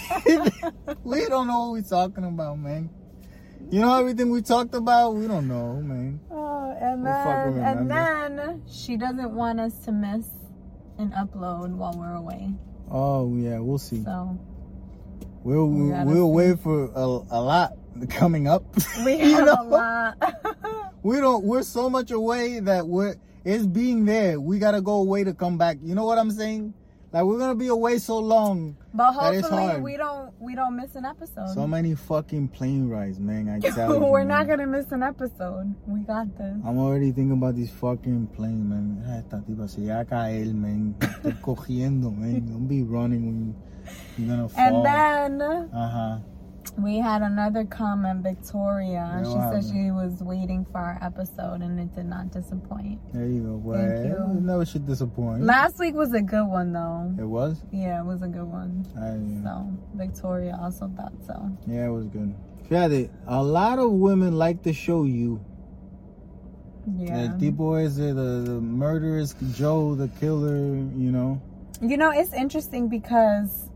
we 1.05 1.27
don't 1.29 1.47
know 1.47 1.69
what 1.69 1.73
we're 1.73 1.83
talking 1.83 2.25
about, 2.25 2.59
man. 2.59 2.91
You 3.71 3.81
know 3.81 3.95
everything 3.99 4.31
we 4.31 4.43
talked 4.43 4.75
about? 4.75 5.15
We 5.15 5.29
don't 5.29 5.47
know, 5.47 5.75
man. 5.81 6.19
Oh, 6.31 6.52
and 6.81 7.05
We'll 7.05 7.13
then 7.13 7.59
and 7.65 7.91
then 8.39 8.63
she 8.71 8.97
doesn't 8.97 9.31
want 9.35 9.61
us 9.61 9.79
to 9.85 9.93
miss 9.93 10.27
an 10.99 11.11
upload 11.13 11.71
while 11.75 11.95
we're 11.97 12.15
away. 12.15 12.53
Oh 12.91 13.35
yeah, 13.37 13.59
we'll 13.59 13.79
see. 13.79 14.03
So 14.05 14.39
We'll 15.45 15.67
We 15.69 15.91
we'll, 15.91 16.29
see. 16.29 16.33
wait 16.51 16.59
for 16.61 16.85
a, 16.95 17.05
a 17.05 17.41
lot 17.41 17.73
coming 18.11 18.47
up. 18.47 18.65
we 19.05 19.19
have 19.19 19.47
know? 19.47 19.57
a 19.61 19.65
lot. 19.65 20.35
We 21.05 21.17
don't. 21.17 21.43
We're 21.45 21.65
so 21.65 21.91
much 21.91 22.13
away 22.13 22.61
that 22.61 22.87
we're 22.87 23.17
it's 23.45 23.67
being 23.67 24.05
there. 24.05 24.39
We 24.41 24.61
gotta 24.61 24.81
go 24.81 25.01
away 25.01 25.25
to 25.25 25.35
come 25.35 25.59
back. 25.59 25.79
You 25.83 25.97
know 25.97 26.05
what 26.05 26.17
I'm 26.17 26.31
saying? 26.31 26.75
Like 27.13 27.25
we're 27.25 27.39
gonna 27.39 27.55
be 27.55 27.69
away 27.69 27.99
so 27.99 28.19
long. 28.19 28.75
but 28.95 29.13
hopefully 29.13 29.81
we 29.81 29.97
don't 29.99 30.33
we 30.41 30.55
don't 30.55 30.77
miss 30.77 30.95
an 30.97 31.05
episode. 31.05 31.49
So 31.53 31.67
many 31.67 31.95
fucking 31.95 32.49
plane 32.49 32.89
rides, 32.89 33.21
man. 33.21 33.49
I 33.51 33.59
tell 33.75 33.95
you. 33.95 34.01
we're 34.01 34.25
not 34.25 34.47
man. 34.47 34.59
gonna 34.59 34.67
miss 34.67 34.91
an 34.93 35.03
episode. 35.03 35.75
We 35.87 36.01
got 36.01 36.37
this. 36.39 36.57
I'm 36.65 36.79
already 36.79 37.13
thinking 37.13 37.33
about 37.33 37.57
this 37.57 37.71
fucking 37.71 38.29
plane, 38.29 38.67
man. 38.67 39.05
Mira, 39.05 39.19
Esta 39.19 39.43
tipa 39.47 39.69
se 39.69 39.83
va 39.87 40.01
a 40.01 40.05
caer, 40.07 40.47
man. 40.55 40.95
Estoy 41.01 41.39
cogiendo, 41.43 42.11
man. 42.17 42.47
Don't 42.47 42.67
be 42.67 42.83
running 42.83 43.27
when 43.27 43.55
you're 44.17 44.29
gonna 44.35 44.49
fall. 44.49 44.87
And 44.87 45.41
then 45.41 45.69
uh-huh. 45.71 46.19
We 46.79 46.99
had 46.99 47.23
another 47.23 47.65
comment, 47.65 48.23
Victoria. 48.23 48.93
Yeah, 48.93 49.23
she 49.23 49.31
said 49.31 49.41
happened? 49.41 49.65
she 49.65 49.91
was 49.91 50.23
waiting 50.23 50.65
for 50.71 50.79
our 50.79 50.99
episode 51.03 51.61
and 51.61 51.79
it 51.79 51.95
did 51.95 52.07
not 52.07 52.31
disappoint. 52.33 53.01
There 53.13 53.27
you 53.27 53.43
go. 53.43 53.57
Boy. 53.59 53.77
Thank 53.77 54.07
you. 54.07 54.39
It 54.39 54.43
never 54.43 54.65
should 54.65 54.87
disappoint. 54.87 55.43
Last 55.43 55.79
week 55.79 55.95
was 55.95 56.13
a 56.15 56.23
good 56.23 56.47
one 56.47 56.73
though. 56.73 57.15
it 57.19 57.25
was? 57.27 57.63
Yeah, 57.73 58.01
it 58.01 58.05
was 58.05 58.23
a 58.23 58.29
good 58.29 58.45
one. 58.45 58.87
I, 58.97 59.43
So 59.45 59.71
Victoria 59.95 60.59
also 60.61 60.91
thought 60.97 61.13
so. 61.27 61.51
yeah, 61.67 61.87
it 61.87 61.91
was 61.91 62.07
good. 62.07 62.35
Fíjate, 62.69 63.11
a 63.27 63.43
lot 63.43 63.79
of 63.79 63.91
women 63.91 64.39
like 64.39 64.63
to 64.63 64.73
show 64.73 65.05
you. 65.05 65.45
Yeah. 66.97 67.29
El 67.29 67.39
tipo 67.39 67.77
is 67.85 67.97
the, 67.97 68.13
the 68.15 68.61
murderous 68.61 69.35
Joe, 69.55 69.95
the 69.95 70.09
killer, 70.19 70.57
you 70.57 71.13
know. 71.13 71.41
You 71.81 71.97
know, 71.97 72.11
it's 72.11 72.33
interesting 72.33 72.89
because 72.89 73.69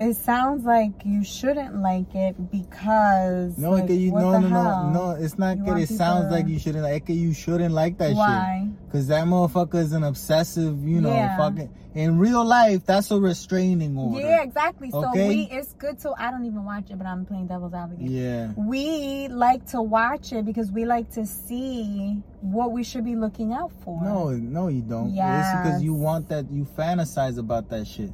it 0.00 0.14
sounds 0.16 0.64
like 0.64 0.92
you 1.04 1.24
shouldn't 1.24 1.76
like 1.80 2.14
it 2.14 2.50
because 2.50 3.56
No, 3.58 3.70
like, 3.72 3.88
you, 3.90 4.12
what 4.12 4.20
no, 4.22 4.32
the 4.32 4.40
no, 4.40 4.48
hell? 4.48 4.90
no, 4.92 5.14
no. 5.14 5.24
It's 5.24 5.38
not 5.38 5.58
You 5.58 5.64
that 5.66 5.78
it 5.78 5.88
sounds 5.88 6.24
people 6.24 6.36
like 6.36 6.48
you 6.48 6.58
shouldn't 6.58 6.84
like. 6.84 7.06
Que 7.06 7.14
you 7.14 7.32
shouldn't 7.32 7.74
like 7.74 7.98
that 7.98 8.08
shit. 8.08 8.16
Why? 8.16 8.68
Cause 8.92 9.06
that 9.08 9.24
motherfucker 9.26 9.76
is 9.76 9.92
an 9.92 10.04
obsessive, 10.04 10.82
you 10.86 11.00
know, 11.00 11.10
Yeah. 11.12 11.36
fucking. 11.36 11.70
In 11.94 12.18
real 12.18 12.44
life, 12.44 12.84
that's 12.86 13.12
a 13.12 13.20
restraining 13.20 13.96
order. 13.96 14.20
Yeah, 14.26 14.42
exactly. 14.42 14.90
So 14.90 15.08
Okay. 15.10 15.28
we 15.28 15.42
it's 15.50 15.72
good 15.74 15.96
to 16.00 16.12
I 16.18 16.32
don't 16.32 16.44
even 16.44 16.64
watch 16.64 16.90
it, 16.90 16.98
but 16.98 17.06
I'm 17.06 17.24
playing 17.24 17.46
devil's 17.46 17.72
advocate. 17.74 18.08
Yeah. 18.10 18.52
We 18.56 19.28
like 19.28 19.64
to 19.66 19.80
watch 19.80 20.32
it 20.32 20.44
because 20.44 20.72
we 20.72 20.84
like 20.86 21.10
to 21.12 21.24
see 21.24 22.20
what 22.40 22.72
we 22.72 22.82
should 22.82 23.04
be 23.04 23.14
looking 23.14 23.52
out 23.52 23.70
for. 23.84 24.02
No, 24.02 24.30
no, 24.30 24.66
you 24.68 24.82
don't. 24.82 25.10
It's 25.10 25.16
because 25.62 25.82
you 25.84 25.94
want 25.94 26.28
that. 26.30 26.50
You 26.50 26.64
fantasize 26.64 27.38
about 27.38 27.68
that 27.70 27.86
shit. 27.86 28.10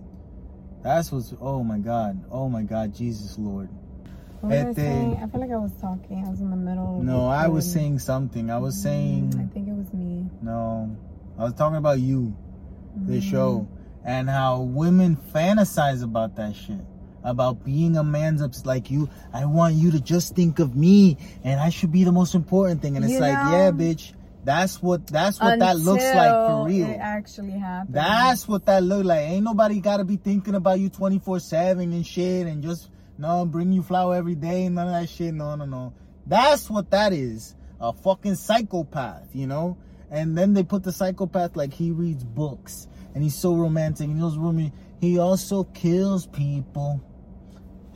That's 0.83 1.13
what's. 1.13 1.35
Oh 1.41 1.63
my 1.63 1.79
god. 1.79 2.25
Oh 2.31 2.49
my 2.49 2.63
god. 2.63 2.95
Jesus 2.95 3.39
Lord. 3.39 3.69
What 4.41 4.53
I 4.55 4.73
saying? 4.73 5.21
I 5.23 5.27
feel 5.29 5.41
like 5.41 5.51
I 5.51 5.57
was 5.59 5.73
talking. 5.81 6.25
I 6.27 6.31
was 6.31 6.41
in 6.41 6.49
the 6.51 6.57
middle. 6.57 6.99
of 6.99 7.05
No, 7.05 7.27
I 7.27 7.49
was 7.49 7.71
saying 7.71 7.99
something. 7.99 8.51
I 8.51 8.59
was 8.59 8.75
Mm, 8.75 8.79
I 8.79 8.83
saying 8.83 9.51
think 9.53 9.69
it 9.69 9.75
was 9.75 9.93
me. 9.93 10.27
no. 10.41 10.97
I 11.39 11.45
was 11.45 11.55
talking 11.55 11.77
about 11.77 12.01
you, 12.01 12.35
the 13.07 13.19
Mm. 13.19 13.23
show, 13.23 13.69
and 14.05 14.29
how 14.31 14.63
women 14.63 15.17
fantasize 15.17 16.03
about 16.03 16.37
that 16.37 16.55
shit. 16.57 16.81
About 17.23 17.63
being 17.65 17.99
a 17.99 18.03
man's 18.05 18.41
ups 18.41 18.65
like 18.65 18.91
you. 18.91 19.11
I 19.35 19.45
want 19.45 19.75
you 19.75 19.91
to 19.91 20.01
just 20.01 20.35
think 20.35 20.59
of 20.59 20.75
me, 20.75 21.19
and 21.45 21.61
I 21.61 21.69
should 21.69 21.93
be 21.93 22.05
the 22.05 22.13
most 22.13 22.35
important 22.35 22.81
thing. 22.81 22.97
And 22.97 23.05
it's 23.05 23.15
You 23.15 23.21
like, 23.21 23.39
know, 23.39 23.51
yeah, 23.51 23.71
bitch. 23.73 24.15
That's 24.45 24.83
what. 24.83 25.07
That's 25.07 25.41
what 25.41 25.59
that 25.59 25.79
looks 25.79 26.03
like 26.03 26.31
for 26.31 26.67
real. 26.67 26.89
It 26.89 26.97
actually 26.97 27.53
happened. 27.53 27.95
That's 27.95 28.49
what 28.49 28.67
that 28.67 28.83
look 28.83 29.05
like. 29.05 29.21
Ain't 29.21 29.45
nobody 29.45 29.81
gotta 29.81 30.05
be 30.05 30.17
thinking 30.17 30.55
about 30.55 30.81
you 30.81 30.89
24 30.89 31.41
7 31.41 31.93
and 31.93 32.07
shit 32.07 32.47
and 32.47 32.63
just 32.63 32.91
no 33.19 33.45
bring 33.45 33.73
you 33.73 33.83
flower 33.83 34.17
every 34.17 34.35
day, 34.35 34.65
and 34.65 34.75
none 34.75 34.89
of 34.89 34.95
that 34.95 35.09
shit. 35.09 35.35
No, 35.35 35.55
no, 35.57 35.67
no. 35.67 35.93
That's 36.27 36.71
what 36.71 36.91
that 36.91 37.13
is. 37.13 37.55
A 37.81 37.93
fucking 37.93 38.35
psychopath, 38.35 39.29
you 39.35 39.47
know? 39.47 39.77
And 40.11 40.37
then 40.37 40.55
they 40.55 40.63
put 40.63 40.83
the 40.83 40.93
psychopath 40.93 41.57
like 41.57 41.73
he 41.73 41.91
reads 41.91 42.25
books 42.25 42.89
and 43.15 43.23
he's 43.23 43.35
so 43.35 43.55
romantic 43.55 44.07
and 44.07 44.15
he 44.15 44.21
knows 44.21 44.37
Rumi. 44.37 44.73
He 45.01 45.19
also 45.19 45.65
kills 45.65 46.27
people. 46.27 47.01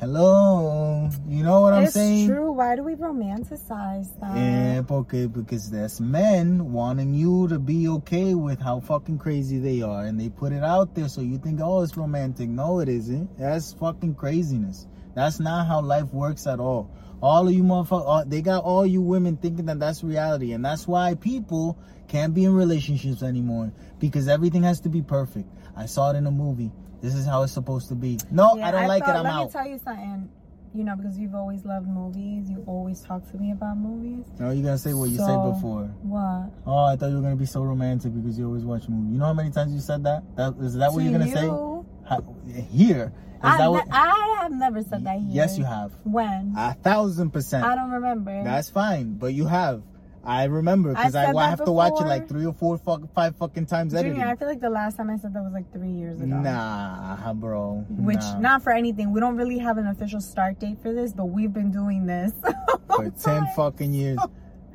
Hello. 0.05 1.09
You 1.27 1.43
know 1.43 1.63
what 1.63 1.73
I'm 1.73 1.87
saying? 1.87 2.25
it's 2.25 2.29
true. 2.29 2.53
Why 2.53 2.77
do 2.77 2.83
we 2.83 2.95
romanticize 2.95 4.09
that? 4.21 4.37
Yeah, 4.37 4.83
porque 4.83 5.33
because 5.33 5.71
there's 5.71 5.99
men 5.99 6.73
wanting 6.75 7.15
you 7.15 7.49
to 7.49 7.59
be 7.59 7.89
okay 7.89 8.35
with 8.35 8.61
how 8.61 8.81
fucking 8.81 9.17
crazy 9.17 9.57
they 9.57 9.81
are, 9.81 10.05
and 10.05 10.21
they 10.21 10.29
put 10.29 10.53
it 10.53 10.63
out 10.63 10.95
there 10.95 11.09
so 11.09 11.23
you 11.23 11.39
think, 11.39 11.61
oh, 11.63 11.81
it's 11.81 11.97
romantic. 11.97 12.51
No, 12.51 12.81
it 12.81 12.91
isn't. 12.91 13.39
That's 13.39 13.73
fucking 13.73 14.17
craziness. 14.17 14.87
That's 15.15 15.41
not 15.41 15.67
how 15.69 15.81
life 15.81 16.13
works 16.13 16.47
at 16.47 16.61
all. 16.61 16.91
All 17.23 17.49
of 17.49 17.55
you 17.55 17.63
motherfuckers, 17.63 18.05
uh, 18.07 18.25
they 18.27 18.43
got 18.43 18.63
all 18.63 18.85
you 18.85 19.01
women 19.01 19.39
thinking 19.39 19.65
that 19.67 19.81
that's 19.81 20.05
reality, 20.05 20.53
and 20.53 20.63
that's 20.63 20.87
why 20.87 21.15
people 21.15 21.79
can't 22.09 22.35
be 22.35 22.45
in 22.45 22.53
relationships 22.53 23.23
anymore 23.23 23.73
because 23.99 24.29
everything 24.29 24.65
has 24.65 24.81
to 24.81 24.91
be 24.91 25.01
perfect. 25.01 25.49
I 25.75 25.87
saw 25.87 26.11
it 26.11 26.17
in 26.17 26.27
a 26.27 26.31
movie. 26.31 26.73
This 27.05 27.15
is 27.15 27.27
how 27.27 27.43
it's 27.43 27.53
supposed 27.53 27.89
to 27.91 27.95
be. 27.95 28.19
No, 28.31 28.57
Yeah, 28.57 28.69
I 28.69 28.71
don't 28.71 28.89
like 28.89 29.05
thought- 29.05 29.15
it. 29.17 29.19
I'm 29.19 29.25
let 29.25 29.33
out. 29.35 29.47
me 29.49 29.53
tell 29.53 29.67
you 29.69 29.79
something. 29.85 30.29
You 30.73 30.85
know, 30.85 30.97
because 30.97 31.19
you've 31.19 31.35
always 31.35 31.63
loved 31.67 31.87
movies, 31.87 32.49
you 32.51 32.65
always 32.67 33.01
talk 33.03 33.31
to 33.31 33.37
me 33.37 33.53
about 33.53 33.77
movies. 33.77 34.25
no, 34.41 34.51
you're 34.51 34.65
gonna 34.65 34.79
say 34.79 34.95
what 34.95 35.11
you 35.11 35.19
So- 35.19 35.27
said 35.27 35.53
before. 35.55 35.85
What? 36.03 36.51
Oh, 36.67 36.85
I 36.87 36.97
thought 36.97 37.11
you 37.11 37.17
were 37.17 37.23
gonna 37.23 37.37
be 37.37 37.45
so 37.45 37.63
romantic 37.63 38.15
because 38.15 38.39
you 38.39 38.47
always 38.47 38.65
watch 38.65 38.89
movies. 38.89 39.13
You 39.13 39.19
know 39.19 39.27
how 39.27 39.35
many 39.35 39.51
times 39.51 39.75
you 39.75 39.81
said 39.81 40.03
that? 40.05 40.23
That 40.37 40.55
is 40.61 40.75
that 40.77 40.93
what 40.95 41.01
To 41.01 41.05
you're 41.05 41.13
gonna 41.19 41.31
say? 41.31 41.45
you, 41.45 41.85
How, 42.09 42.25
here. 42.71 43.13
I, 43.43 43.69
what? 43.69 43.87
I 43.93 44.39
have 44.41 44.53
never 44.53 44.83
said 44.83 45.05
that 45.05 45.19
here. 45.19 45.29
Yes, 45.31 45.59
you 45.59 45.65
have. 45.65 45.93
When? 46.05 46.55
A 46.57 46.73
thousand 46.73 47.31
percent. 47.33 47.65
I 47.67 47.75
don't 47.75 47.91
remember. 47.91 48.43
That's 48.43 48.71
fine, 48.71 49.15
but 49.19 49.35
you 49.35 49.47
have. 49.47 49.83
I 50.27 50.45
remember 50.45 50.91
because 50.91 51.15
I 51.15 51.31
I, 51.33 51.51
have 51.51 51.65
to 51.65 51.73
watch 51.73 52.01
it 52.01 52.05
like 52.05 52.29
three 52.29 52.47
or 52.47 52.53
four, 52.55 52.79
fuck, 52.79 53.13
five 53.15 53.37
fucking 53.37 53.67
times 53.67 53.95
editing. 53.95 54.15
Junior, 54.15 54.29
I 54.29 54.37
feel 54.37 54.49
like 54.49 54.61
the 54.61 54.71
last 54.71 54.97
time 54.97 55.11
I 55.11 55.17
said 55.17 55.35
that 55.35 55.43
was 55.43 55.53
like 55.53 55.71
three 55.73 55.91
years 55.91 56.21
ago. 56.21 56.27
Nah, 56.27 57.33
bro. 57.35 57.85
Which, 57.89 58.17
nah. 58.19 58.39
not 58.39 58.63
for 58.63 58.73
anything. 58.73 59.13
We 59.13 59.21
don't 59.21 59.37
really 59.37 59.59
have 59.59 59.77
an 59.79 59.87
official 59.87 60.21
start 60.21 60.59
date 60.59 60.81
for 60.81 60.93
this, 60.93 61.13
but 61.13 61.27
we've 61.27 61.53
been 61.53 61.71
doing 61.71 62.07
this 62.07 62.33
for 62.97 63.11
ten 63.11 63.47
fucking 63.55 63.93
years. 63.93 64.19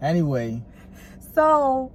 Anyway, 0.01 0.61
So 1.33 1.91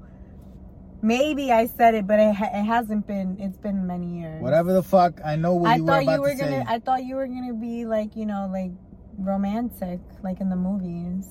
maybe 1.00 1.52
I 1.52 1.66
said 1.66 1.94
it, 1.94 2.06
but 2.06 2.18
it, 2.18 2.34
ha- 2.34 2.50
it 2.52 2.64
hasn't 2.64 3.06
been. 3.06 3.36
It's 3.40 3.58
been 3.58 3.86
many 3.86 4.20
years. 4.20 4.42
whatever 4.42 4.72
the 4.72 4.82
fuck, 4.82 5.20
I 5.24 5.36
know 5.36 5.54
what 5.54 5.70
I 5.70 5.76
you 5.76 5.84
were 5.84 5.92
thought 5.92 6.02
about 6.02 6.14
you 6.14 6.20
were 6.20 6.30
to 6.30 6.36
gonna. 6.36 6.50
say. 6.50 6.64
I 6.66 6.78
thought 6.80 7.04
you 7.04 7.16
were 7.16 7.26
gonna 7.26 7.54
be 7.54 7.84
like 7.84 8.16
you 8.16 8.26
know 8.26 8.48
like 8.50 8.72
romantic, 9.18 10.00
like 10.22 10.40
in 10.40 10.48
the 10.50 10.56
movies. 10.56 11.28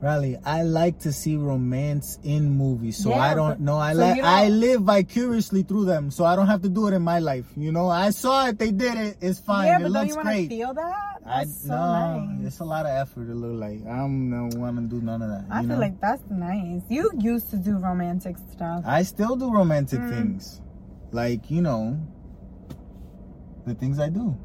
Riley, 0.00 0.36
I 0.44 0.62
like 0.62 0.98
to 1.00 1.12
see 1.12 1.36
romance 1.36 2.18
in 2.22 2.50
movies, 2.50 2.98
so 2.98 3.10
Yeah, 3.10 3.18
I 3.18 3.34
don't 3.34 3.60
know. 3.60 3.78
I 3.78 3.94
so 3.94 4.00
like 4.00 4.22
I 4.22 4.48
live 4.48 4.82
vicariously 4.82 5.62
through 5.62 5.86
them, 5.86 6.10
so 6.10 6.24
I 6.26 6.36
don't 6.36 6.48
have 6.48 6.60
to 6.62 6.68
do 6.68 6.86
it 6.88 6.92
in 6.92 7.00
my 7.02 7.18
life. 7.18 7.46
You 7.56 7.72
know, 7.72 7.88
I 7.88 8.10
saw 8.10 8.46
it, 8.48 8.58
they 8.58 8.72
did 8.72 8.94
it. 8.98 9.16
It's 9.22 9.40
fine. 9.40 9.68
yeah, 9.68 9.78
it 9.78 9.82
but 9.84 9.92
don't 9.94 10.08
you 10.08 10.14
great. 10.22 10.48
feel 10.48 10.74
that? 10.74 10.94
I 11.24 11.44
That's 11.44 11.62
so 11.62 11.68
no, 11.68 12.20
nice. 12.20 12.46
it's 12.46 12.60
a 12.60 12.64
lot 12.64 12.84
of 12.84 12.92
effort. 12.92 13.30
It 13.30 13.34
look 13.34 13.58
like 13.58 13.80
I 13.86 13.96
don't 13.96 14.50
want 14.60 14.76
to 14.76 14.82
do 14.82 15.00
none 15.00 15.22
of 15.22 15.30
that. 15.30 15.46
I 15.50 15.60
feel 15.60 15.68
know? 15.70 15.78
like 15.78 15.98
that's 16.00 16.22
nice. 16.30 16.82
You 16.90 17.10
used 17.18 17.50
to 17.50 17.56
do 17.56 17.78
romantic 17.78 18.36
stuff. 18.52 18.84
I 18.86 19.02
still 19.02 19.34
do 19.34 19.50
romantic 19.50 20.00
Mm. 20.00 20.10
things, 20.10 20.60
like 21.10 21.50
you 21.50 21.62
know, 21.62 21.98
the 23.66 23.74
things 23.74 23.98
I 23.98 24.10
do. 24.10 24.36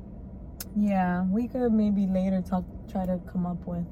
Yeah, 0.78 1.26
we 1.30 1.50
could 1.50 1.74
maybe 1.74 2.08
later 2.08 2.42
talk, 2.42 2.64
try 2.90 3.06
to 3.06 3.20
come 3.32 3.46
up 3.46 3.68
with 3.68 3.86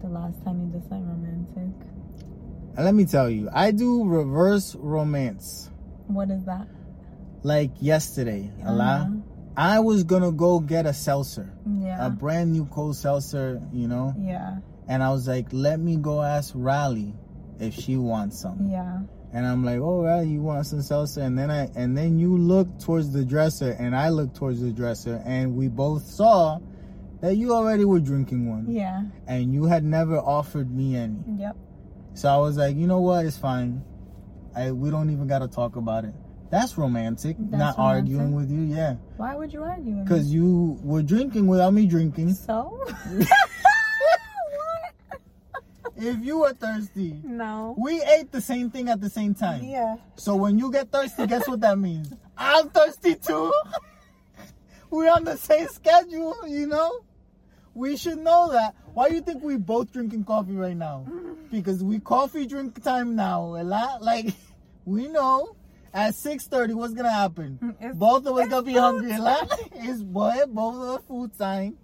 the 0.00 0.08
last 0.08 0.42
time 0.44 0.60
you 0.60 0.66
did 0.72 0.82
something 0.88 1.06
romantic. 1.08 1.88
Let 2.78 2.94
me 2.94 3.04
tell 3.04 3.30
you, 3.30 3.48
I 3.52 3.70
do 3.70 4.04
reverse 4.04 4.74
romance. 4.74 5.70
What 6.08 6.30
is 6.30 6.44
that? 6.44 6.66
Like 7.42 7.70
yesterday, 7.80 8.50
a. 8.64 9.02
Uh-huh. 9.02 9.16
I 9.56 9.78
was 9.80 10.02
gonna 10.02 10.32
go 10.32 10.58
get 10.58 10.84
a 10.84 10.92
seltzer, 10.92 11.52
Yeah. 11.80 12.06
a 12.06 12.10
brand 12.10 12.52
new 12.52 12.64
cold 12.66 12.96
seltzer, 12.96 13.60
you 13.72 13.86
know, 13.86 14.12
yeah. 14.18 14.56
and 14.88 15.00
I 15.02 15.10
was 15.10 15.28
like, 15.28 15.46
let 15.52 15.78
me 15.78 15.96
go 15.96 16.20
ask 16.22 16.52
Riley 16.56 17.14
if 17.60 17.74
she 17.74 17.96
wants 17.96 18.40
some. 18.40 18.66
Yeah. 18.68 19.02
And 19.32 19.46
I'm 19.46 19.64
like, 19.64 19.78
oh, 19.78 20.02
Riley, 20.02 20.28
you 20.30 20.40
want 20.42 20.66
some 20.66 20.82
seltzer? 20.82 21.20
And 21.20 21.38
then 21.38 21.50
I, 21.52 21.68
and 21.76 21.96
then 21.96 22.18
you 22.18 22.36
look 22.36 22.80
towards 22.80 23.12
the 23.12 23.24
dresser, 23.24 23.70
and 23.78 23.94
I 23.94 24.08
look 24.08 24.34
towards 24.34 24.60
the 24.60 24.72
dresser, 24.72 25.22
and 25.24 25.54
we 25.56 25.68
both 25.68 26.04
saw 26.04 26.58
that 27.24 27.36
you 27.36 27.54
already 27.54 27.86
were 27.86 28.00
drinking 28.00 28.50
one, 28.50 28.66
Yeah. 28.68 29.04
and 29.26 29.54
you 29.54 29.64
had 29.64 29.82
never 29.82 30.18
offered 30.18 30.70
me 30.70 30.94
any. 30.94 31.16
Yep. 31.38 31.56
So 32.12 32.28
I 32.28 32.36
was 32.36 32.58
like, 32.58 32.76
you 32.76 32.86
know 32.86 33.00
what? 33.00 33.24
It's 33.24 33.38
fine. 33.38 33.82
I 34.54 34.72
we 34.72 34.90
don't 34.90 35.08
even 35.08 35.26
gotta 35.26 35.48
talk 35.48 35.76
about 35.76 36.04
it. 36.04 36.14
That's 36.50 36.76
romantic. 36.76 37.36
That's 37.38 37.58
not 37.58 37.78
romantic? 37.78 38.18
arguing 38.18 38.34
with 38.34 38.50
you, 38.50 38.60
yeah. 38.60 38.96
Why 39.16 39.34
would 39.34 39.52
you 39.54 39.62
argue? 39.62 39.86
with 39.86 39.96
me? 39.96 40.02
Because 40.04 40.32
you 40.32 40.78
were 40.82 41.02
drinking 41.02 41.46
without 41.46 41.72
me 41.72 41.86
drinking. 41.86 42.34
So? 42.34 42.84
If 45.96 46.24
you 46.24 46.38
were 46.40 46.52
thirsty, 46.52 47.20
No. 47.24 47.74
we 47.78 48.02
ate 48.02 48.32
the 48.32 48.40
same 48.40 48.68
thing 48.68 48.88
at 48.88 49.00
the 49.00 49.08
same 49.08 49.32
time. 49.32 49.62
Yeah. 49.62 49.96
So 50.16 50.34
when 50.34 50.58
you 50.58 50.70
get 50.72 50.90
thirsty, 50.90 51.24
guess 51.26 51.46
what 51.48 51.60
that 51.60 51.78
means? 51.78 52.12
I'm 52.36 52.68
thirsty 52.70 53.14
too. 53.14 53.52
We're 54.90 55.10
on 55.10 55.22
the 55.24 55.36
same 55.36 55.68
schedule, 55.68 56.34
you 56.48 56.66
know? 56.66 56.90
We 57.74 57.96
should 57.96 58.18
know 58.18 58.50
that. 58.52 58.74
Why 58.92 59.08
do 59.08 59.16
you 59.16 59.20
think 59.20 59.42
we 59.42 59.56
both 59.56 59.92
drinking 59.92 60.24
coffee 60.24 60.54
right 60.54 60.76
now? 60.76 61.04
Because 61.50 61.82
we 61.82 61.98
coffee 61.98 62.46
drink 62.46 62.82
time 62.82 63.16
now. 63.16 63.56
A 63.56 63.64
lot 63.64 64.02
like 64.02 64.34
we 64.84 65.08
know 65.08 65.56
at 65.92 66.14
6:30 66.14 66.74
what's 66.74 66.94
gonna 66.94 67.10
happen. 67.10 67.74
It's- 67.80 67.96
both 67.96 68.26
of 68.26 68.36
us 68.36 68.48
gonna 68.48 68.62
be 68.62 68.74
hungry. 68.74 69.12
A 69.12 69.18
lot. 69.20 69.50
It's 69.74 70.02
boy, 70.02 70.34
both 70.48 70.74
of 70.76 70.82
us 70.82 71.00
food 71.08 71.36
time. 71.36 71.76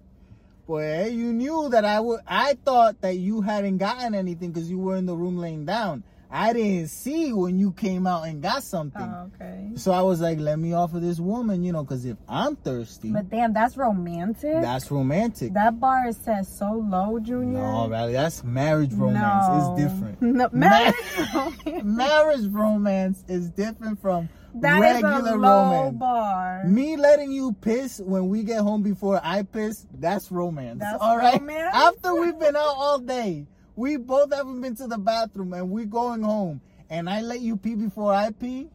Boy, 0.67 1.07
you 1.09 1.33
knew 1.33 1.69
that 1.71 1.85
I 1.85 1.99
would. 1.99 2.21
I 2.27 2.55
thought 2.65 3.01
that 3.01 3.17
you 3.17 3.41
hadn't 3.41 3.79
gotten 3.79 4.15
anything 4.15 4.53
because 4.53 4.71
you 4.71 4.79
were 4.79 4.97
in 4.97 5.07
the 5.07 5.17
room 5.17 5.37
laying 5.37 5.65
down. 5.65 6.05
I 6.33 6.53
didn't 6.53 6.89
see 6.89 7.33
when 7.33 7.59
you 7.59 7.73
came 7.73 8.07
out 8.07 8.23
and 8.29 8.41
got 8.41 8.63
something. 8.63 9.03
Oh, 9.03 9.31
okay. 9.35 9.71
So 9.75 9.91
I 9.91 10.03
was 10.03 10.21
like, 10.21 10.39
let 10.39 10.59
me 10.61 10.73
offer 10.73 11.01
this 11.01 11.19
woman, 11.19 11.65
you 11.65 11.73
know, 11.73 11.83
because 11.83 12.05
if 12.05 12.17
I'm 12.29 12.55
thirsty, 12.55 13.11
But 13.11 13.29
damn, 13.31 13.53
that's 13.53 13.77
romantic. 13.77 14.61
that's 14.63 14.91
romantic. 14.93 15.53
that 15.55 15.81
bar 15.81 16.07
is 16.07 16.17
set 16.17 16.47
so 16.47 16.73
low, 16.89 17.19
Junior. 17.19 17.59
no, 17.61 17.89
Riley, 17.89 18.13
that's 18.13 18.45
marriage 18.45 18.93
romance. 18.93 19.49
No. 19.49 19.75
It's 19.77 19.83
different. 19.83 20.23
No, 20.41 20.49
marriage 20.53 20.95
romance. 21.35 21.85
marriage 21.85 22.47
romance 22.53 23.25
is 23.27 23.51
different 23.51 24.01
from 24.01 24.29
That 24.55 24.77
is 24.97 25.03
regular 25.03 25.35
a 25.35 25.37
low 25.39 25.65
romance. 25.65 25.97
bar. 25.99 26.65
Me 26.67 26.97
letting 26.97 27.33
you 27.33 27.53
piss 27.61 28.01
when 28.01 28.29
we 28.29 28.45
get 28.45 28.61
home 28.61 28.83
before 28.83 29.21
I 29.23 29.43
piss, 29.43 29.87
that's 29.99 30.31
romance. 30.31 30.79
That's 30.81 31.03
all 31.03 31.17
right. 31.19 31.41
romance? 31.41 31.71
After 31.75 32.15
we've 32.15 32.39
been 32.39 32.55
out 32.55 32.75
all 32.77 32.99
day, 33.01 33.47
we 33.77 33.97
both 33.97 34.33
haven't 34.33 34.61
been 34.61 34.77
to 34.77 34.87
the 34.87 34.99
bathroom 34.99 35.53
and 35.53 35.71
we're 35.71 35.85
going 35.87 36.23
home, 36.23 36.61
and 36.89 37.09
I 37.09 37.21
let 37.23 37.41
you 37.41 37.57
pee 37.57 37.75
before 37.75 38.13
I 38.13 38.31
pee, 38.33 38.69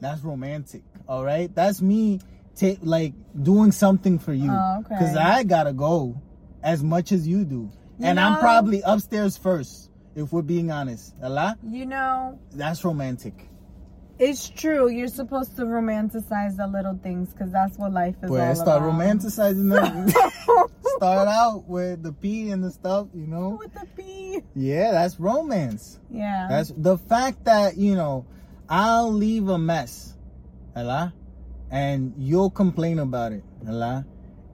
that's 0.00 0.22
romantic. 0.22 0.82
All 1.08 1.24
right. 1.24 1.54
That's 1.54 1.80
me, 1.82 2.20
ta- 2.56 2.78
like 2.82 3.14
doing 3.40 3.72
something 3.72 4.18
for 4.18 4.32
you. 4.32 4.50
Oh, 4.50 4.82
okay. 4.84 4.96
Cause 4.98 5.16
I 5.16 5.42
gotta 5.44 5.72
go, 5.72 6.20
as 6.62 6.82
much 6.82 7.12
as 7.12 7.26
you 7.26 7.44
do, 7.44 7.70
You 7.98 8.06
and 8.06 8.18
I'm 8.20 8.38
probably 8.38 8.82
upstairs 8.84 9.36
first. 9.36 9.90
If 10.14 10.32
we're 10.32 10.42
being 10.42 10.70
honest, 10.70 11.14
a 11.22 11.28
lot. 11.30 11.58
You 11.64 11.86
know, 11.86 12.38
That's 12.52 12.84
romantic. 12.84 13.48
It's 14.20 14.50
true. 14.50 14.88
You're 14.88 15.08
supposed 15.08 15.56
to 15.56 15.62
romanticize 15.62 16.56
the 16.56 16.66
little 16.66 16.98
things 17.02 17.32
because 17.32 17.50
that's 17.50 17.78
what 17.78 17.92
life 17.92 18.14
is 18.22 18.28
Boy, 18.30 18.40
all 18.40 18.54
start 18.54 18.82
about. 18.82 18.92
romanticizing 18.92 19.70
them. 19.70 20.08
start 20.96 21.26
out 21.28 21.64
with 21.66 22.02
the 22.02 22.12
pee 22.12 22.50
and 22.50 22.62
the 22.62 22.70
stuff, 22.70 23.08
you 23.14 23.26
know. 23.26 23.58
With 23.58 23.72
the 23.72 23.86
P. 23.96 24.40
Yeah, 24.54 24.92
that's 24.92 25.18
romance. 25.18 25.98
Yeah. 26.10 26.46
That's 26.50 26.72
the 26.76 26.98
fact 26.98 27.44
that 27.44 27.76
you 27.78 27.94
know 27.94 28.26
I'll 28.68 29.10
leave 29.12 29.48
a 29.48 29.58
mess, 29.58 30.14
hello, 30.76 31.10
and 31.70 32.12
you'll 32.18 32.50
complain 32.50 32.98
about 32.98 33.32
it, 33.32 33.42
hello, 33.64 34.04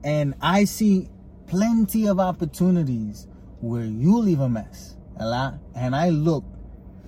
and 0.03 0.33
I 0.41 0.63
see 0.63 1.09
plenty 1.47 2.07
of 2.07 2.19
opportunities 2.19 3.27
where 3.59 3.85
you 3.85 4.17
leave 4.19 4.39
a 4.39 4.49
mess, 4.49 4.95
hello, 5.17 5.59
and 5.75 5.95
I 5.95 6.09
look, 6.09 6.45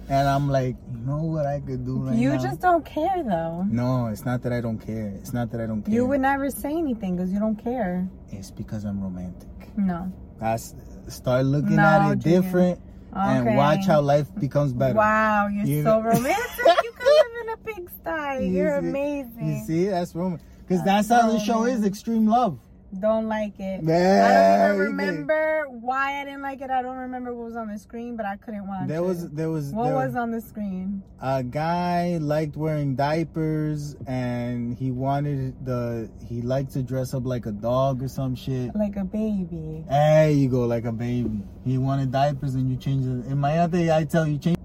and 0.10 0.28
I'm 0.28 0.50
like, 0.50 0.76
you 0.92 0.98
know 1.06 1.24
what 1.24 1.46
I 1.46 1.60
could 1.60 1.86
do 1.86 1.98
right 2.00 2.16
you 2.18 2.30
now? 2.32 2.38
just 2.44 2.60
don't 2.62 2.84
care 2.86 3.24
though. 3.24 3.64
no, 3.70 4.08
it's 4.08 4.26
not 4.26 4.42
that 4.44 4.52
I 4.54 4.62
don't 4.62 4.80
care. 4.80 5.14
It's 5.16 5.34
not 5.34 5.52
that 5.52 5.62
I 5.62 5.66
don't 5.68 5.84
care. 5.84 5.94
You 5.94 6.06
would 6.06 6.22
never 6.22 6.50
say 6.50 6.72
anything 6.72 7.16
because 7.16 7.32
you 7.32 7.40
don't 7.40 7.56
care. 7.64 8.08
It's 8.32 8.52
because 8.52 8.84
I'm 8.86 9.02
romantic. 9.02 9.48
No. 9.78 10.12
That's 10.40 10.74
start 11.08 11.46
looking 11.46 11.76
No, 11.76 11.84
at 11.84 12.12
it 12.12 12.20
Junior. 12.20 12.42
different 12.42 12.82
and 13.16 13.56
watch 13.56 13.86
how 13.88 14.02
life 14.02 14.28
becomes 14.40 14.72
better. 14.74 14.94
Wow, 14.96 15.48
you're 15.48 15.66
You 15.66 15.84
so 15.84 16.02
romantic. 16.04 16.66
you 16.84 16.92
could 16.92 17.06
live 17.06 17.26
in 17.42 17.50
a 17.50 17.58
pigsty. 17.58 18.46
You 18.48 18.52
You're 18.58 18.82
see- 18.82 18.88
amazing. 18.90 19.48
You 19.48 19.64
see, 19.66 19.86
that's 19.88 20.14
romantic. 20.16 20.46
Because 20.68 20.84
That's 20.86 21.08
that's 21.08 21.22
how 21.24 21.32
the 21.32 21.40
show 21.40 21.64
is 21.66 21.84
extreme 21.84 22.28
love. 22.28 22.60
Don't 22.98 23.28
like 23.28 23.60
it. 23.60 23.82
I 23.88 24.68
don't 24.68 24.76
even 24.76 24.80
remember 24.80 25.66
why 25.70 26.22
I 26.22 26.26
didn't 26.26 26.42
like 26.42 26.60
it. 26.62 26.72
I 26.72 26.82
don't 26.82 26.98
remember 26.98 27.36
what 27.36 27.46
was 27.46 27.56
on 27.56 27.68
the 27.72 27.78
screen, 27.78 28.16
but 28.18 28.26
I 28.26 28.36
couldn't 28.38 28.68
watch 28.68 28.88
There 28.88 28.98
it. 28.98 29.04
was 29.04 29.30
there 29.30 29.50
was 29.52 29.72
what 29.72 29.86
there, 29.86 29.96
was 29.96 30.16
on 30.16 30.32
the 30.32 30.42
screen? 30.42 31.04
a 31.22 31.44
guy 31.44 32.18
liked 32.20 32.58
wearing 32.58 32.96
diapers 32.96 33.96
and 34.08 34.74
he 34.76 34.90
wanted 34.90 35.54
the 35.66 36.10
he 36.28 36.42
liked 36.42 36.72
to 36.74 36.82
dress 36.82 37.14
up 37.14 37.26
like 37.28 37.46
a 37.46 37.52
dog 37.52 38.02
or 38.02 38.08
some 38.08 38.34
shit. 38.36 38.74
Like 38.76 38.96
a 38.96 39.06
baby. 39.06 39.84
There 39.88 40.32
you 40.32 40.50
go, 40.50 40.66
like 40.66 40.86
a 40.86 40.92
baby. 40.92 41.44
He 41.64 41.78
wanted 41.78 42.12
diapers 42.12 42.56
and 42.56 42.72
you 42.72 42.76
change 42.78 43.06
it. 43.06 43.30
In 43.32 43.38
my 43.38 43.60
other, 43.60 43.78
day, 43.78 43.96
I 43.96 44.04
tell 44.06 44.26
you 44.26 44.40
change. 44.40 44.58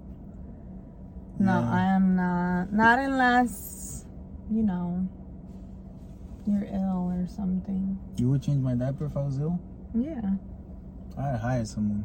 No, 1.38 1.60
Yeah. 1.60 1.70
I 1.70 1.80
am 1.94 2.16
not. 2.16 2.72
Not 2.72 2.98
unless, 3.00 4.06
you 4.50 4.62
know, 4.62 5.06
you're 6.46 6.64
ill 6.64 7.10
or 7.12 7.26
something. 7.26 7.98
You 8.16 8.30
would 8.30 8.42
change 8.42 8.62
my 8.62 8.74
diaper 8.74 9.06
if 9.06 9.16
I 9.16 9.22
was 9.22 9.38
ill. 9.38 9.58
Yeah. 9.94 10.20
I'd 11.18 11.38
hire 11.38 11.64
someone. 11.64 12.04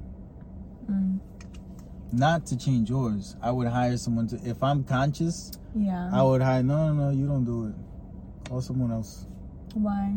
Mm. 0.89 1.19
Not 2.11 2.45
to 2.47 2.57
change 2.57 2.89
yours. 2.89 3.35
I 3.41 3.51
would 3.51 3.67
hire 3.67 3.97
someone 3.97 4.27
to. 4.27 4.35
If 4.43 4.63
I'm 4.63 4.83
conscious, 4.83 5.51
Yeah. 5.75 6.09
I 6.13 6.23
would 6.23 6.41
hire. 6.41 6.63
No, 6.63 6.91
no, 6.93 7.05
no. 7.05 7.09
You 7.11 7.27
don't 7.27 7.45
do 7.45 7.67
it. 7.67 7.75
Call 8.49 8.61
someone 8.61 8.91
else. 8.91 9.25
Why? 9.73 10.15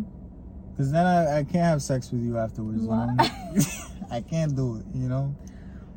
Cause 0.76 0.90
then 0.90 1.04
I, 1.04 1.38
I 1.40 1.44
can't 1.44 1.64
have 1.66 1.82
sex 1.82 2.10
with 2.10 2.22
you 2.22 2.38
afterwards. 2.38 2.82
You 2.84 2.88
know? 2.88 3.14
Why? 3.16 3.30
I 4.10 4.20
can't 4.22 4.56
do 4.56 4.76
it. 4.76 4.86
You 4.94 5.08
know. 5.08 5.36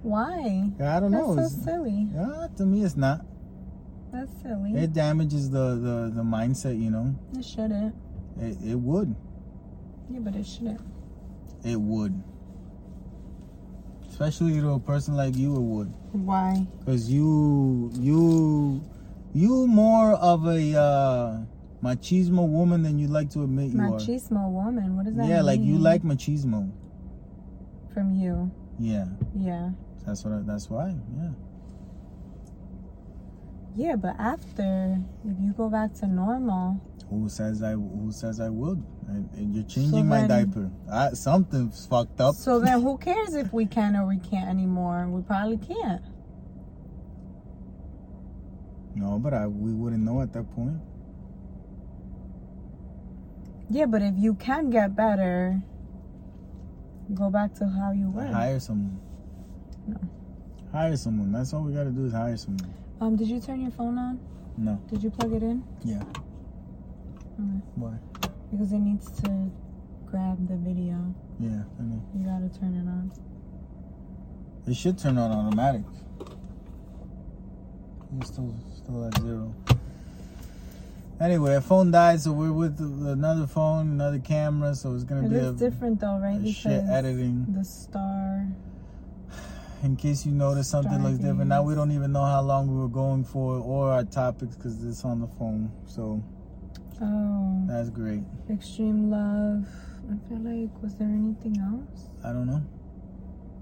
Why? 0.01 0.69
I 0.81 0.99
don't 0.99 1.11
know. 1.11 1.35
That's 1.35 1.51
so 1.53 1.57
It's- 1.61 1.63
silly. 1.63 2.07
yeah, 2.13 2.47
to 2.57 2.65
me, 2.65 2.83
it's 2.83 2.97
not. 2.97 3.25
That's 4.11 4.31
silly. 4.41 4.73
It 4.75 4.93
damages 4.93 5.49
the 5.49 5.75
the, 5.75 6.11
the 6.15 6.21
mindset. 6.23 6.79
You 6.81 6.91
know. 6.91 7.15
It 7.37 7.43
shouldn't. 7.45 7.95
It, 8.39 8.57
it 8.65 8.75
would. 8.75 9.15
Yeah, 10.09 10.19
but 10.19 10.35
it 10.35 10.45
shouldn't. 10.45 10.81
It 11.63 11.79
would. 11.79 12.21
Especially 14.09 14.53
to 14.61 14.69
a 14.71 14.79
person 14.79 15.15
like 15.15 15.35
you, 15.35 15.55
it 15.55 15.61
would. 15.61 15.87
Why? 16.13 16.65
Cause 16.85 17.09
you 17.09 17.91
you 17.95 18.83
you 19.33 19.67
more 19.67 20.13
of 20.13 20.45
a 20.47 20.77
uh, 20.79 21.39
machismo 21.83 22.47
woman 22.47 22.83
than 22.83 22.97
you'd 22.97 23.09
like 23.09 23.29
to 23.31 23.43
admit 23.43 23.71
you 23.71 23.77
Machismo 23.79 24.49
woman. 24.49 24.95
What 24.95 25.05
does 25.05 25.15
are. 25.15 25.17
that 25.17 25.27
Yeah, 25.27 25.37
mean? 25.37 25.45
like 25.45 25.59
you 25.61 25.77
like 25.77 26.03
machismo. 26.03 26.71
From 27.93 28.13
you. 28.13 28.51
Yeah, 28.79 29.05
Yeah. 29.37 29.71
that's 30.05 30.23
what. 30.23 30.33
I, 30.33 30.39
that's 30.43 30.69
why. 30.69 30.95
Yeah. 31.17 31.29
Yeah, 33.75 33.95
but 33.97 34.15
after, 34.19 35.01
if 35.25 35.35
you 35.41 35.51
go 35.51 35.69
back 35.69 35.93
to 35.95 36.07
normal, 36.07 36.79
Who 37.09 37.29
says 37.29 37.61
I? 37.61 37.71
Who 37.73 38.11
says 38.11 38.39
I 38.39 38.49
would? 38.49 38.83
And, 39.07 39.29
and 39.33 39.53
you're 39.53 39.63
changing 39.65 39.91
So 39.91 40.03
my 40.03 40.21
then- 40.25 40.47
diaper. 40.49 40.71
I, 40.91 41.09
something's 41.11 41.85
fucked 41.85 42.19
up. 42.19 42.35
So 42.35 42.59
then 42.59 42.81
who 42.81 42.97
cares 42.97 43.35
if 43.35 43.53
we 43.53 43.65
can 43.65 43.95
or 43.95 44.07
we 44.07 44.17
can't 44.17 44.49
anymore? 44.49 45.07
We 45.09 45.21
probably 45.21 45.57
can't. 45.57 46.01
no, 48.95 49.19
but 49.19 49.33
I 49.33 49.45
we 49.47 49.73
wouldn't 49.73 50.03
know 50.03 50.21
at 50.21 50.31
that 50.33 50.49
point. 50.55 50.77
Yeah, 53.69 53.85
but 53.87 54.01
if 54.01 54.13
you 54.17 54.35
can 54.35 54.69
get 54.69 54.95
better, 54.95 55.59
go 57.13 57.29
back 57.29 57.53
to 57.55 57.67
how 57.67 57.91
you 57.91 58.09
were. 58.09 58.25
Hire 58.25 58.59
someone. 58.59 58.99
No. 59.87 59.97
Hire 60.71 60.95
someone. 60.97 61.31
That's 61.31 61.53
all 61.53 61.63
we 61.63 61.73
gotta 61.73 61.89
do 61.91 62.05
is 62.05 62.13
hire 62.13 62.37
someone. 62.37 62.73
Um, 63.01 63.15
did 63.15 63.27
you 63.27 63.39
turn 63.39 63.61
your 63.61 63.71
phone 63.71 63.97
on? 63.97 64.19
No. 64.57 64.79
Did 64.89 65.03
you 65.03 65.09
plug 65.11 65.33
it 65.33 65.43
in? 65.43 65.63
Yeah. 65.83 66.03
Okay. 67.39 67.61
Why? 67.75 67.93
Because 68.51 68.71
it 68.71 68.79
needs 68.79 69.11
to 69.21 69.51
grab 70.05 70.47
the 70.47 70.55
video. 70.55 71.13
Yeah, 71.39 71.63
I 71.79 71.83
know. 71.83 72.01
You 72.17 72.25
gotta 72.25 72.49
turn 72.59 72.75
it 72.75 72.87
on. 72.87 73.11
It 74.67 74.75
should 74.75 74.97
turn 74.97 75.17
on 75.17 75.31
automatic. 75.31 75.83
It's 78.19 78.29
still 78.29 78.55
still 78.75 79.05
at 79.05 79.19
zero. 79.19 79.53
Anyway, 81.19 81.55
a 81.55 81.61
phone 81.61 81.91
died, 81.91 82.19
so 82.19 82.31
we're 82.33 82.51
with 82.51 82.79
another 82.79 83.47
phone, 83.47 83.87
another 83.91 84.19
camera, 84.19 84.75
so 84.75 84.93
it's 84.93 85.03
gonna 85.05 85.25
It 85.25 85.29
be 85.29 85.37
a, 85.37 85.51
different 85.53 85.99
though, 86.01 86.17
right? 86.19 86.41
a 86.41 86.51
shit 86.51 86.83
editing. 86.89 87.45
the 87.49 87.63
star. 87.63 88.47
In 89.83 89.95
case 89.95 90.25
you 90.25 90.31
notice 90.31 90.67
something 90.67 91.03
looks 91.03 91.19
different. 91.19 91.47
Now 91.47 91.63
we 91.63 91.75
don't 91.75 91.91
even 91.91 92.11
know 92.11 92.23
how 92.23 92.41
long 92.41 92.67
we 92.67 92.75
were 92.81 92.87
going 92.89 93.23
for 93.23 93.59
or 93.59 93.91
our 93.91 94.03
topics 94.03 94.55
because 94.55 94.83
it's 94.83 95.05
on 95.05 95.19
the 95.21 95.27
phone. 95.27 95.71
So 95.85 96.23
Oh, 97.01 97.63
that's 97.67 97.89
great. 97.89 98.23
extreme 98.49 99.09
love. 99.11 99.67
I 100.09 100.15
feel 100.29 100.39
like 100.39 100.71
was 100.81 100.95
there 100.95 101.07
anything 101.09 101.57
else? 101.59 102.09
I 102.23 102.31
don't 102.31 102.47
know. 102.47 102.63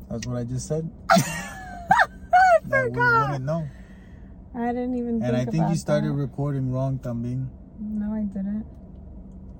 That's 0.09 0.27
what 0.27 0.37
I 0.37 0.43
just 0.43 0.67
said. 0.67 0.89
I 1.09 1.21
That 2.67 2.85
we 2.85 2.89
forgot. 2.95 3.27
wouldn't 3.31 3.45
know. 3.45 3.67
I 4.55 4.67
didn't 4.67 4.95
even. 4.97 5.23
And 5.23 5.35
I 5.35 5.45
think 5.45 5.69
you 5.69 5.75
started 5.75 6.09
that. 6.11 6.13
recording 6.13 6.71
wrong, 6.71 6.99
Tambing. 6.99 7.47
No, 7.79 8.13
I 8.13 8.21
didn't. 8.21 8.65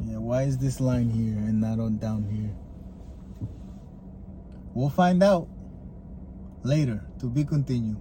Yeah, 0.05 0.17
why 0.17 0.43
is 0.43 0.57
this 0.57 0.79
line 0.79 1.09
here 1.09 1.33
and 1.37 1.59
not 1.61 1.79
on 1.79 1.97
down 1.97 2.23
here? 2.29 2.51
We'll 4.73 4.89
find 4.89 5.23
out 5.23 5.47
later. 6.63 7.03
To 7.19 7.29
be 7.29 7.43
continued. 7.45 7.97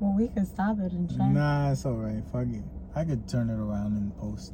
Well, 0.00 0.14
we 0.16 0.28
could 0.28 0.46
stop 0.46 0.78
it 0.80 0.92
and 0.92 1.08
check. 1.08 1.18
Nah, 1.30 1.70
it's 1.72 1.86
all 1.86 1.94
right. 1.94 2.22
Fuck 2.32 2.48
it. 2.48 2.64
I 2.94 3.04
could 3.04 3.28
turn 3.28 3.48
it 3.50 3.58
around 3.58 3.96
and 3.96 4.14
post. 4.18 4.52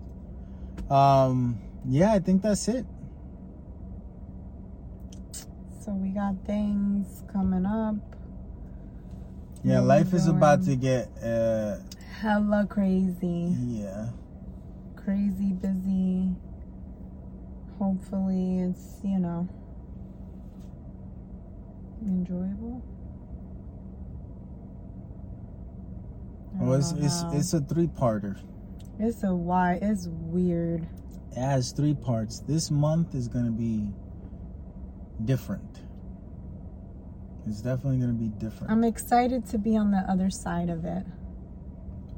Um, 0.91 1.61
yeah, 1.89 2.13
I 2.13 2.19
think 2.19 2.43
that's 2.43 2.69
it. 2.69 2.87
So 5.85 5.93
we 5.93 6.11
got 6.11 6.35
things 6.47 7.23
coming 7.33 7.67
up. 7.67 7.97
Yeah, 9.65 9.81
we 9.81 9.87
life 9.87 10.13
is 10.13 10.27
about 10.29 10.65
to 10.65 10.77
get 10.77 11.09
uh 11.23 11.77
Hella 12.21 12.67
crazy. 12.69 13.55
yeah. 13.59 14.11
Crazy 14.97 15.53
busy. 15.53 16.31
Hopefully, 17.79 18.61
it's, 18.61 18.99
you 19.03 19.19
know, 19.19 19.49
enjoyable. 22.03 22.81
Well, 26.55 26.79
it's 26.79 26.93
it's 26.93 27.23
it's 27.33 27.55
a 27.55 27.61
three 27.61 27.89
parter. 27.89 28.39
It's 29.03 29.25
a 29.25 29.35
why. 29.35 29.81
It's 29.83 30.07
weird. 30.09 30.87
It 31.33 31.41
has 31.41 31.73
three 31.73 31.93
parts. 31.93 32.39
This 32.39 32.71
month 32.71 33.17
is 33.17 33.27
gonna 33.27 33.51
be 33.51 33.89
different. 35.25 35.81
It's 37.45 37.61
definitely 37.63 37.99
gonna 37.99 38.13
be 38.13 38.29
different. 38.29 38.71
I'm 38.71 38.85
excited 38.85 39.45
to 39.47 39.59
be 39.59 39.77
on 39.77 39.91
the 39.91 40.05
other 40.09 40.31
side 40.31 40.71
of 40.71 40.85
it. 40.85 41.05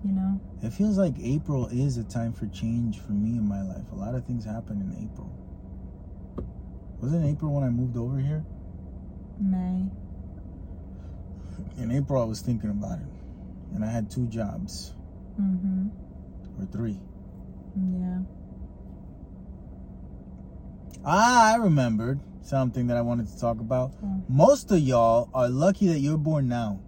You 0.04 0.12
know? 0.12 0.38
It 0.62 0.74
feels 0.74 0.98
like 0.98 1.14
April 1.22 1.68
is 1.68 1.96
a 1.96 2.04
time 2.04 2.34
for 2.34 2.46
change 2.48 3.00
for 3.00 3.12
me 3.12 3.38
in 3.38 3.48
my 3.48 3.62
life. 3.62 3.90
A 3.90 3.94
lot 3.94 4.14
of 4.14 4.26
things 4.26 4.44
happen 4.44 4.82
in 4.82 5.08
April. 5.10 5.32
Wasn't 7.00 7.24
April 7.24 7.54
when 7.54 7.64
I 7.64 7.70
moved 7.70 7.96
over 7.96 8.18
here? 8.18 8.44
May. 9.40 9.86
In 11.82 11.90
April, 11.90 12.20
I 12.20 12.26
was 12.26 12.42
thinking 12.42 12.68
about 12.68 12.98
it, 12.98 13.06
and 13.74 13.82
I 13.82 13.90
had 13.90 14.10
two 14.10 14.26
jobs 14.26 14.92
Mm-hmm. 15.40 15.88
Or 16.58 16.66
three. 16.66 17.00
Yeah. 17.76 18.20
Ah, 21.04 21.52
I 21.52 21.56
remembered 21.56 22.20
something 22.42 22.86
that 22.86 22.96
I 22.96 23.02
wanted 23.02 23.28
to 23.28 23.38
talk 23.38 23.60
about. 23.60 23.90
Hmm. 23.92 24.20
Most 24.28 24.70
of 24.70 24.78
y'all 24.78 25.28
are 25.34 25.48
lucky 25.48 25.86
that 25.88 25.98
you're 25.98 26.18
born 26.18 26.48
now. 26.48 26.80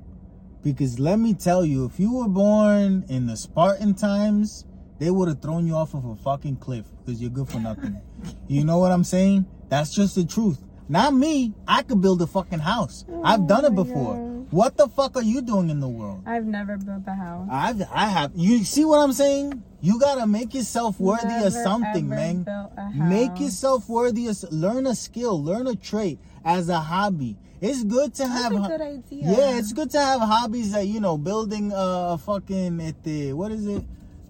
Because 0.62 0.98
let 0.98 1.18
me 1.18 1.34
tell 1.34 1.64
you, 1.64 1.84
if 1.84 2.00
you 2.00 2.12
were 2.12 2.28
born 2.28 3.04
in 3.08 3.26
the 3.26 3.36
Spartan 3.36 3.94
times, 3.94 4.64
they 4.98 5.10
would 5.10 5.28
have 5.28 5.40
thrown 5.40 5.66
you 5.66 5.74
off 5.74 5.94
of 5.94 6.04
a 6.04 6.16
fucking 6.16 6.56
cliff 6.56 6.86
because 7.04 7.20
you're 7.20 7.30
good 7.30 7.48
for 7.48 7.60
nothing. 7.60 8.00
you 8.48 8.64
know 8.64 8.78
what 8.78 8.90
I'm 8.90 9.04
saying? 9.04 9.46
That's 9.68 9.94
just 9.94 10.14
the 10.14 10.24
truth. 10.24 10.62
Not 10.88 11.14
me. 11.14 11.52
I 11.68 11.82
could 11.82 12.00
build 12.00 12.22
a 12.22 12.26
fucking 12.26 12.60
house. 12.60 13.04
I've 13.24 13.46
done 13.46 13.64
it 13.64 13.74
before. 13.74 14.14
God. 14.14 14.35
What 14.56 14.78
the 14.78 14.88
fuck 14.88 15.16
are 15.16 15.22
you 15.22 15.42
doing 15.42 15.68
in 15.68 15.80
the 15.80 15.88
world? 15.88 16.22
I've 16.24 16.46
never 16.46 16.78
built 16.78 17.02
a 17.06 17.12
house. 17.12 17.46
I've 17.52 17.82
I 17.92 18.06
have 18.06 18.32
you 18.34 18.64
see 18.64 18.86
what 18.86 19.00
I'm 19.00 19.12
saying? 19.12 19.62
You 19.82 20.00
gotta 20.00 20.26
make 20.26 20.54
yourself 20.54 20.98
worthy 20.98 21.26
Never, 21.26 21.48
of 21.48 21.52
something, 21.52 22.06
ever 22.06 22.14
man. 22.14 22.42
built 22.44 22.72
a 22.78 22.90
Make 22.94 23.38
yourself 23.38 23.86
worthy 23.86 24.28
of 24.28 24.42
learn 24.50 24.86
a 24.86 24.94
skill, 24.94 25.44
learn 25.44 25.66
a 25.66 25.76
trait 25.76 26.18
as 26.42 26.70
a 26.70 26.80
hobby. 26.80 27.36
It's 27.60 27.84
good 27.84 28.14
to 28.14 28.22
That's 28.22 28.42
have 28.44 28.52
a 28.52 28.66
good 28.66 28.80
idea. 28.80 29.24
Yeah, 29.24 29.58
it's 29.58 29.74
good 29.74 29.90
to 29.90 30.00
have 30.00 30.22
hobbies 30.22 30.72
that 30.72 30.86
you 30.86 31.00
know, 31.00 31.18
building 31.18 31.70
a 31.74 32.16
fucking 32.16 32.80
at 32.80 33.04
the 33.04 33.34
what 33.34 33.52
is 33.52 33.66
it? 33.66 33.84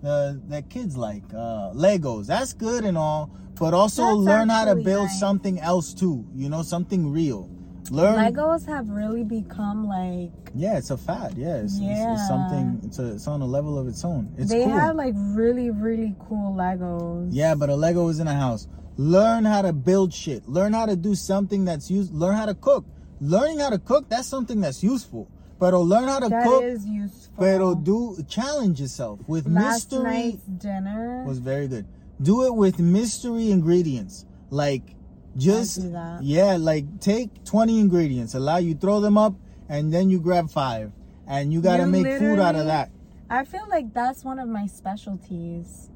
Uh, 0.05 0.35
that 0.49 0.69
kids 0.69 0.97
like 0.97 1.23
uh, 1.35 1.71
Legos. 1.73 2.27
That's 2.27 2.53
good 2.53 2.85
and 2.85 2.99
all, 2.99 3.31
but 3.55 3.75
also 3.75 4.03
That's 4.03 4.19
learn 4.19 4.49
how 4.49 4.65
to 4.65 4.75
build 4.75 5.07
nice. 5.07 5.21
something 5.21 5.61
else 5.61 5.95
too. 5.95 6.27
You 6.35 6.49
know, 6.49 6.63
something 6.65 7.13
real. 7.13 7.49
Learn. 7.91 8.17
Legos 8.19 8.67
have 8.67 8.89
really 8.89 9.25
become 9.25 9.87
like 9.87 10.33
Yeah, 10.55 10.79
it's 10.79 10.91
a 10.91 10.97
fad. 10.97 11.35
Yeah, 11.37 11.57
it's, 11.57 11.79
Yeah. 11.79 12.15
it's 12.15 12.27
something. 12.29 12.81
It's 12.85 12.99
a, 12.99 13.13
it's 13.15 13.27
on 13.27 13.43
a 13.43 13.47
level 13.47 13.79
of 13.79 13.87
its 13.89 14.05
own. 14.05 14.33
It's 14.39 14.51
they 14.51 14.65
cool. 14.65 14.73
have 14.79 14.97
like 14.97 15.15
really 15.17 15.71
really 15.71 16.15
cool 16.29 16.55
Legos. 16.55 17.29
Yeah, 17.33 17.55
but 17.55 17.69
a 17.71 17.77
Lego 17.77 18.09
is 18.09 18.19
in 18.21 18.27
a 18.29 18.35
house. 18.35 18.67
Learn 18.97 19.45
how 19.45 19.63
to 19.63 19.73
build 19.73 20.13
shit. 20.15 20.49
Learn 20.49 20.73
how 20.73 20.87
to 20.87 20.97
do 20.97 21.15
something 21.15 21.65
that's 21.67 21.91
used. 21.91 22.15
Learn 22.15 22.35
how 22.35 22.47
to 22.47 22.55
cook. 22.55 22.85
Learning 23.21 23.59
how 23.61 23.71
to 23.71 23.79
cook, 23.79 24.09
that's 24.09 24.27
something 24.29 24.61
that's 24.61 24.83
useful. 24.83 25.29
But 25.59 25.73
learn 25.75 26.05
how 26.05 26.19
to 26.19 26.29
That 26.29 26.45
cook. 26.45 26.63
is 26.65 26.85
useful. 26.87 27.33
Pero 27.39 27.75
do 27.75 28.17
challenge 28.29 28.81
yourself 28.81 29.21
with 29.27 29.47
Last 29.47 29.91
mystery 29.93 30.03
night's 30.03 30.43
dinner. 30.45 31.25
was 31.27 31.39
very 31.39 31.67
good. 31.69 31.87
Do 32.21 32.45
it 32.47 32.55
with 32.55 32.79
mystery 32.79 33.51
ingredients. 33.51 34.25
Like 34.51 34.95
just 35.37 35.81
yeah, 36.21 36.57
like 36.59 37.01
take 37.01 37.45
20 37.45 37.81
ingredients, 37.81 38.35
allow 38.35 38.57
you 38.57 38.75
throw 38.75 39.01
them 39.01 39.19
up 39.19 39.35
and 39.69 39.93
then 39.93 40.11
you 40.11 40.21
grab 40.21 40.51
5 40.51 40.93
and 41.27 41.53
you 41.53 41.61
got 41.61 41.79
to 41.79 41.87
make 41.87 42.07
food 42.19 42.39
out 42.39 42.55
of 42.55 42.67
that. 42.67 42.91
I 43.29 43.45
feel 43.45 43.67
like 43.69 43.93
that's 43.93 44.25
one 44.25 44.39
of 44.39 44.49
my 44.49 44.67
specialties. 44.67 45.91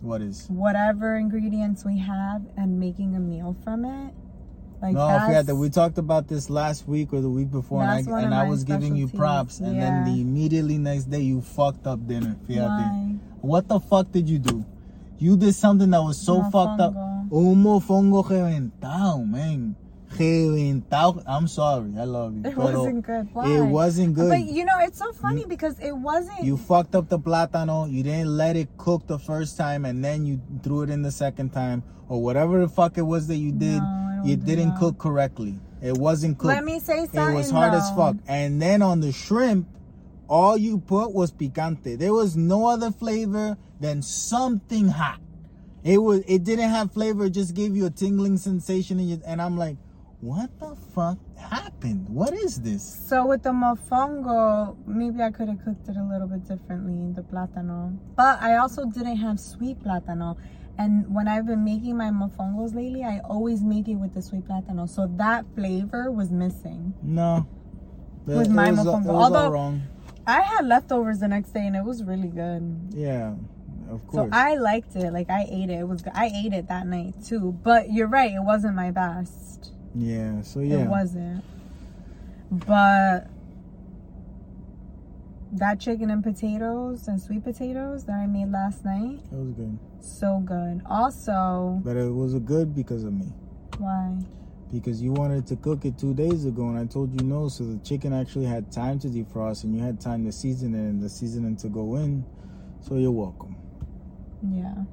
What 0.00 0.22
is? 0.22 0.46
Whatever 0.48 1.16
ingredients 1.16 1.84
we 1.84 1.98
have 1.98 2.42
and 2.56 2.80
making 2.80 3.14
a 3.14 3.20
meal 3.20 3.56
from 3.64 3.84
it. 3.84 4.14
Like 4.80 4.94
no, 4.94 5.06
I 5.06 5.26
forgot 5.26 5.46
that 5.46 5.56
we 5.56 5.70
talked 5.70 5.96
about 5.96 6.28
this 6.28 6.50
last 6.50 6.86
week 6.86 7.12
or 7.12 7.20
the 7.22 7.30
week 7.30 7.50
before, 7.50 7.82
and 7.82 7.90
I, 7.90 8.20
and 8.20 8.34
I 8.34 8.46
was 8.46 8.62
giving 8.62 8.94
you 8.94 9.08
props, 9.08 9.58
and 9.60 9.80
then 9.80 10.04
the 10.04 10.20
immediately 10.20 10.76
next 10.76 11.04
day 11.04 11.20
you 11.20 11.40
fucked 11.40 11.86
up 11.86 12.06
dinner. 12.06 12.36
Fíjate. 12.46 13.18
What 13.40 13.68
the 13.68 13.80
fuck 13.80 14.12
did 14.12 14.28
you 14.28 14.38
do? 14.38 14.64
You 15.18 15.36
did 15.36 15.54
something 15.54 15.90
that 15.90 16.02
was 16.02 16.18
so 16.18 16.42
fucked 16.50 16.80
up. 16.80 16.92
Un 17.30 17.62
mofongo 17.62 18.22
reventado, 18.22 19.26
man. 19.26 19.76
Reventado. 20.16 21.22
I'm 21.26 21.48
sorry, 21.48 21.92
I 21.98 22.04
love 22.04 22.34
you. 22.34 22.42
It 22.44 22.54
pero 22.54 22.84
wasn't 22.84 23.04
good. 23.04 23.28
Why? 23.32 23.48
It 23.48 23.62
wasn't 23.62 24.14
good. 24.14 24.30
But 24.30 24.44
you 24.44 24.64
know, 24.64 24.78
it's 24.80 24.98
so 24.98 25.12
funny 25.12 25.44
because 25.44 25.78
it 25.80 25.92
wasn't. 25.92 26.44
You 26.44 26.56
fucked 26.56 26.94
up 26.94 27.08
the 27.08 27.18
plátano. 27.18 27.90
You 27.90 28.02
didn't 28.02 28.36
let 28.36 28.56
it 28.56 28.68
cook 28.76 29.06
the 29.06 29.18
first 29.18 29.56
time, 29.56 29.84
and 29.84 30.04
then 30.04 30.24
you 30.24 30.40
threw 30.62 30.82
it 30.82 30.90
in 30.90 31.02
the 31.02 31.10
second 31.10 31.50
time, 31.50 31.82
or 32.08 32.22
whatever 32.22 32.60
the 32.60 32.68
fuck 32.68 32.96
it 32.96 33.02
was 33.02 33.26
that 33.26 33.36
you 33.36 33.52
did. 33.52 33.82
No, 33.82 34.22
you 34.24 34.36
didn't 34.36 34.70
that. 34.70 34.78
cook 34.78 34.98
correctly. 34.98 35.58
It 35.82 35.98
wasn't 35.98 36.38
cooked. 36.38 36.54
Let 36.54 36.64
me 36.64 36.78
say 36.78 37.06
something. 37.06 37.20
It 37.20 37.34
was 37.34 37.50
hard 37.50 37.74
as 37.74 37.90
fuck. 37.90 38.16
And 38.26 38.62
then 38.62 38.82
on 38.82 39.00
the 39.00 39.12
shrimp, 39.12 39.68
all 40.28 40.56
you 40.56 40.78
put 40.78 41.12
was 41.12 41.32
picante. 41.32 41.98
There 41.98 42.12
was 42.12 42.36
no 42.36 42.66
other 42.66 42.90
flavor 42.90 43.56
than 43.80 44.02
something 44.02 44.88
hot. 44.88 45.20
It 45.86 45.98
was. 45.98 46.20
It 46.26 46.42
didn't 46.44 46.70
have 46.70 46.92
flavor. 46.92 47.26
It 47.26 47.30
just 47.30 47.54
gave 47.54 47.76
you 47.76 47.86
a 47.86 47.90
tingling 47.90 48.36
sensation, 48.38 48.98
your, 48.98 49.18
and 49.26 49.40
I'm 49.40 49.56
like, 49.56 49.76
what 50.20 50.50
the 50.58 50.74
fuck 50.94 51.18
happened? 51.38 52.08
What 52.08 52.32
is 52.34 52.60
this? 52.60 52.82
So 53.08 53.24
with 53.26 53.42
the 53.44 53.50
mofongo, 53.52 54.76
maybe 54.86 55.22
I 55.22 55.30
could 55.30 55.48
have 55.48 55.62
cooked 55.64 55.88
it 55.88 55.96
a 55.96 56.02
little 56.02 56.26
bit 56.26 56.46
differently, 56.48 57.12
the 57.14 57.22
plátano. 57.22 57.96
But 58.16 58.42
I 58.42 58.56
also 58.56 58.86
didn't 58.86 59.18
have 59.18 59.38
sweet 59.38 59.78
plátano. 59.78 60.36
And 60.78 61.14
when 61.14 61.28
I've 61.28 61.46
been 61.46 61.64
making 61.64 61.96
my 61.96 62.10
mofongos 62.10 62.74
lately, 62.74 63.04
I 63.04 63.20
always 63.20 63.62
make 63.62 63.88
it 63.88 63.94
with 63.94 64.12
the 64.12 64.20
sweet 64.22 64.44
plátano. 64.46 64.88
So 64.88 65.06
that 65.16 65.44
flavor 65.54 66.10
was 66.10 66.30
missing. 66.30 66.92
No. 67.02 67.46
With 68.26 68.48
It 68.48 68.50
my 68.50 68.70
mofongo. 68.70 68.80
it 68.80 68.84
was 68.84 69.06
all 69.06 69.22
Although- 69.22 69.50
wrong. 69.52 69.82
I 70.26 70.40
had 70.40 70.66
leftovers 70.66 71.20
the 71.20 71.28
next 71.28 71.50
day 71.54 71.64
and 71.66 71.76
it 71.76 71.84
was 71.84 72.02
really 72.02 72.26
good. 72.28 72.90
Yeah, 72.92 73.34
of 73.90 74.00
So. 74.12 74.28
I 74.32 74.56
liked 74.56 74.94
it. 74.96 75.12
Like 75.12 75.30
I 75.30 75.46
ate 75.50 75.70
it. 75.70 75.80
It 75.80 75.88
was. 75.88 76.02
I 76.14 76.26
ate 76.34 76.52
it 76.52 76.68
that 76.68 76.86
night 76.86 77.14
too. 77.24 77.52
But 77.62 77.92
you're 77.92 78.08
right, 78.08 78.32
it 78.32 78.42
wasn't 78.42 78.74
my 78.74 78.90
best. 78.90 79.72
yeah, 79.94 80.40
so 80.42 80.60
yeah. 80.60 80.84
It 80.84 80.88
wasn't. 80.88 81.44
But 82.50 83.28
that 85.52 85.80
chicken 85.80 86.10
and 86.10 86.22
potatoes 86.22 87.08
and 87.08 87.20
sweet 87.20 87.42
potatoes 87.44 88.04
that 88.04 88.14
I 88.16 88.26
made 88.26 88.50
last 88.50 88.84
night, 88.84 89.20
It 89.32 89.34
was 89.36 89.52
good. 89.52 89.78
so 90.00 90.40
good. 90.44 90.82
Also, 90.88 91.80
But 91.84 91.96
it 91.96 92.12
was 92.12 92.34
a 92.34 92.40
good 92.40 92.74
because 92.74 93.04
of 93.04 93.12
me. 93.14 93.32
why? 93.78 94.18
Because 94.72 95.00
you 95.00 95.12
wanted 95.12 95.46
to 95.46 95.56
cook 95.56 95.84
it 95.84 95.96
two 95.96 96.12
days 96.12 96.44
ago 96.44 96.68
and 96.68 96.78
I 96.78 96.84
told 96.86 97.18
you 97.18 97.24
no, 97.26 97.48
so 97.48 97.64
the 97.64 97.78
chicken 97.78 98.12
actually 98.12 98.46
had 98.46 98.70
time 98.72 98.98
to 99.00 99.08
defrost 99.08 99.62
and 99.64 99.74
you 99.74 99.80
had 99.82 100.00
time 100.00 100.24
to 100.26 100.32
season 100.32 100.74
it 100.74 100.78
and 100.78 101.00
the 101.00 101.08
seasoning 101.08 101.56
to 101.58 101.68
go 101.68 101.94
in. 101.96 102.24
So 102.80 102.96
you're 102.96 103.12
welcome. 103.12 103.56
Yeah. 104.42 104.84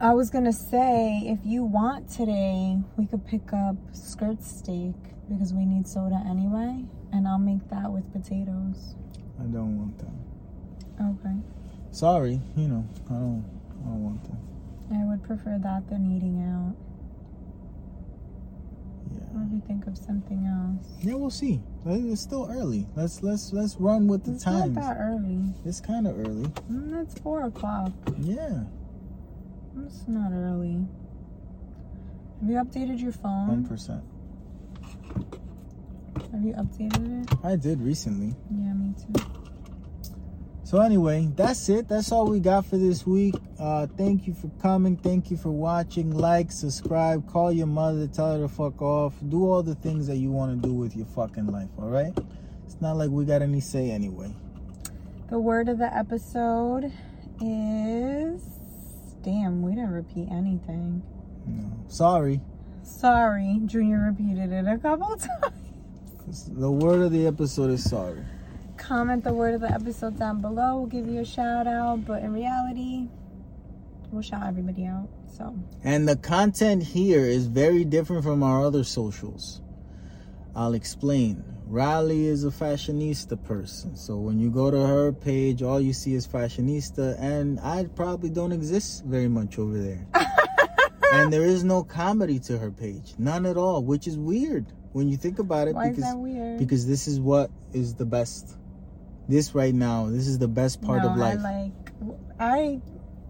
I 0.00 0.12
was 0.12 0.28
gonna 0.28 0.52
say, 0.52 1.22
if 1.26 1.38
you 1.44 1.64
want 1.64 2.10
today, 2.10 2.78
we 2.96 3.06
could 3.06 3.24
pick 3.26 3.52
up 3.52 3.76
skirt 3.92 4.42
steak 4.42 4.94
because 5.28 5.54
we 5.54 5.64
need 5.64 5.88
soda 5.88 6.22
anyway, 6.28 6.84
and 7.12 7.26
I'll 7.26 7.38
make 7.38 7.68
that 7.70 7.90
with 7.90 8.12
potatoes. 8.12 8.96
I 9.40 9.44
don't 9.44 9.78
want 9.78 9.98
that. 9.98 11.02
Okay. 11.02 11.36
Sorry, 11.90 12.40
you 12.56 12.68
know, 12.68 12.86
I 13.08 13.14
don't 13.14 13.44
I 13.82 13.88
don't 13.88 14.04
want 14.04 14.24
that. 14.24 14.96
I 14.96 15.04
would 15.04 15.22
prefer 15.22 15.58
that 15.62 15.88
than 15.88 16.14
eating 16.14 16.42
out. 16.42 16.76
If 19.36 19.52
you 19.52 19.62
think 19.66 19.86
of 19.86 19.98
something 19.98 20.46
else? 20.46 20.86
Yeah, 21.02 21.14
we'll 21.14 21.30
see. 21.30 21.60
It's 21.86 22.20
still 22.22 22.48
early. 22.50 22.86
Let's 22.94 23.22
let's 23.22 23.52
let's 23.52 23.76
run 23.76 24.06
with 24.06 24.22
the 24.24 24.30
times. 24.32 24.36
It's 24.36 24.44
times. 24.44 24.76
not 24.76 24.82
that 24.82 24.96
early. 25.00 25.40
It's 25.64 25.80
kind 25.80 26.06
of 26.06 26.18
early. 26.18 26.44
Mm, 26.70 27.02
it's 27.02 27.18
four 27.20 27.42
o'clock. 27.44 27.92
Yeah, 28.18 28.64
It's 29.84 30.04
not 30.06 30.32
early. 30.32 30.86
Have 32.40 32.50
you 32.50 32.56
updated 32.56 33.00
your 33.00 33.12
one 33.12 33.48
phone? 33.48 33.66
percent. 33.66 34.02
Have 36.32 36.42
you 36.42 36.54
updated 36.54 37.22
it? 37.32 37.38
I 37.44 37.56
did 37.56 37.80
recently. 37.80 38.34
Yeah, 38.50 38.72
me 38.74 38.94
too. 38.96 39.43
So 40.74 40.80
anyway, 40.80 41.30
that's 41.36 41.68
it. 41.68 41.86
That's 41.86 42.10
all 42.10 42.26
we 42.26 42.40
got 42.40 42.66
for 42.66 42.76
this 42.76 43.06
week. 43.06 43.36
Uh, 43.60 43.86
thank 43.96 44.26
you 44.26 44.34
for 44.34 44.48
coming. 44.60 44.96
Thank 44.96 45.30
you 45.30 45.36
for 45.36 45.50
watching. 45.50 46.10
Like, 46.10 46.50
subscribe, 46.50 47.30
call 47.30 47.52
your 47.52 47.68
mother, 47.68 48.08
tell 48.08 48.32
her 48.32 48.40
to 48.40 48.48
fuck 48.48 48.82
off. 48.82 49.14
Do 49.28 49.48
all 49.48 49.62
the 49.62 49.76
things 49.76 50.08
that 50.08 50.16
you 50.16 50.32
want 50.32 50.60
to 50.60 50.68
do 50.68 50.74
with 50.74 50.96
your 50.96 51.06
fucking 51.06 51.46
life. 51.46 51.68
All 51.78 51.90
right? 51.90 52.12
It's 52.66 52.80
not 52.80 52.96
like 52.96 53.10
we 53.10 53.24
got 53.24 53.40
any 53.40 53.60
say 53.60 53.92
anyway. 53.92 54.34
The 55.30 55.38
word 55.38 55.68
of 55.68 55.78
the 55.78 55.96
episode 55.96 56.90
is. 57.40 58.42
Damn, 59.22 59.62
we 59.62 59.76
didn't 59.76 59.92
repeat 59.92 60.26
anything. 60.28 61.04
No. 61.46 61.70
Sorry. 61.86 62.40
Sorry, 62.82 63.60
Junior 63.64 64.12
repeated 64.12 64.50
it 64.50 64.66
a 64.66 64.76
couple 64.78 65.16
times. 65.42 66.50
The 66.50 66.72
word 66.72 67.00
of 67.00 67.12
the 67.12 67.28
episode 67.28 67.70
is 67.70 67.88
sorry. 67.88 68.24
Comment 68.76 69.22
the 69.24 69.32
word 69.32 69.54
of 69.54 69.60
the 69.60 69.70
episode 69.70 70.18
down 70.18 70.40
below. 70.40 70.78
We'll 70.78 70.86
give 70.86 71.08
you 71.08 71.20
a 71.20 71.24
shout 71.24 71.66
out, 71.66 72.04
but 72.04 72.22
in 72.22 72.32
reality, 72.32 73.08
we'll 74.10 74.22
shout 74.22 74.46
everybody 74.46 74.86
out. 74.86 75.08
So, 75.36 75.56
And 75.82 76.08
the 76.08 76.16
content 76.16 76.82
here 76.82 77.24
is 77.24 77.46
very 77.46 77.84
different 77.84 78.24
from 78.24 78.42
our 78.42 78.64
other 78.64 78.84
socials. 78.84 79.60
I'll 80.54 80.74
explain. 80.74 81.44
Riley 81.66 82.26
is 82.26 82.44
a 82.44 82.50
fashionista 82.50 83.42
person. 83.42 83.96
So 83.96 84.16
when 84.16 84.38
you 84.38 84.50
go 84.50 84.70
to 84.70 84.86
her 84.86 85.12
page, 85.12 85.62
all 85.62 85.80
you 85.80 85.92
see 85.92 86.14
is 86.14 86.26
fashionista. 86.26 87.18
And 87.18 87.58
I 87.60 87.84
probably 87.96 88.30
don't 88.30 88.52
exist 88.52 89.04
very 89.04 89.28
much 89.28 89.58
over 89.58 89.78
there. 89.78 90.06
and 91.12 91.32
there 91.32 91.42
is 91.44 91.64
no 91.64 91.82
comedy 91.82 92.38
to 92.40 92.58
her 92.58 92.70
page. 92.70 93.14
None 93.18 93.46
at 93.46 93.56
all, 93.56 93.82
which 93.82 94.06
is 94.06 94.18
weird 94.18 94.66
when 94.92 95.08
you 95.08 95.16
think 95.16 95.38
about 95.38 95.68
it. 95.68 95.74
why 95.74 95.88
is 95.88 95.96
because 95.96 96.12
that 96.12 96.18
weird? 96.18 96.58
because 96.58 96.86
this 96.86 97.08
is 97.08 97.18
what 97.18 97.50
is 97.72 97.94
the 97.94 98.04
best. 98.06 98.56
This 99.28 99.54
right 99.54 99.74
now, 99.74 100.06
this 100.10 100.26
is 100.26 100.38
the 100.38 100.48
best 100.48 100.82
part 100.82 101.02
no, 101.02 101.10
of 101.10 101.16
life. 101.16 101.38
I 101.40 101.62
like. 101.62 101.72
I. 102.38 102.80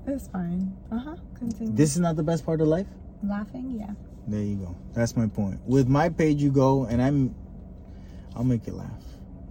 It's 0.07 0.29
fine. 0.29 0.77
Uh 0.91 0.99
huh. 0.99 1.17
Continue. 1.39 1.75
this 1.75 1.95
is 1.95 2.01
not 2.01 2.17
the 2.17 2.23
best 2.23 2.45
part 2.45 2.61
of 2.61 2.69
life? 2.69 2.87
laughing, 3.29 3.79
yeah. 3.79 3.93
There 4.27 4.41
you 4.41 4.57
go. 4.57 4.77
That's 4.93 5.17
my 5.17 5.27
point. 5.27 5.61
With 5.67 5.89
my 5.89 6.09
page, 6.09 6.43
you 6.43 6.51
go 6.51 6.85
and 6.85 7.03
I'm, 7.03 7.35
I'll 8.35 8.45
make 8.45 8.67
you 8.67 8.75
laugh. 8.75 9.03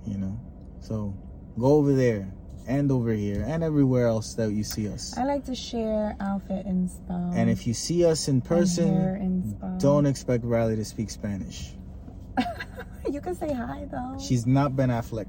You 0.06 0.18
know, 0.18 0.40
so 0.80 1.16
go 1.58 1.68
over 1.74 1.94
there 1.94 2.34
and 2.68 2.92
over 2.92 3.14
here 3.14 3.44
and 3.48 3.64
everywhere 3.64 4.08
else 4.08 4.34
that 4.36 4.52
you 4.52 4.64
see 4.64 4.90
us. 4.90 5.18
I 5.18 5.24
like 5.24 5.46
to 5.46 5.56
share 5.56 6.16
outfit 6.20 6.66
inspo. 6.66 7.34
And 7.36 7.50
if 7.50 7.66
you 7.66 7.74
see 7.74 8.06
us 8.06 8.28
in 8.28 8.42
person, 8.42 9.58
don't 9.80 10.06
expect 10.06 10.44
Riley 10.44 10.76
to 10.76 10.86
speak 10.86 11.10
Spanish. 11.10 11.74
you 13.10 13.22
can 13.22 13.36
say 13.36 13.54
hi 13.54 13.88
though. 13.90 14.18
She's 14.20 14.46
not 14.46 14.76
Ben 14.76 14.90
Affleck. 14.90 15.28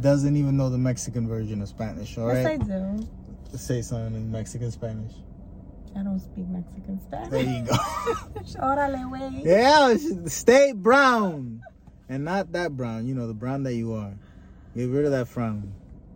Doesn't 0.00 0.36
even 0.36 0.56
know 0.56 0.70
the 0.70 0.78
Mexican 0.78 1.28
version 1.28 1.60
of 1.62 1.68
Spanish. 1.68 2.16
All 2.16 2.32
yes, 2.32 2.46
I 2.46 2.56
do. 2.56 3.08
say 3.56 3.82
something 3.82 4.14
in 4.14 4.30
Mexican 4.30 4.70
Spanish. 4.70 5.12
I 5.96 6.02
don't 6.02 6.18
speak 6.18 6.48
Mexican 6.48 7.00
Spanish. 7.00 7.30
There 7.30 7.42
you 7.42 7.64
go. 7.64 7.72
Órale, 8.60 9.04
güey. 9.08 9.44
Yeah, 9.44 10.26
stay 10.26 10.72
brown. 10.72 11.62
And 12.08 12.24
not 12.24 12.52
that 12.52 12.76
brown, 12.76 13.06
you 13.06 13.14
know, 13.14 13.26
the 13.26 13.34
brown 13.34 13.62
that 13.62 13.74
you 13.74 13.94
are. 13.94 14.14
Get 14.74 14.88
rid 14.88 15.04
of 15.04 15.12
that 15.12 15.28
frown. 15.28 15.72